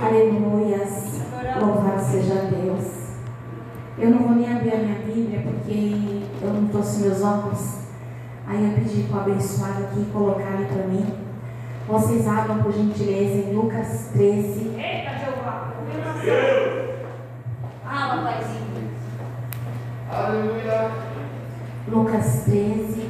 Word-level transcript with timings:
Aleluias. 0.00 1.22
Louvado 1.60 2.00
seja 2.00 2.34
Deus. 2.34 3.06
Eu 3.98 4.10
não 4.10 4.18
vou 4.18 4.36
nem 4.36 4.52
abrir 4.52 4.72
a 4.72 4.76
minha 4.76 4.98
Bíblia 5.00 5.40
porque 5.42 6.22
eu 6.42 6.52
não 6.52 6.68
trouxe 6.68 7.00
meus 7.00 7.22
óculos. 7.22 7.86
Aí 8.46 8.64
eu 8.64 8.74
pedi 8.74 9.02
para 9.04 9.16
o 9.16 9.20
abençoado 9.20 9.84
aqui 9.84 10.04
colocar 10.12 10.46
ali 10.46 10.66
para 10.66 10.86
mim. 10.86 11.12
Vocês 11.88 12.28
abram 12.28 12.62
por 12.62 12.72
gentileza 12.72 13.48
em 13.48 13.54
Lucas 13.54 14.10
13. 14.12 14.68
Eita, 14.76 15.18
Jeová. 15.18 15.72
Fala, 17.84 18.22
Paizinho. 18.22 18.90
Aleluia. 20.08 20.90
Lucas 21.88 22.44
13, 22.44 23.08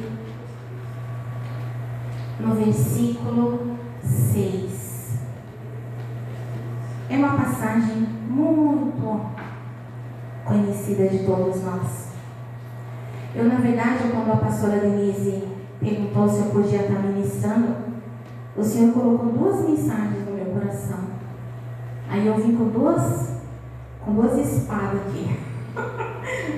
no 2.39 2.55
versículo 2.55 3.76
6. 4.17 5.19
É 7.09 7.17
uma 7.17 7.37
passagem 7.37 8.07
muito 8.29 9.21
conhecida 10.43 11.07
de 11.07 11.19
todos 11.19 11.63
nós. 11.63 12.07
Eu, 13.35 13.45
na 13.45 13.55
verdade, 13.55 14.09
quando 14.11 14.31
a 14.31 14.37
pastora 14.37 14.79
Denise 14.79 15.47
perguntou 15.79 16.27
se 16.27 16.39
eu 16.39 16.45
podia 16.45 16.81
estar 16.81 16.99
ministrando, 16.99 17.75
o 18.55 18.63
Senhor 18.63 18.93
colocou 18.93 19.31
duas 19.31 19.69
mensagens 19.69 20.25
no 20.25 20.35
meu 20.35 20.45
coração. 20.45 20.99
Aí 22.09 22.25
eu 22.25 22.35
vim 22.35 22.55
com 22.55 22.69
duas, 22.69 23.41
com 24.03 24.13
duas 24.13 24.37
espadas 24.37 25.01
aqui. 25.01 25.39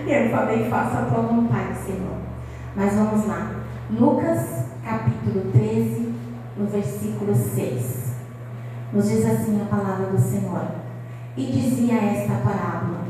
e 0.08 0.09
eu 0.12 0.30
falei, 0.30 0.70
faça 0.70 1.00
a 1.00 1.05
tua 1.05 1.23
vontade, 1.23 1.78
Senhor. 1.86 2.17
Mas 2.76 2.94
vamos 2.94 3.28
lá. 3.28 3.52
Lucas, 3.91 4.66
capítulo 4.86 5.52
13, 5.52 6.09
no 6.59 6.66
versículo 6.68 7.34
6. 7.34 8.09
Nos 8.94 9.08
diz 9.09 9.26
assim 9.26 9.62
a 9.62 9.66
palavra 9.66 10.08
do 10.08 10.20
Senhor. 10.20 10.66
E 11.38 11.45
dizia 11.45 11.95
esta 11.95 12.34
parábola: 12.36 13.06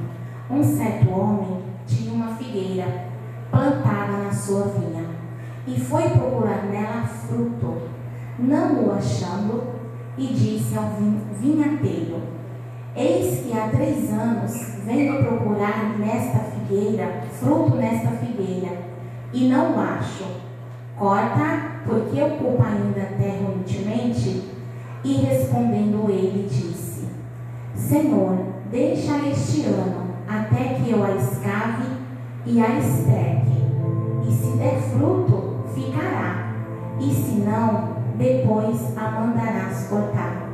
Um 0.50 0.64
certo 0.64 1.10
homem 1.10 1.64
tinha 1.88 2.14
uma 2.14 2.36
figueira 2.36 3.06
plantada 3.50 4.18
na 4.24 4.32
sua 4.32 4.66
vinha 4.66 5.06
e 5.66 5.80
foi 5.80 6.04
procurar 6.10 6.66
nela 6.66 7.04
fruto. 7.04 7.90
Não 8.38 8.86
o 8.88 8.92
achando, 8.94 9.64
e 10.18 10.28
disse 10.28 10.78
ao 10.78 10.92
vin- 10.92 11.22
vinhateiro: 11.40 12.22
Eis 12.96 13.46
que 13.46 13.58
há 13.58 13.70
três 13.70 14.12
anos 14.12 14.54
venho 14.86 15.24
procurar 15.24 15.98
nesta 15.98 16.40
figueira, 16.40 17.24
fruto 17.40 17.76
nesta 17.76 18.10
figueira, 18.12 18.78
e 19.34 19.48
não 19.50 19.76
o 19.76 19.80
acho. 19.80 20.26
Corta, 20.98 21.69
porque 21.90 22.22
ocupa 22.22 22.68
ainda 22.68 23.02
a 23.02 23.18
terra 23.18 23.52
inutilmente? 23.52 24.44
E 25.04 25.14
respondendo 25.14 26.08
ele, 26.10 26.48
disse: 26.48 27.08
Senhor, 27.74 28.38
deixa 28.70 29.18
este 29.28 29.66
ano, 29.66 30.14
até 30.28 30.76
que 30.76 30.92
eu 30.92 31.04
a 31.04 31.12
escave 31.16 31.88
e 32.46 32.62
a 32.62 32.78
esterque. 32.78 33.50
E 34.28 34.32
se 34.32 34.58
der 34.58 34.80
fruto, 34.82 35.64
ficará, 35.74 36.54
e 37.00 37.12
se 37.12 37.42
não, 37.42 37.96
depois 38.18 38.96
a 38.96 39.10
mandarás 39.12 39.88
cortar 39.88 40.50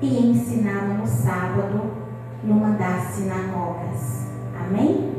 e 0.00 0.30
ensinava 0.30 0.94
no 0.94 1.06
sábado 1.06 1.90
numa 2.44 2.70
das 2.76 3.02
sinagogas. 3.14 4.28
Amém? 4.60 5.12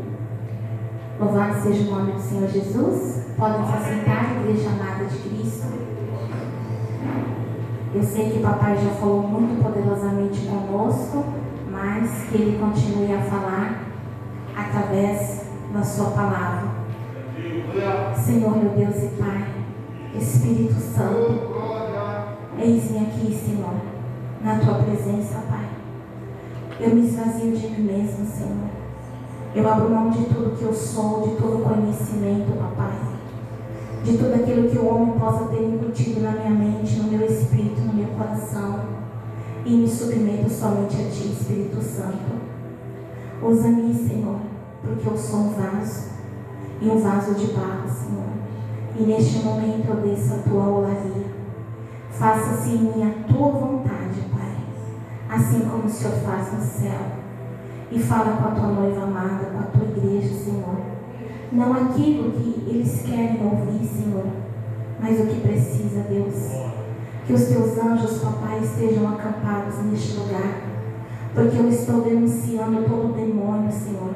Louvado 1.20 1.62
seja 1.62 1.90
o 1.90 1.96
nome 1.96 2.14
do 2.14 2.22
Senhor 2.22 2.48
Jesus. 2.48 3.26
Podem 3.38 3.66
se 3.66 3.74
assentar, 3.74 4.38
igreja 4.40 4.70
amada 4.70 5.06
de 5.06 5.18
Cristo. 5.18 5.39
Eu 7.92 8.04
sei 8.04 8.30
que 8.30 8.40
papai 8.40 8.78
já 8.78 8.92
falou 8.92 9.24
muito 9.24 9.64
poderosamente 9.64 10.48
conosco, 10.48 11.26
mas 11.72 12.30
que 12.30 12.36
ele 12.36 12.60
continue 12.60 13.12
a 13.12 13.22
falar 13.22 13.82
através 14.56 15.46
da 15.74 15.82
sua 15.82 16.12
palavra. 16.12 16.70
Senhor, 18.16 18.58
meu 18.58 18.70
Deus 18.72 18.96
e 18.96 19.08
Pai, 19.18 19.48
Espírito 20.16 20.76
Santo. 20.76 21.50
Eis-me 22.60 23.00
aqui, 23.00 23.34
Senhor, 23.34 23.74
na 24.44 24.60
tua 24.60 24.76
presença, 24.84 25.40
Pai. 25.50 25.70
Eu 26.80 26.96
me 26.96 27.08
esvazio 27.08 27.56
de 27.56 27.68
mim 27.70 27.88
mesmo, 27.88 28.24
Senhor. 28.26 28.70
Eu 29.56 29.68
abro 29.68 29.90
mão 29.90 30.12
de 30.12 30.26
tudo 30.26 30.56
que 30.56 30.64
eu 30.64 30.74
sou, 30.74 31.28
de 31.28 31.36
todo 31.42 31.64
conhecimento, 31.64 32.56
papai. 32.56 33.00
De 34.04 34.16
tudo 34.16 34.36
aquilo 34.36 34.70
que 34.70 34.78
o 34.78 34.88
homem 34.88 35.19
somente 40.60 40.96
a 40.96 41.10
Ti, 41.10 41.32
Espírito 41.32 41.82
Santo. 41.82 42.40
Usa-me, 43.42 43.94
Senhor, 43.94 44.40
porque 44.82 45.08
eu 45.08 45.18
sou 45.18 45.40
um 45.40 45.50
vaso. 45.52 46.10
E 46.82 46.90
um 46.90 47.00
vaso 47.00 47.34
de 47.36 47.54
barro, 47.54 47.88
Senhor. 47.88 48.30
E 48.98 49.04
neste 49.04 49.40
momento 49.40 49.90
eu 49.90 49.96
desço 49.98 50.34
a 50.34 50.38
Tua 50.40 50.68
olaria. 50.68 51.40
Faça-se 52.12 52.72
em 52.72 52.80
mim 52.80 53.04
a 53.04 53.32
tua 53.32 53.52
vontade, 53.52 54.22
Pai, 54.34 54.58
assim 55.30 55.62
como 55.62 55.86
o 55.86 55.90
Senhor 55.90 56.16
faz 56.18 56.54
no 56.54 56.62
céu. 56.62 57.00
E 57.92 58.00
fala 58.00 58.36
com 58.38 58.50
a 58.50 58.52
tua 58.52 58.68
noiva 58.68 59.04
amada, 59.04 59.46
com 59.46 59.60
a 59.60 59.64
tua 59.64 59.88
igreja, 59.88 60.34
Senhor. 60.34 60.76
Não 61.52 61.74
aquilo 61.74 62.32
que 62.32 62.66
eles 62.68 63.02
querem 63.02 63.42
ouvir, 63.42 63.86
Senhor, 63.86 64.26
mas 65.00 65.20
o 65.20 65.28
que 65.28 65.42
precisa, 65.42 66.02
Deus. 66.10 66.36
Que 67.30 67.36
os 67.36 67.44
teus 67.44 67.78
anjos, 67.78 68.24
papai, 68.24 68.60
estejam 68.60 69.08
acampados 69.08 69.78
neste 69.86 70.18
lugar. 70.18 70.64
Porque 71.32 71.58
eu 71.58 71.70
estou 71.70 72.02
denunciando 72.02 72.90
todo 72.90 73.14
demônio, 73.14 73.72
Senhor, 73.72 74.16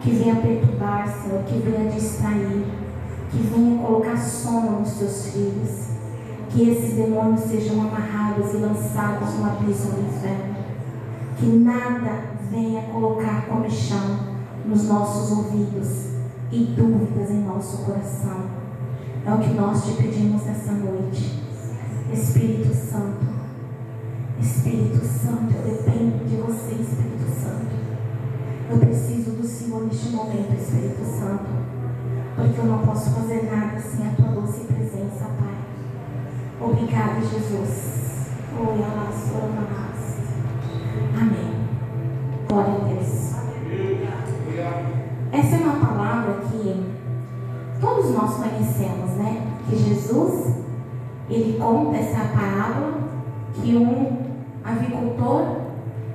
que 0.00 0.10
venha 0.10 0.36
perturbar, 0.36 1.08
Senhor, 1.08 1.42
que 1.42 1.58
venha 1.58 1.90
distrair, 1.90 2.64
que 3.32 3.38
venha 3.38 3.82
colocar 3.82 4.16
sono 4.16 4.78
nos 4.78 4.92
teus 4.92 5.26
filhos 5.26 5.86
que 6.50 6.70
esses 6.70 6.94
demônios 6.94 7.40
sejam 7.40 7.80
amarrados 7.80 8.54
e 8.54 8.58
lançados 8.58 9.34
no 9.34 9.46
abismo 9.46 9.94
do 9.94 10.06
inferno. 10.06 10.54
Que 11.36 11.46
nada 11.46 12.26
venha 12.48 12.82
colocar 12.92 13.44
comichão 13.48 14.20
nos 14.64 14.84
nossos 14.84 15.36
ouvidos 15.36 16.10
e 16.52 16.58
dúvidas 16.76 17.28
em 17.28 17.42
nosso 17.42 17.78
coração. 17.78 18.44
É 19.26 19.34
o 19.34 19.38
que 19.38 19.52
nós 19.52 19.84
te 19.84 19.94
pedimos 19.94 20.44
nessa 20.44 20.70
noite. 20.70 21.45
Espírito 22.12 22.74
Santo, 22.74 23.26
Espírito 24.40 25.04
Santo, 25.04 25.54
eu 25.54 25.62
dependo 25.62 26.24
de 26.24 26.36
você, 26.36 26.74
Espírito 26.74 27.28
Santo. 27.40 27.76
Eu 28.70 28.78
preciso 28.78 29.30
do 29.32 29.46
Senhor 29.46 29.84
neste 29.84 30.08
momento, 30.10 30.54
Espírito 30.54 31.04
Santo, 31.04 31.46
porque 32.34 32.58
eu 32.58 32.64
não 32.64 32.78
posso 32.78 33.10
fazer 33.10 33.50
nada 33.50 33.78
sem 33.80 34.06
a 34.06 34.10
tua 34.12 34.28
doce 34.28 34.64
presença, 34.64 35.24
Pai. 35.38 35.56
Obrigada, 36.60 37.20
Jesus. 37.20 38.30
Oi. 38.58 38.86
Amém. 41.18 41.54
Glória 42.48 42.74
a 42.74 42.84
Deus. 42.84 43.36
Essa 45.32 45.56
é 45.56 45.58
uma 45.58 45.86
palavra 45.86 46.40
que 46.42 46.92
todos 47.80 48.10
nós 48.12 48.34
conhecemos, 48.36 49.10
né? 49.12 49.58
Que 49.68 49.76
Jesus, 49.76 50.56
ele 51.28 51.58
conta 51.58 51.96
essa 51.96 52.20
parábola 52.28 52.94
que 53.54 53.76
um 53.76 54.16
avicultor, 54.64 55.56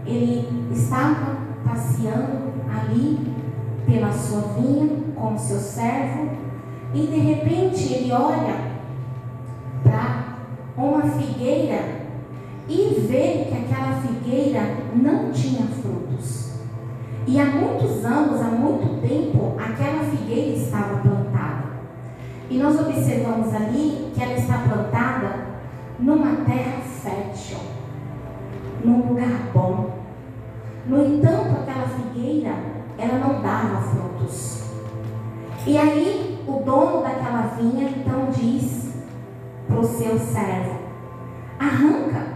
ele 0.05 0.47
estava 0.71 1.37
passeando 1.65 2.51
ali 2.69 3.19
pela 3.85 4.11
sua 4.11 4.41
vinha 4.53 4.89
com 5.15 5.37
seu 5.37 5.57
servo 5.57 6.29
e 6.93 7.07
de 7.07 7.19
repente 7.19 7.93
ele 7.93 8.11
olha 8.11 8.71
para 9.83 10.37
uma 10.77 11.01
figueira 11.03 12.01
e 12.67 13.05
vê 13.07 13.45
que 13.49 13.57
aquela 13.57 14.01
figueira 14.01 14.61
não 14.95 15.31
tinha 15.31 15.67
frutos. 15.67 16.51
E 17.27 17.39
há 17.39 17.45
muitos 17.45 18.03
anos, 18.03 18.41
há 18.41 18.45
muito 18.45 19.01
tempo, 19.01 19.53
aquela 19.59 20.03
figueira 20.03 20.57
estava 20.57 20.97
plantada. 20.97 21.30
E 22.51 22.57
nós 22.57 22.77
observamos 22.77 23.55
ali 23.55 24.11
que 24.13 24.21
ela 24.21 24.33
está 24.33 24.57
plantada 24.57 25.35
numa 25.97 26.43
terra 26.43 26.81
fértil, 27.01 27.59
num 28.83 29.07
lugar 29.07 29.49
bom. 29.53 29.91
No 30.85 31.01
entanto, 31.01 31.61
aquela 31.61 31.87
figueira, 31.87 32.53
ela 32.97 33.19
não 33.19 33.41
dava 33.41 33.81
frutos. 33.83 34.65
E 35.65 35.77
aí, 35.77 36.43
o 36.45 36.61
dono 36.65 37.01
daquela 37.01 37.55
vinha 37.57 37.89
então 37.89 38.29
diz 38.31 38.95
para 39.65 39.79
o 39.79 39.85
seu 39.85 40.19
servo: 40.19 40.77
arranca. 41.57 42.33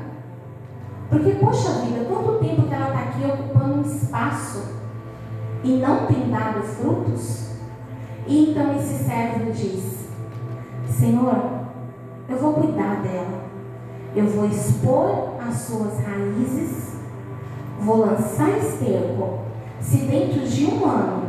Porque, 1.09 1.31
poxa 1.31 1.81
vida, 1.81 2.05
quanto 2.05 2.39
tempo 2.39 2.69
que 2.69 2.73
ela 2.73 2.87
está 2.87 2.99
aqui 2.99 3.25
ocupando 3.25 3.79
um 3.79 3.81
espaço 3.81 4.75
e 5.61 5.73
não 5.73 6.05
tem 6.05 6.31
dado 6.31 6.61
frutos? 6.61 7.45
E 8.27 8.49
então 8.49 8.75
esse 8.75 9.03
servo 9.03 9.51
diz: 9.51 9.74
vou 14.45 14.49
expor 14.49 15.35
as 15.47 15.55
suas 15.55 15.99
raízes, 15.99 16.95
vou 17.79 18.05
lançar 18.05 18.49
esterco. 18.57 19.39
Se 19.79 19.97
dentro 19.97 20.47
de 20.47 20.65
um 20.65 20.85
ano 20.85 21.23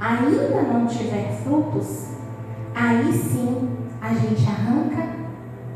ainda 0.00 0.62
não 0.62 0.86
tiver 0.86 1.40
frutos, 1.42 2.06
aí 2.74 3.12
sim 3.12 3.70
a 4.00 4.14
gente 4.14 4.46
arranca 4.48 5.08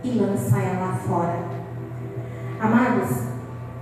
e 0.02 0.10
lança 0.12 0.58
ela 0.58 0.94
fora. 0.94 1.38
Amados, 2.60 3.24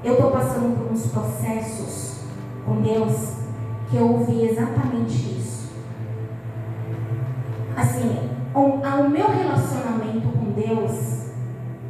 eu 0.02 0.14
estou 0.14 0.30
passando 0.30 0.76
por 0.76 0.92
uns 0.92 1.06
processos 1.06 2.22
com 2.64 2.80
Deus 2.80 3.34
que 3.90 3.96
eu 3.96 4.10
ouvi 4.10 4.46
exatamente 4.46 5.38
isso. 5.38 5.70
Assim, 7.76 8.30
o, 8.54 8.60
o 8.60 9.10
meu 9.10 9.28
relacionamento 9.28 10.28
com 10.28 10.52
Deus 10.52 11.21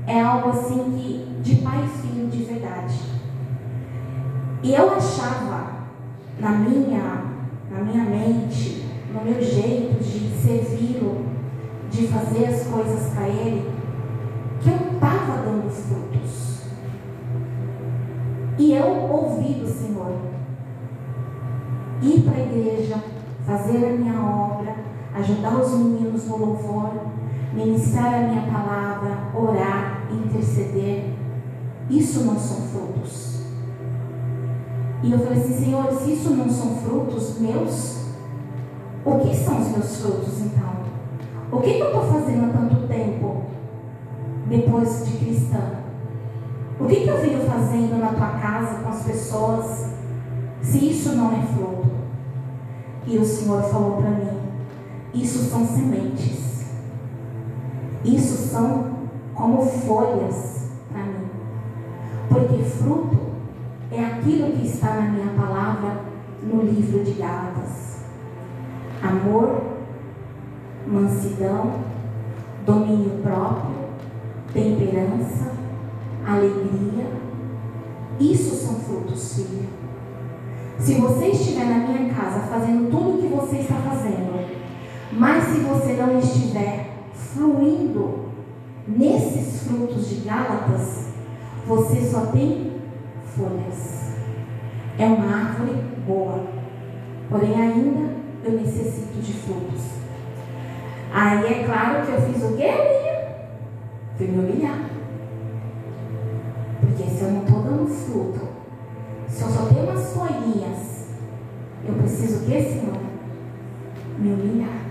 é 0.06 0.20
algo 0.20 0.50
assim 0.50 0.92
que 0.92 1.40
de 1.42 1.56
pai 1.62 1.84
e 1.84 1.88
filho 1.88 2.28
de 2.28 2.44
verdade. 2.44 2.98
E 4.62 4.74
eu 4.74 4.94
achava 4.94 5.72
na 6.38 6.50
minha, 6.50 7.24
na 7.70 7.80
minha 7.80 8.04
mente, 8.04 8.86
no 9.12 9.24
meu 9.24 9.42
jeito 9.42 10.02
de 10.02 10.30
servi-lo, 10.36 11.26
de 11.90 12.06
fazer 12.06 12.46
as 12.46 12.66
coisas 12.66 13.12
para 13.12 13.28
ele, 13.28 13.70
que 14.60 14.70
eu 14.70 14.94
estava 14.94 15.42
dando 15.44 15.70
frutos. 15.70 16.62
E 18.58 18.72
eu 18.74 18.86
ouvi 18.86 19.54
do 19.54 19.68
Senhor 19.68 20.12
ir 22.02 22.22
para 22.22 22.36
a 22.36 22.44
igreja, 22.44 22.96
fazer 23.46 23.86
a 23.86 23.90
minha 23.90 24.20
obra, 24.20 24.74
ajudar 25.14 25.56
os 25.56 25.72
meninos 25.72 26.26
no 26.28 26.36
louvor, 26.36 26.90
ministrar 27.52 28.14
a 28.14 28.20
minha 28.20 28.42
palavra, 28.42 29.18
orar, 29.34 29.81
interceder. 30.14 31.14
Isso 31.90 32.24
não 32.24 32.38
são 32.38 32.56
frutos. 32.68 33.42
E 35.02 35.10
eu 35.10 35.18
falei 35.18 35.42
assim, 35.42 35.64
Senhor, 35.64 35.92
se 35.92 36.12
isso 36.12 36.30
não 36.30 36.48
são 36.48 36.76
frutos 36.76 37.38
meus, 37.40 38.02
o 39.04 39.18
que 39.18 39.34
são 39.34 39.60
os 39.60 39.68
meus 39.68 39.96
frutos 40.00 40.40
então? 40.40 40.72
O 41.50 41.60
que, 41.60 41.74
que 41.74 41.80
eu 41.80 41.86
estou 41.88 42.04
fazendo 42.04 42.44
há 42.44 42.52
tanto 42.56 42.86
tempo 42.86 43.42
depois 44.48 45.06
de 45.06 45.18
cristã? 45.18 45.82
O 46.78 46.86
que, 46.86 46.96
que 46.96 47.08
eu 47.08 47.20
venho 47.20 47.40
fazendo 47.40 47.98
na 47.98 48.08
tua 48.08 48.38
casa 48.38 48.82
com 48.82 48.88
as 48.88 49.02
pessoas 49.02 49.90
se 50.62 50.90
isso 50.90 51.16
não 51.16 51.32
é 51.32 51.42
fruto? 51.42 51.90
E 53.06 53.18
o 53.18 53.24
Senhor 53.24 53.62
falou 53.64 53.96
para 53.96 54.10
mim: 54.10 54.38
Isso 55.12 55.50
são 55.50 55.66
sementes. 55.66 56.64
Isso 58.04 58.48
são 58.48 58.91
como 59.34 59.64
folhas 59.64 60.68
para 60.90 61.02
mim. 61.04 61.30
Porque 62.28 62.62
fruto 62.62 63.18
é 63.90 64.04
aquilo 64.04 64.52
que 64.52 64.66
está 64.66 64.94
na 64.94 65.10
minha 65.10 65.34
palavra 65.34 66.00
no 66.42 66.62
livro 66.62 67.04
de 67.04 67.12
Gálatas: 67.12 68.04
amor, 69.02 69.62
mansidão, 70.86 71.72
domínio 72.64 73.22
próprio, 73.22 73.74
temperança, 74.52 75.52
alegria. 76.26 77.06
Isso 78.20 78.54
são 78.54 78.76
frutos, 78.76 79.34
filho. 79.34 79.68
Se 80.78 80.94
você 80.94 81.28
estiver 81.28 81.64
na 81.64 81.86
minha 81.86 82.14
casa 82.14 82.40
fazendo 82.40 82.90
tudo 82.90 83.18
o 83.18 83.22
que 83.22 83.28
você 83.28 83.58
está 83.58 83.74
fazendo, 83.76 84.32
mas 85.12 85.44
se 85.44 85.60
você 85.60 85.92
não 85.94 86.18
estiver 86.18 86.90
fluindo 87.14 88.31
nesses 88.86 89.62
frutos 89.62 90.08
de 90.08 90.28
Gálatas, 90.28 91.08
você 91.66 92.00
só 92.02 92.26
tem 92.26 92.72
folhas. 93.36 94.12
É 94.98 95.06
uma 95.06 95.48
árvore 95.48 95.82
boa, 96.06 96.44
porém 97.28 97.54
ainda 97.54 98.12
eu 98.44 98.52
necessito 98.52 99.20
de 99.20 99.32
frutos. 99.32 99.82
Aí 101.12 101.46
é 101.46 101.64
claro 101.64 102.06
que 102.06 102.12
eu 102.12 102.22
fiz 102.22 102.42
o 102.42 102.56
quê? 102.56 102.72
Fui 104.16 104.26
me 104.26 104.38
humilhar. 104.38 104.90
Porque 106.80 107.04
se 107.04 107.22
eu 107.22 107.30
não 107.30 107.42
estou 107.42 107.62
dando 107.62 107.86
fruto, 107.86 108.48
se 109.28 109.42
eu 109.42 109.48
só 109.48 109.66
tenho 109.66 109.84
umas 109.84 110.12
folhinhas, 110.12 111.08
eu 111.86 111.94
preciso 111.94 112.42
o 112.42 112.46
quê, 112.46 112.62
Senhor? 112.62 112.98
Me 114.18 114.32
humilhar. 114.32 114.82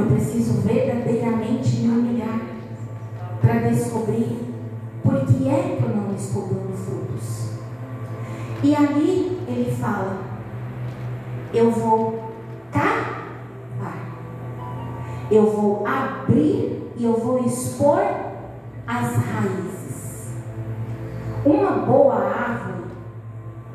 Eu 0.00 0.06
preciso 0.06 0.62
verdadeiramente 0.62 1.76
me 1.76 1.88
humilhar 1.88 2.40
para 3.38 3.68
descobrir 3.68 4.50
por 5.02 5.26
que 5.26 5.46
é 5.46 5.76
que 5.76 5.82
eu 5.82 5.94
não 5.94 6.14
estou 6.14 6.48
dando 6.48 6.74
frutos. 6.74 7.50
E 8.62 8.74
ali 8.74 9.38
ele 9.46 9.76
fala: 9.78 10.20
eu 11.52 11.70
vou 11.70 12.32
cavar, 12.72 13.98
eu 15.30 15.50
vou 15.50 15.86
abrir 15.86 16.90
e 16.96 17.04
eu 17.04 17.20
vou 17.20 17.44
expor 17.44 18.00
as 18.86 19.16
raízes. 19.16 20.30
Uma 21.44 21.72
boa 21.72 22.14
árvore 22.14 22.84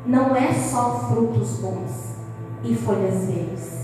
não 0.04 0.34
é 0.34 0.52
só 0.52 1.06
frutos 1.08 1.60
bons 1.60 2.16
e 2.64 2.74
folhas 2.74 3.26
verdes 3.26 3.75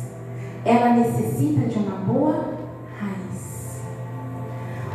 ela 0.64 0.94
necessita 0.94 1.67
de 1.67 1.79
uma 1.79 1.97
boa 1.99 2.55
raiz. 2.99 3.82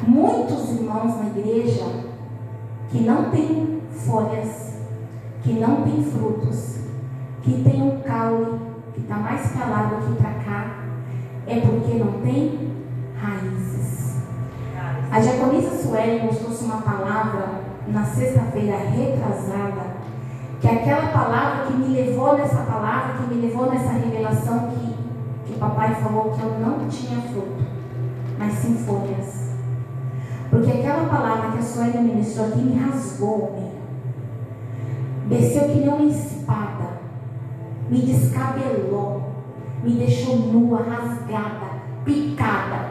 Muitos 0.07 0.71
irmãos 0.71 1.17
na 1.17 1.27
igreja 1.27 1.85
que 2.89 2.99
não 2.99 3.29
têm 3.29 3.81
folhas, 3.91 4.75
que 5.43 5.53
não 5.53 5.83
têm 5.83 6.03
frutos, 6.03 6.77
que 7.43 7.63
têm 7.63 7.81
um 7.81 8.01
caule 8.01 8.59
que 8.93 9.01
está 9.01 9.17
mais 9.17 9.51
para 9.51 9.65
lá 9.67 9.83
do 9.83 10.07
que 10.07 10.21
para 10.21 10.31
cá, 10.31 10.75
é 11.45 11.59
porque 11.59 11.97
não 11.97 12.13
tem 12.21 12.73
raízes. 13.15 14.21
A 15.11 15.19
diaconisa 15.19 15.75
Sueli 15.75 16.25
nos 16.25 16.37
trouxe 16.37 16.65
uma 16.65 16.81
palavra 16.81 17.61
na 17.87 18.03
sexta-feira 18.05 18.77
retrasada, 18.77 19.97
que 20.59 20.67
é 20.67 20.71
aquela 20.71 21.07
palavra 21.07 21.65
que 21.65 21.73
me 21.73 21.95
levou 21.95 22.37
nessa 22.37 22.57
palavra, 22.63 23.17
que 23.17 23.33
me 23.33 23.47
levou 23.47 23.69
nessa 23.71 23.91
revelação 23.91 24.71
que 24.71 24.86
papai 25.57 25.95
falou 25.95 26.31
que 26.31 26.41
eu 26.41 26.59
não 26.59 26.87
tinha 26.87 27.21
fruto, 27.21 27.63
mas 28.37 28.53
sim 28.53 28.75
folhas. 28.75 29.47
Porque 30.49 30.71
aquela 30.71 31.07
palavra 31.09 31.51
que 31.51 31.59
a 31.59 31.61
Sueli 31.61 31.97
ministrou 31.97 32.47
aqui 32.47 32.59
me 32.59 32.79
rasgou 32.79 33.51
meio. 33.53 33.77
Desceu 35.27 35.63
que 35.63 35.79
nem 35.79 35.89
uma 35.89 36.03
espada. 36.03 36.99
Me 37.89 38.01
descabelou. 38.01 39.23
Me 39.83 39.91
deixou 39.91 40.37
nua, 40.37 40.81
rasgada, 40.81 41.81
picada. 42.05 42.89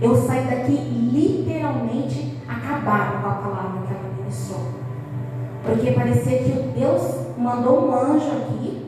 Eu 0.00 0.14
saí 0.14 0.44
daqui 0.44 0.72
literalmente 1.12 2.38
acabada 2.48 3.18
com 3.18 3.28
a 3.28 3.32
palavra 3.32 3.82
que 3.86 3.92
ela 3.92 4.14
ministrou. 4.18 4.60
Porque 5.64 5.92
parecia 5.92 6.38
que 6.38 6.78
Deus 6.78 7.36
mandou 7.38 7.88
um 7.88 7.94
anjo 7.94 8.30
aqui 8.30 8.81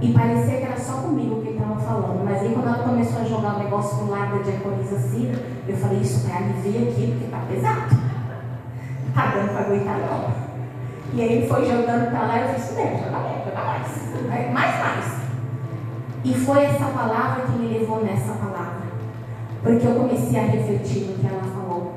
e 0.00 0.12
parecia 0.12 0.58
que 0.58 0.64
era 0.64 0.78
só 0.78 0.94
comigo 0.94 1.40
que 1.40 1.48
ele 1.48 1.58
estava 1.58 1.80
falando. 1.80 2.24
Mas 2.24 2.42
aí 2.42 2.52
quando 2.52 2.66
ela 2.66 2.84
começou 2.84 3.20
a 3.20 3.24
jogar 3.24 3.56
o 3.56 3.58
negócio 3.64 3.98
pro 3.98 4.10
lado 4.10 4.36
da 4.36 4.42
diaconisa 4.42 4.98
Cida, 4.98 5.42
eu 5.66 5.76
falei, 5.76 6.00
isso 6.00 6.26
para 6.26 6.36
aliviar 6.38 6.82
aqui, 6.82 7.16
porque 7.18 7.30
tá 7.30 7.42
pesado. 7.48 8.04
Tá 9.14 9.26
dando 9.34 9.52
para 9.52 9.60
aguentar 9.60 9.98
não. 9.98 10.44
E 11.14 11.20
aí 11.20 11.32
ele 11.32 11.48
foi 11.48 11.64
jogando 11.64 12.10
para 12.10 12.26
lá 12.26 12.38
e 12.38 12.48
eu 12.48 12.54
disse, 12.54 12.74
né, 12.74 13.00
joga 13.04 13.18
mais, 13.18 13.46
mais. 13.54 14.52
Mais, 14.52 14.80
mais. 14.80 15.14
E 16.24 16.34
foi 16.34 16.64
essa 16.64 16.86
palavra 16.86 17.44
que 17.44 17.52
me 17.52 17.78
levou 17.78 18.04
nessa 18.04 18.32
palavra. 18.32 18.84
Porque 19.62 19.86
eu 19.86 19.94
comecei 19.94 20.38
a 20.38 20.44
refletir 20.44 21.06
no 21.06 21.18
que 21.18 21.26
ela 21.26 21.42
falou. 21.42 21.92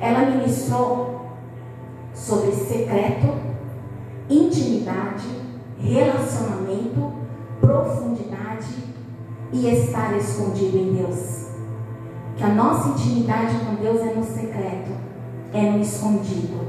Ela 0.00 0.30
ministrou 0.30 1.28
sobre 2.14 2.52
secreto, 2.52 3.34
intimidade, 4.30 5.28
relacionamento 5.78 7.13
profundidade 7.64 8.74
e 9.52 9.68
estar 9.68 10.16
escondido 10.16 10.76
em 10.76 10.94
Deus. 10.94 11.48
Que 12.36 12.44
a 12.44 12.48
nossa 12.48 12.88
intimidade 12.90 13.54
com 13.64 13.76
Deus 13.76 14.00
é 14.00 14.14
no 14.14 14.24
secreto, 14.24 14.90
é 15.52 15.70
no 15.70 15.80
escondido. 15.80 16.60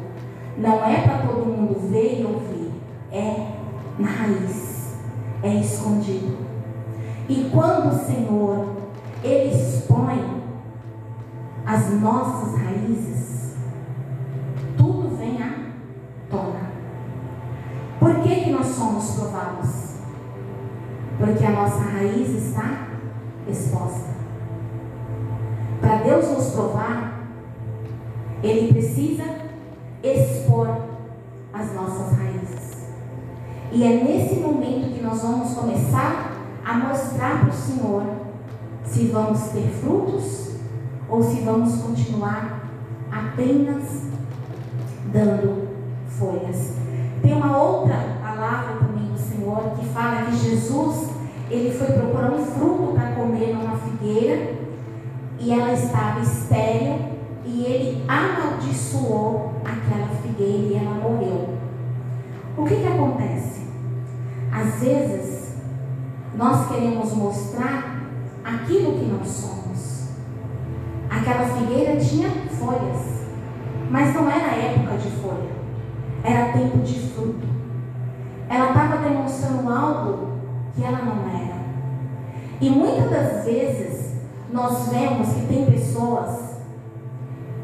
Não 0.58 0.86
é 0.86 1.02
para 1.02 1.28
todo 1.28 1.46
mundo 1.46 1.90
ver 1.90 2.22
e 2.22 2.26
ouvir, 2.26 2.72
é 3.12 3.56
na 4.00 4.08
raiz, 4.08 4.96
é 5.44 5.56
escondido. 5.56 6.38
E 7.28 7.50
quando 7.52 7.92
o 7.92 8.06
Senhor 8.06 8.68
ele 9.24 9.50
expõe 9.50 10.44
as 11.66 11.90
nossas 12.00 12.62
raízes, 12.62 13.56
tudo 14.78 15.18
vem 15.18 15.42
à 15.42 15.50
tona. 16.30 16.72
Por 18.00 18.22
que, 18.22 18.36
que 18.42 18.52
nós 18.52 18.68
somos 18.68 19.16
provados? 19.16 19.75
Porque 21.18 21.46
a 21.46 21.52
nossa 21.52 21.82
raiz 21.82 22.30
está 22.30 22.88
exposta. 23.48 24.16
Para 25.80 25.98
Deus 25.98 26.30
nos 26.30 26.50
provar, 26.52 27.28
ele 28.44 28.74
precisa 28.74 29.24
expor 30.04 30.68
as 31.54 31.74
nossas 31.74 32.18
raízes. 32.18 32.90
E 33.72 33.84
é 33.84 34.04
nesse 34.04 34.36
momento 34.36 34.94
que 34.94 35.04
nós 35.04 35.22
vamos 35.22 35.54
começar 35.54 36.32
a 36.66 36.74
mostrar 36.76 37.42
para 37.42 37.50
o 37.50 37.54
Senhor 37.54 38.04
se 38.84 39.08
vamos 39.08 39.40
ter 39.50 39.70
frutos 39.82 40.56
ou 41.10 41.22
se 41.22 41.42
vamos 41.42 41.82
continuar 41.82 42.62
apenas 43.12 44.04
dando 45.12 45.68
folhas. 46.08 46.74
Tem 47.22 47.34
uma 47.34 47.58
outra 47.58 47.96
palavra 48.22 48.78
também 48.80 48.95
Senhor 49.36 49.76
que 49.78 49.86
fala 49.88 50.26
que 50.26 50.38
Jesus 50.38 51.10
ele 51.50 51.72
foi 51.72 51.88
procurar 51.88 52.32
um 52.32 52.46
fruto 52.46 52.94
para 52.94 53.12
comer 53.12 53.54
numa 53.54 53.78
figueira 53.78 54.54
e 55.40 55.52
ela 55.52 55.74
estava 55.74 56.22
estéril 56.22 57.16
e 57.46 57.64
ele 57.66 58.04
amaldiçoou 58.08 59.54
aquela 59.64 60.08
figueira 60.22 60.58
e 60.58 60.76
ela 60.76 60.96
morreu. 60.96 61.50
O 62.58 62.64
que 62.64 62.76
que 62.76 62.88
acontece? 62.88 63.68
Às 64.52 64.80
vezes 64.80 65.56
nós 66.36 66.68
queremos 66.68 67.14
mostrar 67.14 68.02
aquilo 68.44 68.98
que 68.98 69.06
nós 69.06 69.28
somos. 69.28 70.10
Aquela 71.10 71.46
figueira 71.46 71.98
tinha 71.98 72.30
folhas, 72.58 73.26
mas 73.92 74.16
não 74.16 74.30
era 74.30 74.56
época 74.56 74.98
de 74.98 75.10
folha, 75.22 75.50
era 76.24 76.54
tempo 76.54 76.78
de 76.80 77.00
fruto. 77.00 77.55
Ela 78.50 78.68
estava 78.70 78.98
demonstrando 78.98 79.70
algo 79.70 80.28
que 80.76 80.84
ela 80.84 81.00
não 81.00 81.30
era. 81.30 81.56
E 82.62 82.70
muitas 82.70 83.10
das 83.10 83.46
vezes 83.46 84.16
nós 84.52 84.90
vemos 84.90 85.28
que 85.30 85.48
tem 85.48 85.66
pessoas 85.66 86.56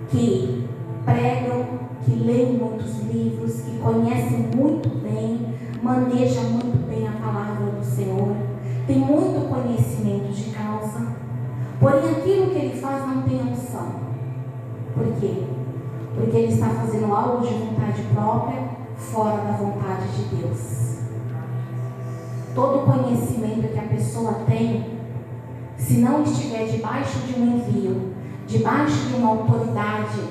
que 0.09 0.67
pregam, 1.05 1.65
que 2.03 2.11
leem 2.11 2.53
muitos 2.53 2.99
livros, 3.01 3.61
que 3.61 3.77
conhecem 3.77 4.49
muito 4.55 4.89
bem, 5.01 5.55
manejam 5.81 6.43
muito 6.45 6.87
bem 6.87 7.07
a 7.07 7.11
palavra 7.11 7.71
do 7.71 7.83
Senhor, 7.83 8.35
tem 8.85 8.99
muito 8.99 9.49
conhecimento 9.49 10.31
de 10.33 10.51
causa, 10.51 11.15
porém 11.79 12.09
aquilo 12.09 12.49
que 12.51 12.57
ele 12.57 12.81
faz 12.81 13.07
não 13.07 13.21
tem 13.23 13.41
unção. 13.41 14.01
Por 14.93 15.05
quê? 15.19 15.43
Porque 16.15 16.37
ele 16.37 16.53
está 16.53 16.67
fazendo 16.67 17.13
algo 17.13 17.47
de 17.47 17.53
vontade 17.53 18.01
própria, 18.13 18.70
fora 19.01 19.37
da 19.37 19.51
vontade 19.53 20.07
de 20.15 20.35
Deus. 20.35 20.99
Todo 22.53 22.85
conhecimento 22.85 23.73
que 23.73 23.79
a 23.79 23.83
pessoa 23.83 24.33
tem, 24.45 24.99
se 25.77 25.97
não 25.97 26.23
estiver 26.23 26.65
debaixo 26.65 27.19
de 27.19 27.39
um 27.39 27.57
envio, 27.57 28.13
debaixo 28.45 29.07
de 29.07 29.15
uma 29.15 29.29
autoridade, 29.29 30.21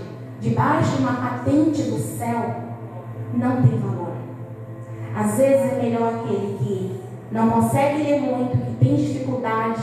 debaixo 0.40 0.96
de 0.96 1.02
uma 1.02 1.14
patente 1.14 1.82
do 1.82 1.98
céu, 1.98 2.56
não 3.34 3.62
tem 3.62 3.78
valor. 3.78 4.12
Às 5.14 5.36
vezes 5.36 5.72
é 5.72 5.82
melhor 5.82 6.14
aquele 6.14 6.58
que 6.58 7.00
não 7.32 7.50
consegue 7.50 8.02
ler 8.02 8.20
muito, 8.20 8.56
que 8.56 8.84
tem 8.84 8.96
dificuldade, 8.96 9.82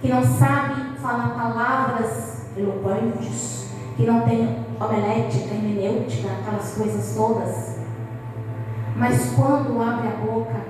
que 0.00 0.08
não 0.08 0.22
sabe 0.22 0.98
falar 1.00 1.30
palavras 1.30 2.46
eloquentes, 2.56 3.66
que 3.96 4.06
não 4.06 4.20
tem 4.22 4.56
homilética, 4.80 5.54
hermenêutica, 5.54 6.28
aquelas 6.32 6.74
coisas 6.74 7.14
todas. 7.14 7.79
Mas 8.96 9.32
quando 9.34 9.80
abre 9.80 10.08
a 10.08 10.26
boca, 10.26 10.60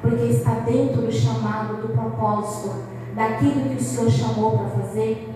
porque 0.00 0.24
está 0.24 0.54
dentro 0.60 1.02
do 1.02 1.12
chamado, 1.12 1.82
do 1.82 1.88
propósito, 1.88 2.74
daquilo 3.14 3.68
que 3.68 3.76
o 3.76 3.80
Senhor 3.80 4.10
chamou 4.10 4.58
para 4.58 4.68
fazer, 4.68 5.28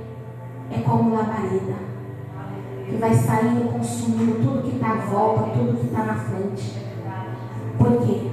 é 0.71 0.81
como 0.81 1.15
labareda, 1.15 1.75
que 2.89 2.97
vai 2.97 3.15
saindo 3.15 3.73
consumindo 3.73 4.43
tudo 4.43 4.63
que 4.63 4.77
está 4.77 4.93
à 4.93 4.97
volta, 5.07 5.51
tudo 5.51 5.79
que 5.79 5.87
está 5.87 6.05
na 6.05 6.15
frente. 6.15 6.83
Por 7.77 8.07
quê? 8.07 8.31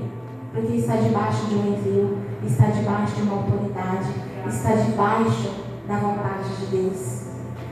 Porque 0.54 0.74
está 0.74 0.96
debaixo 0.96 1.48
de 1.48 1.56
um 1.56 1.74
envio, 1.74 2.18
está 2.46 2.68
debaixo 2.68 3.16
de 3.16 3.22
uma 3.24 3.38
autoridade, 3.38 4.10
está 4.48 4.76
debaixo 4.76 5.52
da 5.88 5.98
vontade 5.98 6.50
de 6.60 6.66
Deus. 6.68 7.22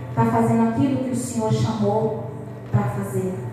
Está 0.09 0.25
fazendo 0.25 0.69
aquilo 0.69 1.03
que 1.03 1.11
o 1.11 1.15
Senhor 1.15 1.53
chamou 1.53 2.31
para 2.71 2.83
fazer. 2.83 3.48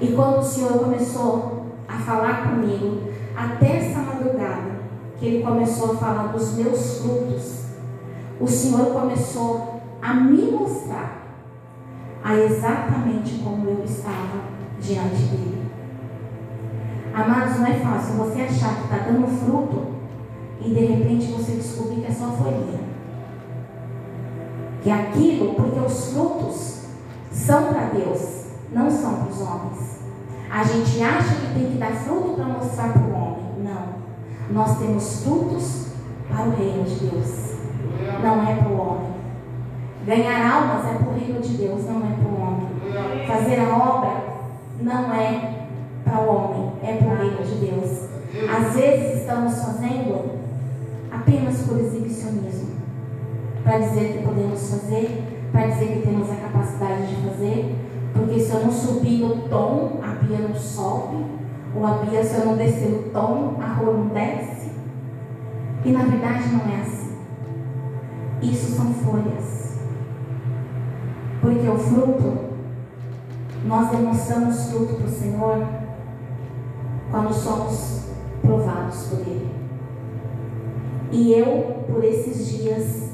E 0.00 0.08
quando 0.08 0.38
o 0.38 0.42
Senhor 0.42 0.78
começou 0.78 1.66
a 1.88 1.98
falar 1.98 2.48
comigo, 2.48 3.02
até 3.36 3.76
essa 3.76 4.00
madrugada, 4.00 4.76
que 5.18 5.26
Ele 5.26 5.42
começou 5.42 5.92
a 5.92 5.96
falar 5.96 6.26
dos 6.28 6.54
meus 6.54 7.00
frutos, 7.00 7.62
o 8.40 8.46
Senhor 8.46 8.86
começou 8.92 9.80
a 10.02 10.14
me 10.14 10.50
mostrar 10.50 11.26
a 12.22 12.34
exatamente 12.34 13.40
como 13.42 13.68
eu 13.68 13.84
estava 13.84 14.40
diante 14.80 15.22
dele. 15.22 15.70
Amados, 17.14 17.58
não 17.58 17.66
é 17.66 17.74
fácil 17.74 18.16
você 18.16 18.42
achar 18.42 18.74
que 18.76 18.82
está 18.84 18.98
dando 18.98 19.26
fruto 19.26 19.86
e 20.60 20.68
de 20.68 20.80
repente 20.80 21.32
você 21.32 21.52
descobrir 21.52 22.02
que 22.02 22.06
é 22.06 22.10
só 22.10 22.26
folhinha. 22.32 22.80
Que 24.82 24.90
aquilo, 24.90 25.54
porque 25.54 25.78
os 25.78 26.12
frutos 26.12 26.84
são 27.30 27.72
para 27.72 27.86
Deus, 27.86 28.45
não 28.76 28.90
são 28.90 29.14
para 29.14 29.32
os 29.32 29.40
homens. 29.40 30.00
A 30.50 30.62
gente 30.62 31.02
acha 31.02 31.34
que 31.34 31.54
tem 31.54 31.70
que 31.72 31.78
dar 31.78 31.92
fruto 31.92 32.34
para 32.34 32.44
mostrar 32.44 32.92
para 32.92 33.02
o 33.02 33.12
homem. 33.14 33.44
Não. 33.64 33.86
Nós 34.50 34.78
temos 34.78 35.24
frutos 35.24 35.86
para 36.28 36.46
o 36.46 36.50
reino 36.50 36.84
de 36.84 36.94
Deus. 37.06 37.56
Não 38.22 38.46
é 38.46 38.54
para 38.54 38.68
o 38.68 38.78
homem. 38.78 39.16
Ganhar 40.06 40.54
almas 40.54 40.84
é 40.84 40.98
para 40.98 41.08
o 41.08 41.18
reino 41.18 41.40
de 41.40 41.56
Deus, 41.56 41.84
não 41.84 41.96
é 41.96 42.14
para 42.14 42.28
o 42.28 42.40
homem. 42.40 43.26
Fazer 43.26 43.60
a 43.60 43.76
obra 43.76 44.22
não 44.80 45.12
é 45.12 45.66
para 46.04 46.20
o 46.20 46.28
homem, 46.28 46.72
é 46.82 46.96
para 46.96 47.08
o 47.08 47.16
reino 47.16 47.42
de 47.42 47.54
Deus. 47.66 48.08
Às 48.48 48.74
vezes 48.74 49.22
estamos 49.22 49.54
fazendo 49.54 50.38
apenas 51.10 51.62
por 51.62 51.80
exibicionismo. 51.80 52.76
Para 53.64 53.78
dizer 53.78 54.12
que 54.12 54.24
podemos 54.24 54.70
fazer, 54.70 55.24
para 55.50 55.66
dizer 55.66 55.86
que 55.88 56.06
temos 56.06 56.30
a 56.30 56.36
capacidade 56.36 57.06
de 57.08 57.28
fazer. 57.28 57.85
Porque 58.16 58.40
se 58.40 58.52
eu 58.52 58.64
não 58.64 58.72
subir 58.72 59.20
no 59.20 59.48
tom, 59.48 60.00
a 60.02 60.14
Bia 60.24 60.38
não 60.38 60.54
sobe. 60.54 61.24
Ou 61.74 61.86
a 61.86 61.98
Bia, 61.98 62.24
se 62.24 62.36
eu 62.36 62.46
não 62.46 62.56
descer 62.56 62.90
o 62.90 63.10
tom, 63.10 63.56
a 63.60 63.74
rua 63.74 63.92
não 63.92 64.06
desce. 64.08 64.70
E 65.84 65.92
na 65.92 66.04
verdade 66.04 66.48
não 66.48 66.72
é 66.72 66.80
assim. 66.80 67.16
Isso 68.42 68.72
são 68.72 68.92
folhas. 68.94 69.78
Porque 71.40 71.68
o 71.68 71.78
fruto, 71.78 72.38
nós 73.66 73.90
demonstramos 73.90 74.70
fruto 74.70 74.94
para 74.94 75.06
o 75.06 75.10
Senhor 75.10 75.66
quando 77.10 77.32
somos 77.32 78.06
provados 78.42 79.08
por 79.08 79.20
Ele. 79.20 79.50
E 81.12 81.32
eu, 81.32 81.84
por 81.86 82.02
esses 82.02 82.48
dias, 82.48 83.10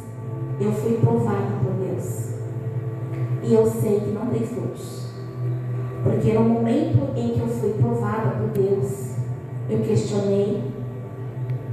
eu 0.61 0.73
fui 0.73 0.99
provado 0.99 1.53
por. 1.63 1.72
E 3.43 3.55
eu 3.55 3.67
sei 3.67 4.01
que 4.01 4.11
não 4.11 4.27
tem 4.27 4.47
frutos. 4.47 5.09
Porque 6.03 6.33
no 6.33 6.45
momento 6.45 7.17
em 7.17 7.31
que 7.31 7.41
eu 7.41 7.49
fui 7.49 7.75
provada 7.75 8.37
por 8.37 8.49
Deus, 8.49 9.13
eu 9.69 9.81
questionei, 9.81 10.63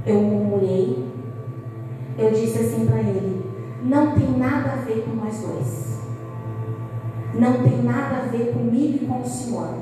eu 0.06 0.20
murmurei, 0.20 1.04
eu 2.18 2.30
disse 2.30 2.58
assim 2.58 2.86
para 2.86 3.00
ele: 3.00 3.44
não 3.82 4.12
tem 4.12 4.30
nada 4.36 4.72
a 4.72 4.76
ver 4.76 5.04
com 5.04 5.16
nós 5.16 5.38
dois. 5.40 5.90
Não 7.34 7.62
tem 7.62 7.82
nada 7.82 8.16
a 8.16 8.26
ver 8.26 8.52
comigo 8.52 9.04
e 9.04 9.06
com 9.06 9.20
o 9.20 9.24
Senhor. 9.24 9.74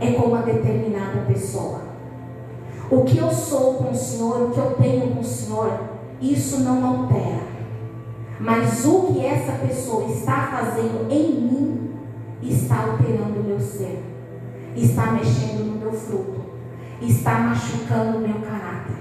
É 0.00 0.12
com 0.12 0.26
uma 0.26 0.42
determinada 0.42 1.20
pessoa. 1.26 1.82
O 2.90 3.04
que 3.04 3.18
eu 3.18 3.30
sou 3.30 3.74
com 3.74 3.90
o 3.90 3.94
Senhor, 3.94 4.42
o 4.42 4.50
que 4.50 4.58
eu 4.58 4.72
tenho 4.72 5.14
com 5.14 5.20
o 5.20 5.24
Senhor, 5.24 5.80
isso 6.20 6.60
não 6.60 6.84
altera. 6.84 7.51
Mas 8.42 8.84
o 8.84 9.02
que 9.02 9.24
essa 9.24 9.52
pessoa 9.52 10.04
está 10.06 10.48
fazendo 10.48 11.08
em 11.08 11.32
mim 11.32 11.90
está 12.42 12.82
alterando 12.82 13.38
o 13.38 13.44
meu 13.44 13.60
ser, 13.60 14.02
está 14.74 15.12
mexendo 15.12 15.64
no 15.64 15.78
meu 15.78 15.92
fruto, 15.92 16.40
está 17.00 17.38
machucando 17.38 18.18
o 18.18 18.20
meu 18.20 18.40
caráter. 18.40 18.96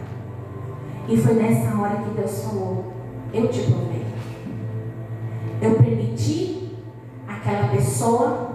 E 1.10 1.18
foi 1.18 1.34
nessa 1.34 1.76
hora 1.76 2.04
que 2.04 2.14
Deus 2.16 2.44
falou: 2.44 2.94
Eu 3.34 3.48
te 3.48 3.62
provei. 3.64 4.06
Eu 5.60 5.74
permiti 5.74 6.78
aquela 7.28 7.68
pessoa 7.70 8.52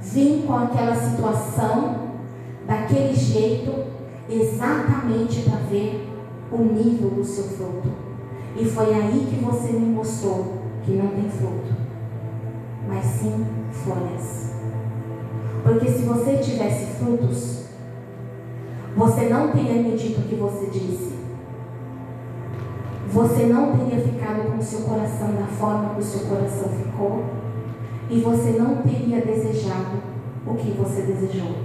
vir 0.00 0.44
com 0.44 0.56
aquela 0.56 0.96
situação, 0.96 2.08
daquele 2.66 3.14
jeito, 3.14 3.72
exatamente 4.28 5.42
para 5.42 5.60
ver 5.70 6.08
o 6.50 6.58
nível 6.58 7.10
do 7.10 7.24
seu 7.24 7.44
fruto. 7.44 8.07
E 8.56 8.64
foi 8.64 8.92
aí 8.94 9.26
que 9.30 9.44
você 9.44 9.72
me 9.72 9.94
mostrou 9.94 10.58
que 10.84 10.92
não 10.92 11.08
tem 11.08 11.28
fruto, 11.30 11.74
mas 12.88 13.04
sim 13.04 13.46
folhas. 13.72 14.52
Porque 15.62 15.88
se 15.88 16.02
você 16.04 16.38
tivesse 16.38 16.86
frutos, 16.96 17.64
você 18.96 19.28
não 19.28 19.52
teria 19.52 19.82
me 19.82 19.96
dito 19.96 20.20
o 20.20 20.24
que 20.24 20.34
você 20.34 20.66
disse. 20.66 21.18
Você 23.12 23.46
não 23.46 23.76
teria 23.76 24.00
ficado 24.04 24.50
com 24.50 24.58
o 24.58 24.62
seu 24.62 24.80
coração 24.80 25.28
da 25.34 25.46
forma 25.46 25.94
que 25.94 26.00
o 26.00 26.04
seu 26.04 26.28
coração 26.28 26.68
ficou. 26.68 27.24
e 28.10 28.20
você 28.20 28.52
não 28.58 28.76
teria 28.76 29.20
desejado 29.20 29.98
o 30.46 30.54
que 30.54 30.70
você 30.70 31.02
desejou. 31.02 31.56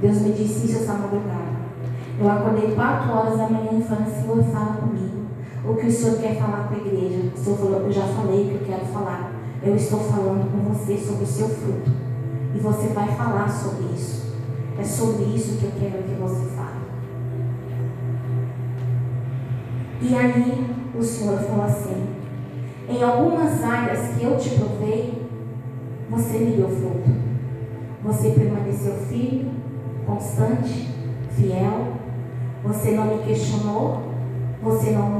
Deus 0.00 0.22
me 0.22 0.32
disse 0.32 0.66
isso 0.66 0.78
essa 0.78 0.94
madrugada. 0.94 1.60
Eu 2.18 2.30
acordei 2.30 2.74
quatro 2.74 3.12
horas 3.12 3.36
da 3.36 3.48
manhã 3.48 3.78
e 3.78 3.82
falei, 3.82 4.06
Senhor, 4.06 4.42
fala 4.44 4.76
comigo. 4.76 4.99
O 5.70 5.76
que 5.76 5.86
o 5.86 5.92
Senhor 5.92 6.18
quer 6.18 6.34
falar 6.34 6.66
com 6.66 6.74
a 6.74 6.78
igreja? 6.78 7.30
O 7.32 7.38
Senhor 7.38 7.56
falou, 7.56 7.80
eu 7.82 7.92
já 7.92 8.02
falei 8.02 8.42
o 8.42 8.48
que 8.48 8.54
eu 8.54 8.66
quero 8.66 8.86
falar. 8.86 9.32
Eu 9.62 9.76
estou 9.76 10.00
falando 10.00 10.50
com 10.50 10.74
você 10.74 10.98
sobre 10.98 11.22
o 11.22 11.26
seu 11.26 11.48
fruto. 11.48 11.92
E 12.52 12.58
você 12.58 12.88
vai 12.88 13.06
falar 13.14 13.48
sobre 13.48 13.84
isso. 13.94 14.34
É 14.76 14.82
sobre 14.82 15.22
isso 15.26 15.58
que 15.58 15.66
eu 15.66 15.72
quero 15.78 16.02
que 16.02 16.20
você 16.20 16.44
fale. 16.56 16.80
E 20.02 20.12
aí 20.12 20.66
o 20.92 21.02
Senhor 21.04 21.38
falou 21.38 21.64
assim: 21.64 22.04
em 22.88 23.02
algumas 23.04 23.62
áreas 23.62 24.16
que 24.16 24.24
eu 24.24 24.36
te 24.36 24.50
provei, 24.50 25.22
você 26.10 26.38
me 26.38 26.56
deu 26.56 26.68
fruto. 26.68 27.10
Você 28.02 28.30
permaneceu 28.30 28.94
firme, 29.08 29.52
constante, 30.04 30.88
fiel. 31.30 31.92
Você 32.64 32.90
não 32.90 33.04
me 33.04 33.22
questionou, 33.22 34.10
você 34.62 34.90
não 34.90 35.19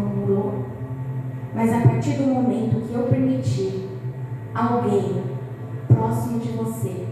Mas 1.54 1.72
a 1.72 1.80
partir 1.80 2.12
do 2.12 2.26
momento 2.26 2.86
que 2.86 2.94
eu 2.94 3.02
permitir 3.04 3.88
alguém 4.54 5.22
próximo 5.88 6.38
de 6.38 6.50
você 6.50 7.08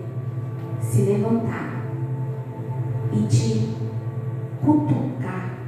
se 0.80 1.02
levantar 1.02 1.82
e 3.12 3.26
te 3.26 3.76
cutucar, 4.64 5.58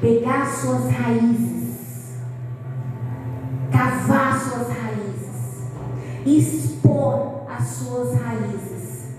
pegar 0.00 0.46
suas 0.46 0.90
raízes, 0.90 2.16
cavar 3.70 4.40
suas 4.40 4.68
raízes, 4.68 5.66
expor 6.24 7.42
as 7.48 7.64
suas 7.64 8.14
raízes 8.14 9.16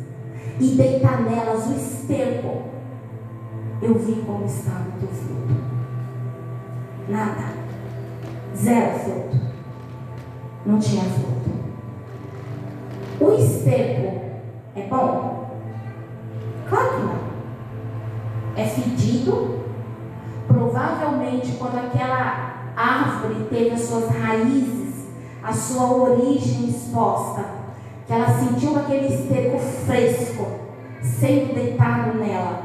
e 0.59 0.75
deitar 0.75 1.21
nelas 1.21 1.67
o 1.67 1.75
esterco, 1.75 2.63
eu 3.81 3.97
vi 3.99 4.23
como 4.25 4.45
estava 4.45 4.89
o 4.89 4.99
teu 4.99 5.07
fruto. 5.07 5.55
Nada. 7.07 7.58
Zero 8.61 8.99
fruto. 8.99 9.37
Não 10.65 10.79
tinha 10.79 11.03
fruto. 11.03 11.49
O 13.21 13.31
esterco 13.33 14.21
é 14.75 14.81
bom? 14.87 15.49
Claro 16.69 16.89
que 16.89 17.01
não. 17.01 17.19
É 18.57 18.65
fedido. 18.67 19.59
Provavelmente, 20.47 21.53
quando 21.53 21.77
aquela 21.77 22.71
árvore 22.75 23.47
teve 23.49 23.71
as 23.71 23.81
suas 23.81 24.09
raízes, 24.09 25.07
a 25.43 25.53
sua 25.53 25.93
origem 25.93 26.69
exposta, 26.69 27.45
que 28.05 28.13
ela 28.13 28.27
sentiu 28.27 28.77
aquele 28.77 29.07
esterco 29.07 29.59
fresco 29.59 30.47
sendo 31.01 31.53
deitado 31.53 32.17
nela, 32.17 32.61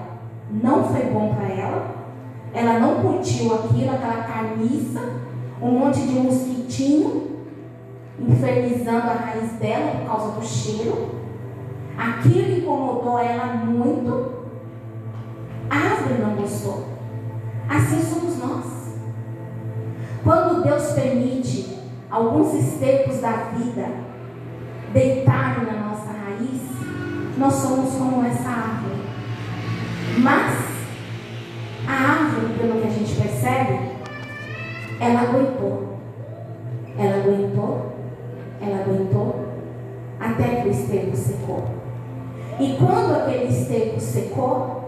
não 0.51 0.85
foi 0.85 1.05
bom 1.05 1.35
para 1.35 1.49
ela. 1.49 1.95
Ela 2.53 2.79
não 2.79 3.03
curtiu 3.03 3.55
aquilo, 3.55 3.95
aquela 3.95 4.23
carniça, 4.25 5.01
um 5.61 5.71
monte 5.71 6.01
de 6.01 6.15
mosquitinho 6.15 7.35
infernizando 8.19 9.11
a 9.11 9.15
raiz 9.15 9.53
dela 9.53 9.93
por 9.99 10.07
causa 10.07 10.41
do 10.41 10.47
cheiro. 10.47 11.15
Aquilo 11.97 12.59
incomodou 12.59 13.19
ela 13.19 13.47
muito. 13.55 14.35
A 15.71 15.77
árvore 15.77 16.21
não 16.21 16.37
gostou. 16.37 16.89
Assim 17.69 18.01
somos 18.03 18.39
nós. 18.39 18.65
Quando 20.23 20.63
Deus 20.63 20.93
permite 20.93 21.79
alguns 22.11 22.55
estercos 22.55 23.21
da 23.21 23.33
vida 23.57 23.89
deitarem 24.93 25.67
na 25.67 25.89
nossa 25.89 26.11
raiz, 26.13 26.63
nós 27.37 27.55
somos 27.55 27.95
como 27.95 28.25
essa 28.25 28.49
árvore. 28.49 29.03
Mas 30.19 30.65
a 31.87 31.93
árvore, 31.93 32.55
pelo 32.59 32.81
que 32.81 32.87
a 32.87 32.91
gente 32.91 33.15
percebe, 33.21 33.94
ela 35.05 35.21
aguentou. 35.21 35.95
Ela 36.97 37.17
aguentou, 37.17 37.93
ela 38.61 38.83
aguentou, 38.83 39.47
até 40.19 40.63
que 40.63 40.69
o 40.69 40.71
esterco 40.71 41.17
secou. 41.17 41.65
E 42.59 42.77
quando 42.79 43.17
aquele 43.17 43.49
esterco 43.49 44.01
secou, 44.01 44.85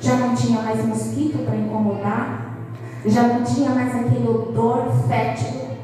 já 0.00 0.16
não 0.16 0.34
tinha 0.34 0.62
mais 0.62 0.84
mosquito 0.84 1.44
para 1.44 1.56
incomodar, 1.56 2.56
já 3.04 3.22
não 3.24 3.44
tinha 3.44 3.70
mais 3.70 3.94
aquele 3.94 4.26
odor 4.26 4.86
fétido 5.06 5.74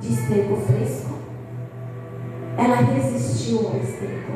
de 0.00 0.12
esterco 0.14 0.56
fresco. 0.56 1.12
Ela 2.56 2.76
resistiu 2.76 3.58
ao 3.58 3.76
esterco. 3.76 4.32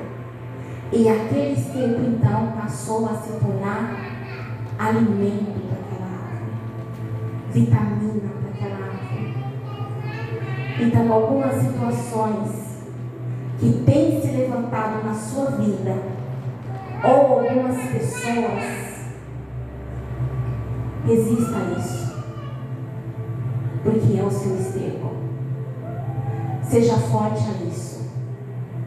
E 0.93 1.09
aquele 1.09 1.55
esterco 1.55 2.01
então 2.03 2.53
passou 2.61 3.07
a 3.07 3.15
se 3.15 3.33
tornar 3.41 3.97
alimento 4.79 5.67
para 5.69 5.86
vitamina 7.57 8.29
para 8.39 8.51
aquela 8.51 8.87
árvore. 8.87 9.35
Então, 10.79 11.11
algumas 11.11 11.55
situações 11.55 12.51
que 13.59 13.83
têm 13.87 14.21
se 14.21 14.29
levantado 14.29 15.07
na 15.07 15.15
sua 15.15 15.53
vida, 15.53 15.97
ou 17.03 17.41
algumas 17.41 17.77
pessoas, 17.85 19.07
resista 21.07 21.57
a 21.57 21.79
isso, 21.79 22.25
porque 23.83 24.19
é 24.19 24.23
o 24.23 24.31
seu 24.31 24.57
esterco. 24.57 25.17
Seja 26.63 26.97
forte 26.97 27.43
a 27.49 27.65
isso, 27.67 28.11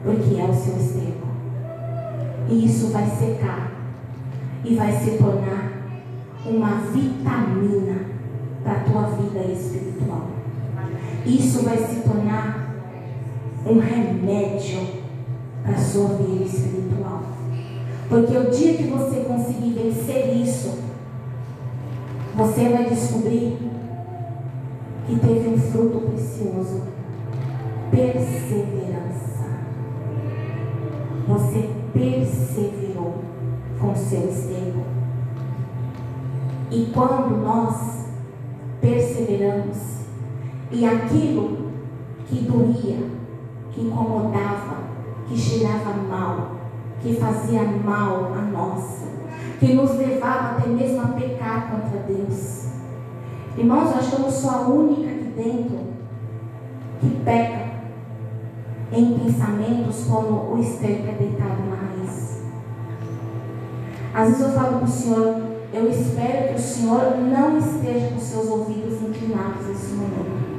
porque 0.03 0.39
é 0.39 0.43
o 0.43 0.53
seu 0.53 0.75
esterco. 0.77 1.27
E 2.47 2.65
isso 2.65 2.91
vai 2.91 3.07
secar 3.07 3.71
e 4.63 4.75
vai 4.75 4.91
se 4.91 5.17
tornar 5.17 5.71
uma 6.45 6.81
vitamina 6.91 7.98
para 8.69 8.77
a 8.77 8.83
tua 8.83 9.01
vida 9.15 9.51
espiritual. 9.51 10.27
Isso 11.25 11.63
vai 11.63 11.77
se 11.77 12.01
tornar 12.01 12.75
um 13.65 13.79
remédio 13.79 14.87
para 15.63 15.73
a 15.73 15.79
sua 15.79 16.09
vida 16.09 16.43
espiritual. 16.43 17.23
Porque 18.07 18.37
o 18.37 18.51
dia 18.51 18.75
que 18.75 18.83
você 18.83 19.21
conseguir 19.21 19.71
vencer 19.71 20.37
isso, 20.37 20.83
você 22.35 22.69
vai 22.69 22.89
descobrir 22.89 23.57
que 25.07 25.19
teve 25.19 25.49
um 25.49 25.57
fruto 25.57 26.01
precioso. 26.01 26.83
Perseverança. 27.89 29.49
Você 31.27 31.69
perseverou 31.91 33.15
com 33.79 33.95
seu 33.95 34.29
esterco. 34.29 34.83
E 36.71 36.91
quando 36.93 37.43
nós 37.43 37.98
perseveramos, 38.89 39.77
e 40.71 40.85
aquilo 40.85 41.69
que 42.27 42.41
doía, 42.41 42.97
que 43.71 43.81
incomodava, 43.81 44.77
que 45.27 45.37
cheirava 45.37 45.93
mal, 46.09 46.51
que 47.01 47.15
fazia 47.15 47.63
mal 47.63 48.33
a 48.33 48.41
nós, 48.41 49.03
que 49.59 49.73
nos 49.73 49.95
levava 49.95 50.57
até 50.57 50.69
mesmo 50.69 51.01
a 51.01 51.07
pecar 51.07 51.71
contra 51.71 51.99
Deus. 52.01 52.69
Irmãos, 53.57 53.91
eu 53.91 53.97
acho 53.97 54.15
que 54.15 54.21
eu 54.21 54.31
sou 54.31 54.51
a 54.51 54.61
única 54.61 55.09
aqui 55.09 55.33
dentro 55.35 55.79
que 56.99 57.09
peca 57.23 57.69
em 58.91 59.19
pensamentos 59.19 60.05
como 60.09 60.53
o 60.53 60.59
esterco 60.59 61.07
é 61.07 61.11
deitado 61.13 61.61
na 61.69 61.75
raiz. 61.75 62.43
Às 64.13 64.29
vezes 64.29 64.41
eu 64.41 64.51
falo 64.51 64.77
para 64.77 64.85
o 64.85 64.87
Senhor, 64.87 65.48
eu 65.71 65.89
espero 65.89 66.49
que 66.49 66.55
o 66.55 66.59
Senhor 66.59 67.17
não 67.17 67.57
esteja 67.57 68.09
com 68.09 68.19
seus 68.19 68.49
ouvidos 68.49 69.01
inclinados 69.01 69.67
nesse 69.67 69.93
momento. 69.93 70.49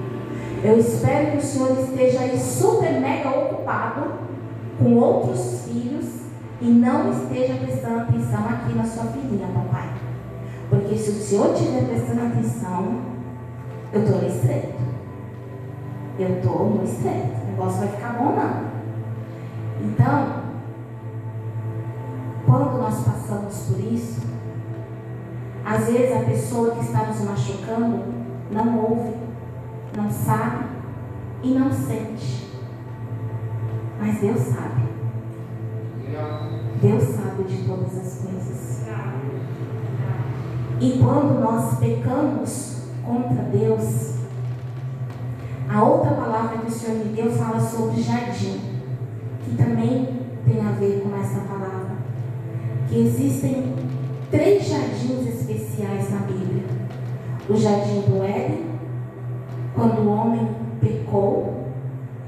Eu 0.63 0.79
espero 0.79 1.33
que 1.33 1.39
o 1.39 1.43
Senhor 1.43 1.81
esteja 1.81 2.21
aí 2.21 2.39
super 2.39 3.01
mega 3.01 3.31
ocupado 3.31 4.13
com 4.79 4.95
outros 4.95 5.63
filhos 5.65 6.07
e 6.61 6.67
não 6.67 7.11
esteja 7.11 7.55
prestando 7.55 8.01
atenção 8.01 8.49
aqui 8.49 8.75
na 8.75 8.85
sua 8.85 9.05
filhinha, 9.05 9.49
papai. 9.49 9.89
Porque 10.69 10.97
se 10.97 11.11
o 11.11 11.15
Senhor 11.15 11.55
estiver 11.55 11.87
prestando 11.89 12.27
atenção, 12.27 13.01
eu 13.93 14.03
estou 14.03 14.21
no 14.21 14.29
estreito. 14.29 14.81
Eu 16.19 16.37
estou 16.37 16.71
no 16.71 16.85
estreito. 16.85 17.41
O 17.43 17.51
negócio 17.51 17.79
vai 17.81 17.89
ficar 17.89 18.13
bom, 18.13 18.37
não. 18.37 18.71
Então, 19.83 20.41
quando 22.47 22.79
nós 22.79 23.03
passamos 23.03 23.55
por 23.69 23.81
isso, 23.93 24.21
às 25.65 25.87
vezes 25.87 26.17
a 26.17 26.25
pessoa 26.25 26.75
que 26.75 26.85
está 26.85 27.07
nos 27.07 27.21
machucando 27.21 28.03
não 28.51 28.79
ouve, 28.79 29.15
não 29.97 30.11
sabe 30.11 30.65
e 31.43 31.51
não 31.51 31.71
sente. 31.73 32.51
Mas 34.01 34.21
Deus 34.21 34.41
sabe. 34.41 34.91
Deus 36.81 37.03
sabe 37.03 37.45
de 37.45 37.65
todas 37.65 37.99
as 37.99 38.23
coisas. 38.23 38.81
E 40.81 40.99
quando 40.99 41.41
nós 41.41 41.79
pecamos 41.79 42.85
contra 43.05 43.43
Deus, 43.45 44.11
A 45.73 45.85
outra 45.85 46.11
palavra 46.11 46.59
que 46.59 46.67
o 46.67 46.71
Senhor 46.71 46.97
me 46.97 47.13
deu 47.13 47.31
fala 47.31 47.61
sobre 47.61 48.03
jardim, 48.03 48.61
que 49.45 49.55
também 49.57 50.09
tem 50.45 50.61
a 50.67 50.73
ver 50.73 51.01
com 51.01 51.17
essa 51.17 51.43
palavra. 51.43 51.97
Que 52.89 53.03
existem 53.03 53.73
três 54.31 54.69
jardins 54.69 55.27
especiais 55.27 56.11
na 56.11 56.21
Bíblia: 56.21 56.65
o 57.49 57.57
jardim 57.57 58.01
do 58.03 58.23
Éden, 58.23 58.65
quando 59.75 60.01
o 60.01 60.09
homem 60.09 60.49
pecou, 60.81 61.67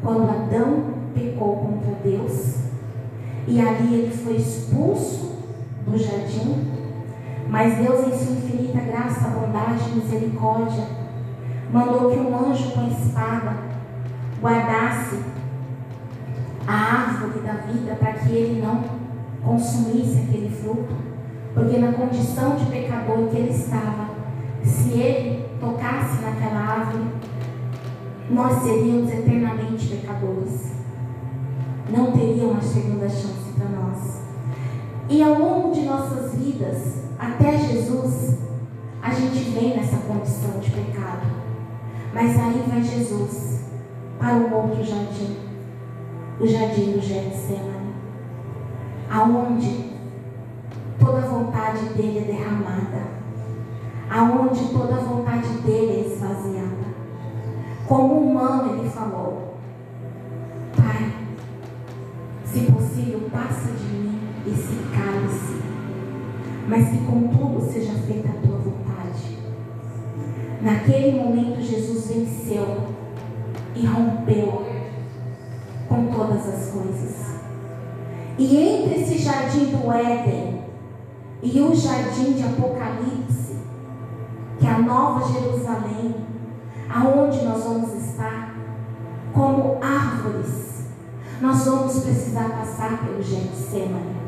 quando 0.03 0.29
Adão 0.29 0.85
pecou 1.15 1.57
contra 1.57 1.93
Deus, 2.03 2.57
e 3.47 3.61
ali 3.61 3.95
ele 3.95 4.15
foi 4.15 4.37
expulso 4.37 5.33
do 5.87 5.97
jardim, 5.97 6.71
mas 7.49 7.77
Deus, 7.77 8.07
em 8.07 8.19
sua 8.19 8.37
infinita 8.37 8.81
graça, 8.81 9.29
bondade 9.29 9.91
e 9.91 9.97
misericórdia, 9.97 10.85
mandou 11.73 12.11
que 12.11 12.19
um 12.19 12.51
anjo 12.51 12.71
com 12.73 12.89
espada 12.89 13.57
guardasse 14.41 15.19
a 16.67 16.73
árvore 16.73 17.41
da 17.41 17.53
vida 17.53 17.95
para 17.97 18.13
que 18.15 18.33
ele 18.33 18.63
não 18.63 18.83
consumisse 19.45 20.21
aquele 20.21 20.49
fruto, 20.49 21.12
porque 21.55 21.79
na 21.79 21.93
condição 21.93 22.57
de 22.57 22.67
pecador 22.67 23.29
que 23.29 23.37
ele 23.37 23.51
estava, 23.51 24.11
se 24.65 24.91
ele 24.93 25.45
tocasse 25.61 26.23
naquela 26.23 26.61
árvore, 26.61 27.05
nós 28.31 28.63
seríamos 28.63 29.11
eternamente 29.11 29.89
pecadores. 29.89 30.73
Não 31.91 32.13
teria 32.13 32.47
uma 32.47 32.63
segunda 32.63 33.09
chance 33.09 33.53
para 33.57 33.69
nós. 33.69 34.23
E 35.09 35.23
ao 35.23 35.39
longo 35.39 35.75
de 35.75 35.83
nossas 35.83 36.35
vidas, 36.35 37.03
até 37.19 37.59
Jesus, 37.59 38.39
a 39.03 39.11
gente 39.11 39.51
vem 39.51 39.77
nessa 39.77 39.97
condição 39.99 40.59
de 40.59 40.71
pecado. 40.71 41.27
Mas 42.15 42.39
aí 42.39 42.65
vai 42.69 42.83
Jesus 42.83 43.65
para 44.19 44.35
um 44.35 44.55
outro 44.55 44.85
jardim, 44.85 45.37
o 46.41 46.47
jardim 46.47 46.93
do 46.93 47.01
Getsemane, 47.01 47.95
aonde 49.11 49.92
toda 51.05 51.19
a 51.19 51.27
vontade 51.27 51.85
dele 51.95 52.21
é 52.21 52.33
derramada, 52.33 53.03
aonde 54.09 54.69
toda 54.69 54.95
a 54.95 55.01
vontade 55.01 55.49
dele 55.65 55.93
é 55.93 56.15
esvaziada. 56.15 56.93
Como 57.89 58.21
humano 58.21 58.79
ele 58.79 58.89
falou, 58.89 59.57
Pai, 60.77 61.13
se 62.45 62.61
possível, 62.71 63.29
passa 63.33 63.73
de 63.73 63.85
mim 63.85 64.21
esse 64.47 64.77
cálice, 64.95 65.61
mas 66.69 66.89
que 66.89 66.99
contudo 67.05 67.61
seja 67.61 67.95
feita 68.07 68.29
a 68.29 68.47
tua 68.47 68.59
vontade. 68.59 69.39
Naquele 70.63 71.21
momento 71.21 71.61
Jesus 71.61 72.07
venceu 72.07 72.93
e 73.75 73.85
rompeu 73.85 74.65
com 75.89 76.07
todas 76.07 76.49
as 76.49 76.71
coisas. 76.71 77.33
E 78.39 78.57
entre 78.57 79.03
esse 79.03 79.19
jardim 79.19 79.67
do 79.67 79.93
Éden 79.93 80.62
e 81.43 81.61
o 81.61 81.75
jardim 81.75 82.35
de 82.35 82.45
Apocalipse, 82.45 83.57
que 84.59 84.67
é 84.67 84.71
a 84.71 84.79
nova 84.79 85.27
Jerusalém, 85.33 86.15
aonde 86.89 87.45
nós 87.45 87.65
vamos 87.65 87.93
estar 87.95 88.55
como 89.33 89.79
árvores, 89.83 90.85
nós 91.41 91.65
vamos 91.65 91.99
precisar 92.05 92.49
passar 92.51 93.05
pelo 93.05 93.21
Getsemane. 93.21 94.23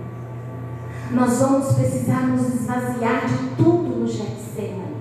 Nós 1.12 1.38
vamos 1.38 1.74
precisar 1.74 2.26
nos 2.26 2.54
esvaziar 2.54 3.26
de 3.26 3.54
tudo 3.56 4.00
no 4.00 4.06
Getsemane. 4.06 4.94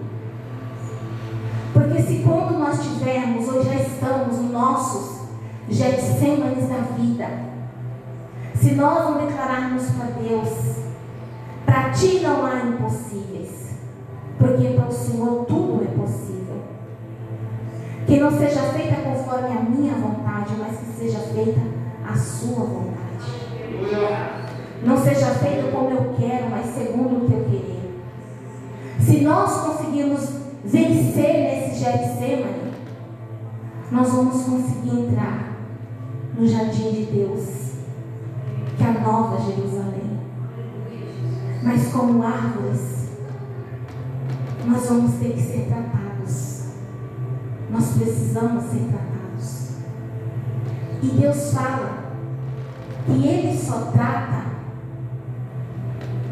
Porque 1.73 1.99
se 2.04 2.19
quando 2.19 2.60
nós 2.60 2.80
tivermos, 2.84 3.47
ou 3.47 3.63
já 3.63 3.73
estamos 3.73 4.38
nos 4.38 4.52
nossos 4.52 5.23
Getsemanes 5.67 6.69
da 6.69 6.82
vida, 6.95 7.28
se 8.54 8.76
nós 8.76 9.06
não 9.06 9.26
declararmos 9.26 9.89
para 9.91 10.06
Deus, 10.12 10.83
para 11.73 11.89
ti 11.89 12.19
não 12.19 12.45
há 12.45 12.59
impossíveis, 12.67 13.71
porque 14.38 14.67
para 14.75 14.88
o 14.88 14.91
Senhor 14.91 15.43
tudo 15.45 15.83
é 15.83 15.88
possível. 15.99 16.57
Que 18.05 18.19
não 18.19 18.29
seja 18.29 18.62
feita 18.62 19.01
conforme 19.01 19.57
a 19.57 19.62
minha 19.62 19.95
vontade, 19.95 20.53
mas 20.59 20.77
que 20.77 20.86
seja 20.86 21.17
feita 21.17 21.62
a 22.07 22.15
sua 22.15 22.63
vontade. 22.63 22.93
Não 24.83 24.95
seja 24.95 25.25
feito 25.31 25.71
como 25.71 25.89
eu 25.89 26.13
quero, 26.15 26.51
mas 26.51 26.67
segundo 26.75 27.25
o 27.25 27.27
teu 27.27 27.43
querer. 27.45 28.03
Se 28.99 29.21
nós 29.21 29.62
conseguirmos 29.62 30.29
vencer 30.63 31.33
nesse 31.33 31.79
Getsemane, 31.79 32.71
nós 33.91 34.09
vamos 34.09 34.43
conseguir 34.43 35.07
entrar 35.07 35.55
no 36.38 36.47
jardim 36.47 36.91
de 36.91 37.05
Deus, 37.05 37.71
que 38.77 38.83
é 38.83 38.88
a 38.88 38.91
nova 38.91 39.41
Jerusalém. 39.41 39.92
Mas 41.63 41.93
como 41.93 42.21
árvores, 42.21 43.08
nós 44.65 44.86
vamos 44.86 45.13
ter 45.13 45.34
que 45.34 45.41
ser 45.41 45.67
tratados. 45.67 46.63
Nós 47.69 47.93
precisamos 47.97 48.65
ser 48.65 48.89
tratados. 48.89 49.69
E 51.02 51.08
Deus 51.08 51.54
fala 51.54 52.04
que 53.06 53.28
Ele 53.28 53.58
só 53.58 53.91
trata 53.93 54.43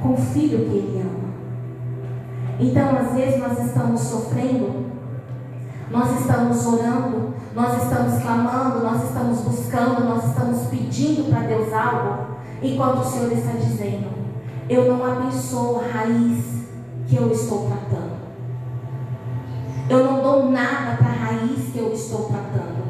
com 0.02 0.14
o 0.14 0.18
filho 0.18 0.70
que 0.70 0.78
Ele 0.78 1.02
ama. 1.02 1.32
Então, 2.60 2.98
às 2.98 3.14
vezes, 3.14 3.40
nós 3.40 3.58
estamos 3.66 4.02
sofrendo, 4.02 4.86
nós 5.90 6.20
estamos 6.20 6.66
orando, 6.66 7.34
nós 7.56 7.84
estamos 7.84 8.22
clamando, 8.22 8.84
nós 8.84 9.04
estamos 9.06 9.40
buscando, 9.40 10.04
nós 10.04 10.26
estamos 10.26 10.68
pedindo 10.68 11.30
para 11.30 11.48
Deus 11.48 11.72
algo, 11.74 12.36
enquanto 12.62 13.00
o 13.00 13.06
Senhor 13.06 13.32
está 13.32 13.54
dizendo: 13.54 14.21
Eu 14.72 14.86
não 14.86 15.04
abençoo 15.06 15.82
a 15.82 15.98
raiz 15.98 16.46
que 17.10 17.18
eu 17.18 17.30
estou 17.30 17.68
tratando. 17.68 18.22
Eu 19.90 20.06
não 20.06 20.22
dou 20.24 20.50
nada 20.50 20.96
para 20.96 21.10
a 21.10 21.26
raiz 21.26 21.74
que 21.74 21.78
eu 21.78 21.92
estou 21.92 22.30
tratando. 22.30 22.82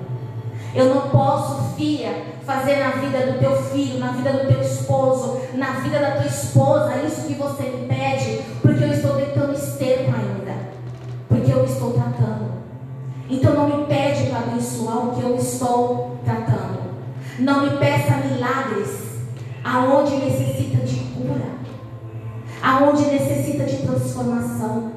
Eu 0.76 0.94
não 0.94 1.10
posso, 1.10 1.76
filha, 1.76 2.24
fazer 2.46 2.76
na 2.76 2.91
vida 2.91 3.32
do 3.32 3.39
teu 3.39 3.56
filho, 3.63 3.98
na 3.98 4.12
vida 4.12 4.32
do 4.32 4.48
teu 4.48 4.62
esposo, 4.62 5.41
na 5.56 5.72
vida 5.80 5.98
da 5.98 6.12
tua 6.12 6.28
esposa, 6.28 7.02
isso 7.02 7.26
que 7.26 7.34
você 7.34 7.63
me 7.63 7.88
pede, 7.88 8.44
porque 8.62 8.84
eu 8.84 8.91
estou 8.91 9.15
deitando 9.15 9.56
esterco 9.56 10.12
ainda. 10.12 10.54
Porque 11.28 11.52
eu 11.52 11.65
estou 11.65 11.94
tratando. 11.94 12.62
Então 13.28 13.56
não 13.56 13.80
me 13.80 13.86
pede 13.88 14.30
para 14.30 14.38
abençoar 14.38 15.08
o 15.08 15.15
que 15.15 15.24
eu 15.24 15.36
estou 15.36 16.20
tratando. 16.24 16.80
Não 17.39 17.63
me 17.63 17.72
peça 17.78 18.17
milagres 18.17 19.15
aonde 19.63 20.15
necessita 20.17 20.86
de 20.86 21.00
cura, 21.00 21.62
aonde 22.62 23.06
necessita 23.06 23.63
de 23.65 23.78
transformação, 23.78 24.91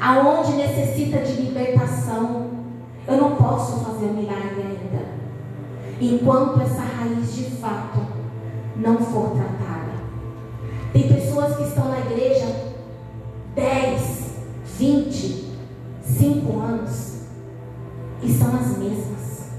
aonde 0.00 0.52
necessita 0.52 1.18
de 1.18 1.42
libertação. 1.42 2.46
Eu 3.06 3.16
não 3.18 3.36
posso 3.36 3.84
fazer 3.84 4.06
milagre 4.06 4.62
ainda, 4.62 5.04
enquanto 6.00 6.60
essa 6.60 6.82
raiz 6.82 7.34
de 7.34 7.44
fato 7.52 8.00
não 8.76 8.98
for 8.98 9.30
tratada. 9.30 9.96
Tem 10.92 11.08
pessoas 11.08 11.56
que 11.56 11.62
estão 11.64 11.88
na 11.88 12.00
igreja 12.00 12.46
10, 13.54 14.30
20, 14.78 15.52
5 16.02 16.58
anos 16.58 17.16
e 18.22 18.32
são 18.32 18.54
as 18.54 18.78
mesmas. 18.78 19.50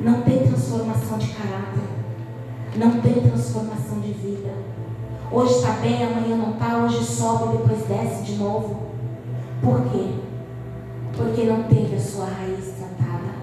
Não 0.00 0.22
tem 0.22 0.46
transformação 0.46 1.18
de 1.18 1.28
caráter, 1.28 1.82
não 2.76 3.00
tem 3.00 3.14
transformação 3.14 4.00
de 4.00 4.12
vida. 4.12 4.52
Hoje 5.30 5.54
está 5.54 5.72
bem, 5.80 6.04
amanhã 6.04 6.36
não 6.36 6.52
está, 6.52 6.78
hoje 6.78 7.04
sobe, 7.04 7.56
depois 7.56 7.86
desce 7.86 8.22
de 8.22 8.36
novo. 8.36 8.84
Por 9.62 9.80
quê? 9.90 10.10
Porque 11.16 11.44
não 11.44 11.64
teve 11.64 11.96
a 11.96 12.00
sua 12.00 12.26
raiz 12.26 12.74
tratada. 12.76 13.34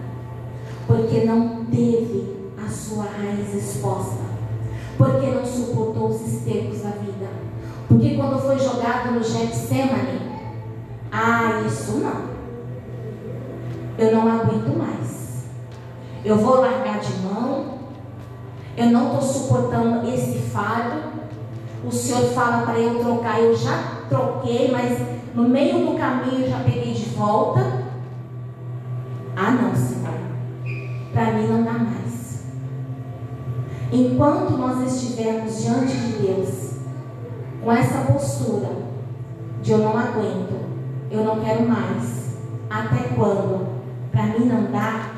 Porque 0.88 1.26
não 1.26 1.65
teve 1.65 2.52
a 2.63 2.70
sua 2.70 3.06
raiz 3.06 3.54
exposta. 3.54 4.22
Porque 4.98 5.28
não 5.28 5.46
suportou 5.46 6.10
os 6.10 6.22
estercos 6.22 6.82
da 6.82 6.91
vida. 6.91 7.28
Porque 7.88 8.15
quando 8.15 8.39
foi 8.39 8.60
jogado 8.60 9.12
no 9.12 9.24
Getsemane, 9.24 10.32
ah, 11.12 11.63
isso 11.65 11.98
não. 11.98 12.32
Eu 13.98 14.15
não 14.15 14.32
aguento 14.32 14.78
mais. 14.78 15.46
Eu 16.24 16.38
vou 16.38 16.62
largar 16.62 17.00
de 17.00 17.13
mão. 17.20 17.80
Eu 18.78 18.86
não 18.88 19.08
estou 19.08 19.22
suportando 19.22 20.08
esse 20.08 20.39
fardo. 20.50 21.11
O 21.86 21.91
Senhor 21.91 22.26
fala 22.34 22.65
para 22.65 22.80
eu 22.80 23.00
trocar, 23.00 23.39
eu 23.39 23.56
já 23.56 24.04
troquei, 24.10 24.72
mas 24.72 25.00
no 25.34 25.50
meio 25.50 25.86
do 25.86 25.98
caminho 25.98 26.46
eu 26.46 26.50
já 26.50 26.60
peguei 26.60 26.94
de 26.94 27.10
volta. 27.10 27.84
Ah, 29.36 29.52
não, 29.52 29.76
Senhor. 29.76 30.13
Para 31.13 31.34
mim 31.34 31.48
não 31.48 31.63
dá 31.63 31.74
mais. 31.74 32.44
Enquanto 33.91 34.58
nós 34.58 34.94
estivermos 34.94 35.63
diante 35.63 35.98
de 35.98 36.13
Deus, 36.20 36.72
com 37.63 37.72
essa 37.72 38.12
postura 38.12 38.70
de 39.62 39.72
eu 39.72 39.80
não 39.80 39.98
aguento, 39.98 40.62
eu 41.10 41.24
não 41.24 41.39
quero 41.39 41.67
mais, 41.67 42.38
até 42.70 43.10
quando? 43.15 43.72
para 44.12 44.28
mim 44.28 44.46
não 44.46 44.72
dá, 44.72 45.10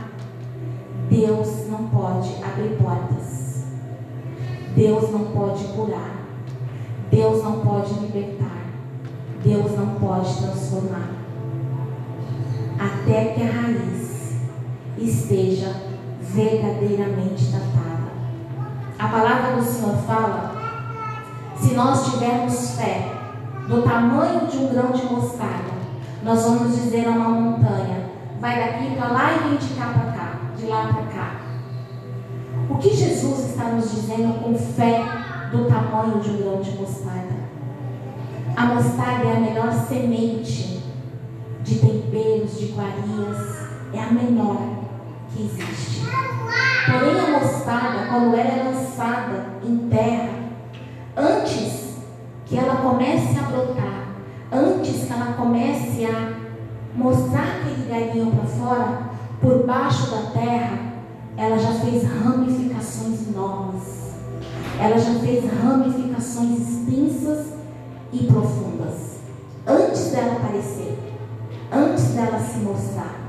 Deus 1.10 1.68
não 1.70 1.88
pode 1.90 2.36
abrir 2.44 2.78
portas. 2.78 3.64
Deus 4.76 5.12
não 5.12 5.26
pode 5.26 5.64
curar. 5.66 6.23
Deus 7.14 7.44
não 7.44 7.60
pode 7.60 7.94
libertar. 7.94 8.64
Deus 9.44 9.78
não 9.78 9.88
pode 10.00 10.36
transformar. 10.36 11.12
Até 12.80 13.26
que 13.26 13.44
a 13.44 13.52
raiz 13.52 14.40
esteja 14.98 15.76
verdadeiramente 16.22 17.52
tratada. 17.52 18.14
A 18.98 19.08
palavra 19.10 19.58
do 19.58 19.64
Senhor 19.64 19.96
fala: 20.08 20.56
se 21.56 21.76
nós 21.76 22.12
tivermos 22.12 22.72
fé 22.78 23.12
do 23.68 23.84
tamanho 23.84 24.48
de 24.48 24.58
um 24.58 24.70
grão 24.70 24.92
de 24.92 25.06
mostarda, 25.06 25.74
nós 26.24 26.44
vamos 26.44 26.76
dizer 26.76 27.08
a 27.08 27.12
uma 27.12 27.30
montanha: 27.30 28.10
vai 28.42 28.60
daqui 28.60 28.96
para 28.96 29.12
lá 29.12 29.34
e 29.36 29.50
vem 29.50 29.58
de 29.58 29.76
cá 29.76 29.86
para 29.94 30.12
cá, 30.14 30.40
de 30.58 30.66
lá 30.66 30.88
para 30.88 31.04
cá. 31.04 31.36
O 32.72 32.78
que 32.80 32.90
Jesus 32.90 33.52
está 33.52 33.66
nos 33.66 33.92
dizendo 33.92 34.42
com 34.42 34.56
fé 34.56 35.23
do 35.54 35.66
tamanho 35.66 36.20
de 36.20 36.32
um 36.32 36.38
grão 36.38 36.62
de 36.62 36.72
mostarda? 36.72 37.44
A 38.58 38.66
mostarda 38.66 39.28
é 39.28 39.38
a 39.38 39.40
melhor 39.40 39.72
semente 39.72 40.84
de 41.64 41.76
temperos, 41.80 42.58
de 42.58 42.66
iguarias, 42.66 43.68
é 43.94 44.00
a 44.00 44.12
menor 44.12 44.58
que 45.30 45.44
existe. 45.44 46.06
Porém, 46.86 47.20
a 47.20 47.40
mostarda, 47.40 48.08
quando 48.10 48.36
ela 48.36 48.50
é 48.50 48.64
lançada 48.64 49.46
em 49.64 49.90
terra, 49.90 50.30
antes 51.16 51.98
que 52.46 52.58
ela 52.58 52.76
comece 52.78 53.40
a 53.40 53.44
brotar, 53.44 54.08
antes 54.52 55.06
que 55.06 55.14
ela 55.14 55.34
comece 55.34 56.06
a 56.06 56.34
mostrar 56.96 57.62
aquele 57.62 57.90
galinho 57.90 58.32
para 58.32 58.46
fora, 58.46 59.04
por 59.40 59.66
baixo 59.66 60.12
da 60.12 60.32
terra, 60.32 60.80
ela 61.38 61.58
já 61.58 61.74
fez 61.74 62.04
ramificações 62.04 63.28
enormes. 63.28 63.93
Ela 64.80 64.98
já 64.98 65.20
fez 65.20 65.46
ramificações 65.46 66.60
extensas 66.60 67.54
e 68.12 68.26
profundas. 68.26 69.20
Antes 69.66 70.12
dela 70.12 70.34
aparecer, 70.34 70.98
antes 71.72 72.06
dela 72.10 72.40
se 72.40 72.58
mostrar. 72.60 73.24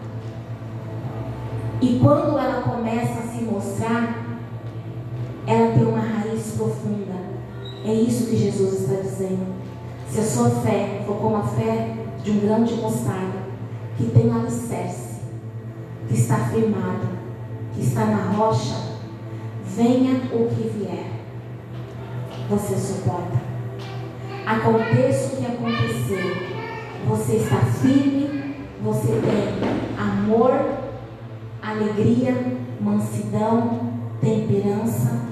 E 1.80 1.98
quando 2.00 2.38
ela 2.38 2.62
começa 2.62 3.20
a 3.20 3.28
se 3.28 3.44
mostrar, 3.44 4.24
ela 5.46 5.72
tem 5.72 5.84
uma 5.84 6.00
raiz 6.00 6.52
profunda. 6.56 7.14
É 7.84 7.92
isso 7.92 8.26
que 8.26 8.36
Jesus 8.36 8.80
está 8.80 9.02
dizendo. 9.02 9.54
Se 10.08 10.20
a 10.20 10.24
sua 10.24 10.50
fé 10.50 11.02
for 11.06 11.16
como 11.16 11.36
a 11.36 11.42
fé 11.42 11.96
de 12.22 12.30
um 12.30 12.40
grão 12.40 12.64
de 12.64 12.74
mostarda, 12.74 13.44
que 13.96 14.06
tem 14.06 14.32
alicerce, 14.32 15.20
que 16.08 16.14
está 16.14 16.36
firmado, 16.36 17.08
que 17.74 17.82
está 17.82 18.06
na 18.06 18.32
rocha, 18.32 18.76
venha 19.76 20.14
o 20.32 20.48
que 20.48 20.68
vier, 20.68 21.13
você 22.48 22.76
suporta. 22.76 23.40
Aconteça 24.46 25.34
o 25.34 25.36
que 25.38 25.46
acontecer, 25.46 26.64
você 27.08 27.36
está 27.36 27.56
firme, 27.80 28.56
você 28.82 29.08
tem 29.08 29.98
amor, 29.98 30.52
alegria, 31.62 32.34
mansidão, 32.80 33.94
temperança, 34.20 35.22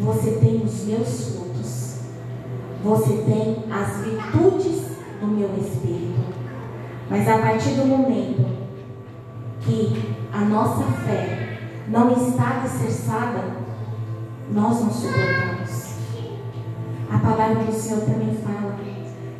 você 0.00 0.32
tem 0.32 0.62
os 0.64 0.84
meus 0.84 1.34
frutos, 1.34 1.98
você 2.84 3.24
tem 3.24 3.64
as 3.72 4.04
virtudes 4.04 4.82
do 5.20 5.26
meu 5.26 5.50
espírito. 5.58 6.18
Mas 7.10 7.28
a 7.28 7.38
partir 7.38 7.70
do 7.70 7.86
momento 7.86 8.46
que 9.60 10.14
a 10.32 10.40
nossa 10.42 10.84
fé 11.04 11.58
não 11.88 12.12
está 12.12 12.60
alicerçada, 12.60 13.44
nós 14.52 14.80
não 14.80 14.90
suportamos. 14.90 15.87
A 17.10 17.18
palavra 17.18 17.64
do 17.64 17.72
Senhor 17.72 18.00
também 18.00 18.36
fala 18.36 18.76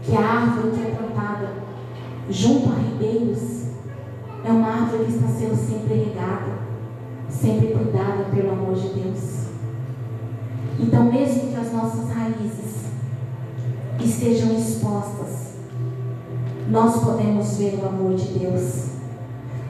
que 0.03 0.17
a 0.17 0.21
árvore 0.21 0.71
que 0.71 0.87
é 0.87 0.95
plantada 0.95 1.53
junto 2.31 2.71
a 2.71 2.77
ribeiros 2.77 3.65
é 4.43 4.51
uma 4.51 4.69
árvore 4.69 5.05
que 5.05 5.13
está 5.13 5.29
sendo 5.29 5.55
sempre 5.55 5.95
regada, 5.95 6.53
sempre 7.29 7.75
cuidada 7.75 8.25
pelo 8.35 8.53
amor 8.53 8.75
de 8.75 8.89
Deus. 8.89 9.49
Então, 10.81 11.05
mesmo 11.05 11.51
que 11.51 11.57
as 11.57 11.73
nossas 11.73 12.09
raízes 12.11 12.87
estejam 14.01 14.57
expostas, 14.57 15.55
nós 16.71 17.05
podemos 17.05 17.57
ver 17.59 17.79
o 17.83 17.89
amor 17.89 18.15
de 18.15 18.39
Deus, 18.39 18.87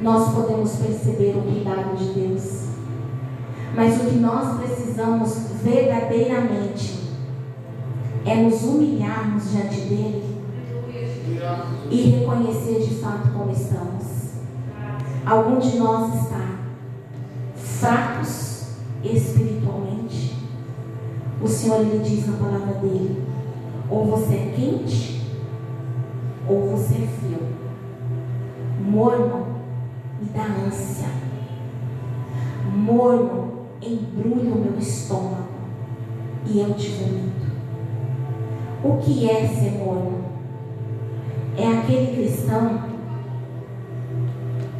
nós 0.00 0.34
podemos 0.34 0.72
perceber 0.76 1.36
o 1.36 1.42
cuidado 1.42 1.96
de 1.96 2.12
Deus. 2.12 2.68
Mas 3.74 4.00
o 4.00 4.04
que 4.06 4.16
nós 4.16 4.58
precisamos 4.60 5.34
verdadeiramente 5.62 6.97
é 8.28 8.36
nos 8.36 8.62
humilharmos 8.62 9.50
diante 9.50 9.80
dele 9.82 10.38
e 11.90 11.96
reconhecer 12.02 12.80
de 12.80 12.94
fato 12.96 13.30
como 13.32 13.50
estamos. 13.50 14.32
Algum 15.24 15.58
de 15.58 15.78
nós 15.78 16.14
está 16.22 16.58
fracos 17.56 18.76
espiritualmente. 19.02 20.36
O 21.40 21.48
Senhor 21.48 21.80
ele 21.80 22.00
diz 22.00 22.26
na 22.26 22.36
palavra 22.36 22.74
dele: 22.74 23.22
ou 23.90 24.04
você 24.06 24.34
é 24.34 24.52
quente 24.54 25.22
ou 26.46 26.70
você 26.70 26.94
é 26.94 27.06
frio. 27.06 27.48
Morno 28.80 29.46
me 30.20 30.28
dá 30.30 30.44
ânsia. 30.66 31.08
Morno 32.74 33.66
embrulha 33.80 34.54
o 34.54 34.60
meu 34.60 34.78
estômago 34.78 35.48
e 36.46 36.60
eu 36.60 36.74
te 36.74 36.90
vomito. 36.90 37.47
O 38.82 38.96
que 38.98 39.28
é 39.28 39.46
ser 39.48 39.72
morno? 39.72 40.24
É 41.56 41.66
aquele 41.66 42.14
cristão 42.14 42.80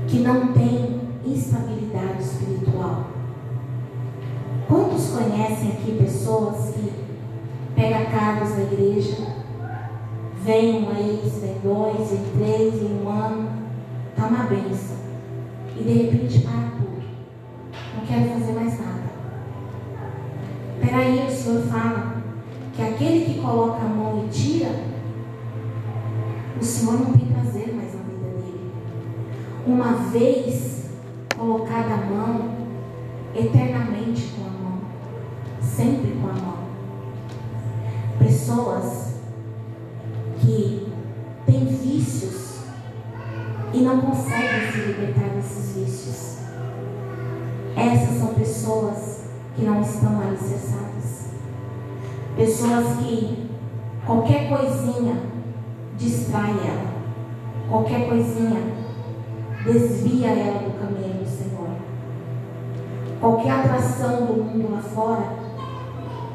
que 0.07 0.21
não 0.21 0.53
tem 0.53 1.01
instabilidade 1.27 2.23
espiritual. 2.23 3.07
Quantos 4.69 5.11
conhecem 5.11 5.73
aqui 5.73 5.99
pessoas 5.99 6.75
que 6.75 6.93
pegam 7.75 8.05
cargos 8.07 8.51
na 8.51 8.63
igreja, 8.63 9.17
vem 10.45 10.77
um 10.77 10.95
mês, 10.95 11.41
vem 11.41 11.59
dois, 11.65 12.11
vem 12.11 12.25
três, 12.39 12.75
em 12.81 13.03
um 13.03 13.09
ano, 13.09 13.51
está 14.11 14.29
uma 14.29 14.45
benção. 14.45 14.99
E 15.77 15.83
de 15.83 15.93
repente 15.93 16.41
para 16.41 16.71
tudo. 16.79 17.03
Não 17.97 18.07
quero 18.07 18.39
fazer 18.39 18.53
mais 18.53 18.79
nada. 18.79 19.09
Peraí, 20.81 21.27
o 21.27 21.31
Senhor 21.31 21.63
fala 21.63 22.18
que 22.79 22.83
aquele 22.85 23.25
que 23.25 23.41
coloca 23.41 23.85
a 23.85 23.89
mão 23.89 24.25
e 24.25 24.29
tira, 24.29 24.71
o 26.61 26.65
Senhor 26.65 27.01
não 27.01 27.13
tem 27.13 27.27
prazer 27.27 27.75
mais 27.75 27.93
na 27.93 28.03
vida 28.03 28.29
dele. 28.41 28.71
Uma 29.67 29.95
vez 30.13 30.85
colocada 31.37 31.95
a 31.95 31.97
mão, 31.97 32.53
eternamente 33.35 34.33
com 34.37 34.47
a 34.47 34.51
mão, 34.51 34.79
sempre 35.61 36.13
com 36.21 36.29
a 36.29 36.35
mão. 36.35 36.59
Pessoas 38.21 39.15
que 40.39 40.87
têm 41.47 41.65
vícios 41.65 42.59
e 43.75 43.81
não 43.81 44.03
conseguem 44.03 44.71
se 44.71 44.79
libertar 44.79 45.31
desses 45.31 45.75
vícios. 45.75 46.39
Essas 47.75 48.19
são 48.21 48.35
pessoas 48.35 49.25
que 49.57 49.63
não 49.63 49.83
estão 49.83 50.21
alicerçadas. 50.21 50.88
Pessoas 52.39 52.99
que 52.99 53.49
qualquer 54.07 54.49
coisinha 54.49 55.17
distrai 55.99 56.53
ela, 56.53 56.93
qualquer 57.69 58.09
coisinha 58.09 58.61
desvia 59.65 60.29
ela 60.29 60.61
do 60.61 60.79
caminho 60.79 61.15
do 61.15 61.29
Senhor. 61.29 61.69
Qualquer 63.21 63.51
atração 63.51 64.27
do 64.27 64.45
mundo 64.45 64.73
lá 64.73 64.81
fora 64.81 65.33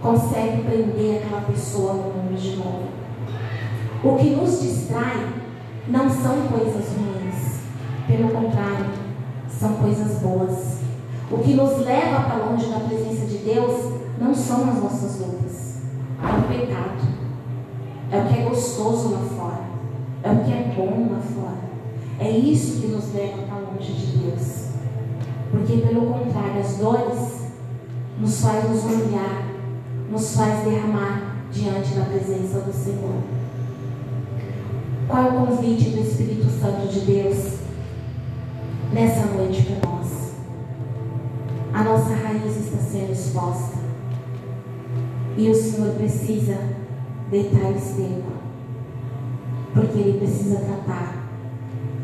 consegue 0.02 0.64
prender 0.64 1.24
aquela 1.24 1.42
pessoa 1.44 1.94
no 1.94 2.22
mundo 2.22 2.38
de 2.38 2.58
novo. 2.58 2.90
O 4.04 4.18
que 4.18 4.32
nos 4.32 4.62
distrai 4.62 5.26
não 5.88 6.10
são 6.10 6.36
coisas 6.50 6.86
ruins, 6.98 7.62
pelo 8.06 8.28
contrário, 8.28 8.88
são 9.48 9.76
coisas 9.76 10.22
boas. 10.22 10.80
O 11.32 11.38
que 11.38 11.54
nos 11.54 11.78
leva 11.80 12.24
para 12.24 12.44
longe 12.44 12.66
da 12.66 12.82
presença 12.82 13.26
de 13.26 13.38
Deus 13.38 13.94
não 14.20 14.36
são 14.36 14.70
as 14.70 14.84
nossas 14.84 15.20
lutas, 15.22 15.53
é 16.24 16.38
o 16.38 16.44
pecado, 16.48 17.08
é 18.12 18.18
o 18.18 18.28
que 18.28 18.40
é 18.40 18.44
gostoso 18.44 19.10
lá 19.10 19.20
fora, 19.20 19.62
é 20.24 20.32
o 20.32 20.44
que 20.44 20.52
é 20.52 20.74
bom 20.76 21.10
lá 21.12 21.20
fora. 21.20 21.64
É 22.20 22.30
isso 22.30 22.82
que 22.82 22.88
nos 22.88 23.14
leva 23.14 23.44
para 23.44 23.60
longe 23.60 23.94
de 23.94 24.18
Deus. 24.18 24.68
Porque, 25.52 25.78
pelo 25.78 26.08
contrário, 26.08 26.60
as 26.60 26.78
dores 26.78 27.50
nos 28.20 28.42
faz 28.42 28.70
nos 28.70 28.84
humilhar, 28.84 29.48
nos 30.10 30.36
faz 30.36 30.64
derramar 30.64 31.46
diante 31.52 31.94
da 31.96 32.06
presença 32.06 32.60
do 32.60 32.74
Senhor. 32.74 33.16
Qual 35.08 35.24
é 35.24 35.28
o 35.30 35.46
convite 35.46 35.90
do 35.90 36.02
Espírito 36.02 36.50
Santo 36.50 36.88
de 36.88 37.02
Deus? 37.02 37.64
nessa 38.94 39.26
noite 39.26 39.64
para 39.64 39.90
nós. 39.90 40.34
A 41.74 41.84
nossa 41.84 42.14
raiz 42.14 42.56
está 42.56 42.78
sendo 42.78 43.12
exposta. 43.12 43.83
E 45.36 45.50
o 45.50 45.56
Senhor 45.56 45.96
precisa 45.96 46.58
deitar 47.32 47.72
esterco. 47.72 48.32
Porque 49.74 49.98
Ele 49.98 50.20
precisa 50.20 50.58
tratar. 50.58 51.28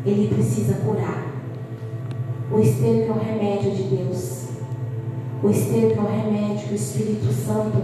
Ele 0.04 0.34
precisa 0.34 0.74
curar. 0.74 1.30
O 2.50 2.58
esterco 2.58 3.12
é 3.12 3.14
o 3.14 3.18
remédio 3.18 3.70
de 3.70 3.82
Deus. 3.84 4.48
O 5.42 5.48
esterco 5.48 6.00
é 6.00 6.02
o 6.02 6.06
remédio 6.06 6.66
que 6.68 6.72
o 6.72 6.76
Espírito 6.76 7.32
Santo 7.32 7.80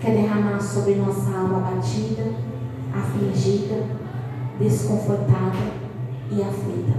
quer 0.00 0.12
derramar 0.12 0.60
sobre 0.60 0.96
nossa 0.96 1.30
alma 1.30 1.60
batida, 1.60 2.30
afligida, 2.92 3.86
desconfortada 4.60 5.72
e 6.30 6.42
aflita. 6.42 6.94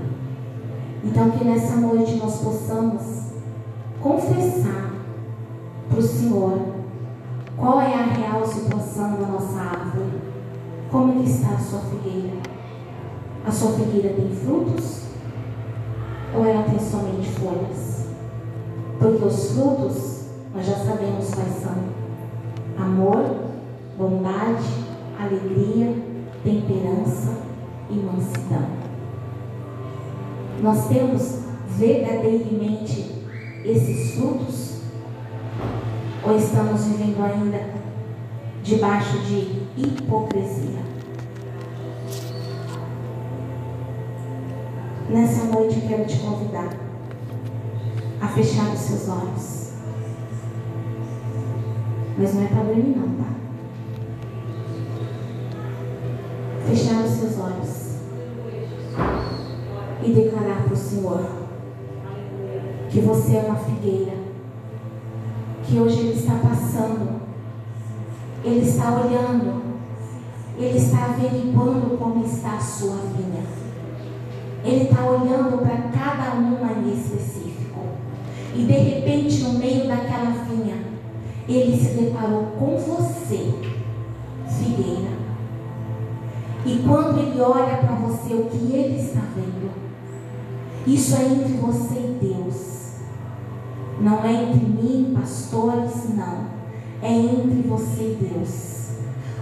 Então, 1.04 1.30
que 1.32 1.44
nessa 1.44 1.76
noite 1.76 2.16
nós 2.16 2.38
possamos 2.42 3.26
confessar 4.02 4.92
para 5.88 6.00
o 6.00 6.02
Senhor 6.02 6.75
qual 7.58 7.80
é 7.80 7.94
a 7.94 8.04
real 8.04 8.46
situação 8.46 9.16
da 9.16 9.28
nossa 9.28 9.60
árvore, 9.60 10.20
como 10.92 11.22
que 11.22 11.30
está 11.30 11.50
a 11.50 11.60
sua 11.60 11.80
figueira. 11.80 12.38
A 13.46 13.52
sua 13.52 13.72
figueira 13.74 14.10
tem 14.10 14.30
frutos 14.30 15.04
ou 16.36 16.46
ela 16.46 16.64
tem 16.64 16.80
somente 16.80 17.30
folhas? 17.30 18.08
Porque 19.00 19.24
os 19.24 19.52
frutos 19.52 20.26
nós 20.54 20.66
já 20.66 20.76
sabemos 20.76 21.30
quais 21.34 21.54
são: 21.62 21.76
amor, 22.78 23.24
bondade, 23.98 24.64
alegria, 25.20 25.96
temperança 26.44 27.38
e 27.90 27.94
mansidão. 27.94 28.68
Nós 30.62 30.88
temos 30.88 31.40
verdadeiramente 31.78 33.24
esses 33.64 34.16
frutos? 34.16 34.75
Ou 36.28 36.38
estamos 36.38 36.86
vivendo 36.86 37.24
ainda 37.24 37.60
debaixo 38.64 39.20
de 39.20 39.68
hipocrisia? 39.78 40.80
Nessa 45.08 45.44
noite 45.46 45.82
eu 45.82 45.88
quero 45.88 46.06
te 46.08 46.18
convidar 46.18 46.70
a 48.20 48.28
fechar 48.30 48.74
os 48.74 48.80
seus 48.80 49.08
olhos. 49.08 49.74
Mas 52.18 52.34
não 52.34 52.44
é 52.44 52.48
para 52.48 52.64
dormir 52.64 52.96
não, 52.98 53.10
tá? 53.24 53.30
Fechar 56.68 57.04
os 57.04 57.12
seus 57.12 57.40
olhos 57.40 58.00
e 60.04 60.12
declarar 60.12 60.64
para 60.64 60.74
o 60.74 60.78
Senhor 60.78 61.24
que 62.90 63.00
você 63.02 63.38
é 63.38 63.42
uma 63.42 63.58
figueira, 63.58 64.25
que 65.66 65.80
hoje 65.80 66.00
Ele 66.00 66.14
está 66.14 66.36
passando, 66.36 67.22
Ele 68.44 68.62
está 68.62 68.92
olhando, 68.92 69.64
Ele 70.58 70.78
está 70.78 71.06
averiguando 71.06 71.98
como 71.98 72.24
está 72.26 72.54
a 72.56 72.60
sua 72.60 72.98
vinha. 73.18 73.44
Ele 74.64 74.84
está 74.86 75.06
olhando 75.06 75.60
para 75.60 75.78
cada 75.92 76.34
uma 76.34 76.72
em 76.72 76.94
específico. 76.94 77.80
E 78.56 78.64
de 78.64 78.74
repente, 78.74 79.44
no 79.44 79.60
meio 79.60 79.88
daquela 79.88 80.32
vinha, 80.50 80.78
ele 81.48 81.78
se 81.78 81.94
deparou 81.94 82.46
com 82.58 82.78
você, 82.78 83.54
figueira. 84.48 85.16
E 86.66 86.82
quando 86.88 87.20
ele 87.20 87.40
olha 87.40 87.78
para 87.78 87.96
você, 87.96 88.34
o 88.34 88.46
que 88.46 88.74
ele 88.74 89.00
está 89.00 89.22
vendo? 89.36 89.70
Isso 90.88 91.16
é 91.16 91.26
entre 91.26 91.54
você 91.58 91.96
e 91.96 92.18
Deus. 92.20 92.75
Não 94.00 94.24
é 94.24 94.44
entre 94.44 94.66
mim, 94.66 95.14
pastores, 95.16 96.10
não. 96.16 96.56
É 97.02 97.12
entre 97.12 97.68
você 97.68 98.18
e 98.20 98.28
Deus. 98.30 98.76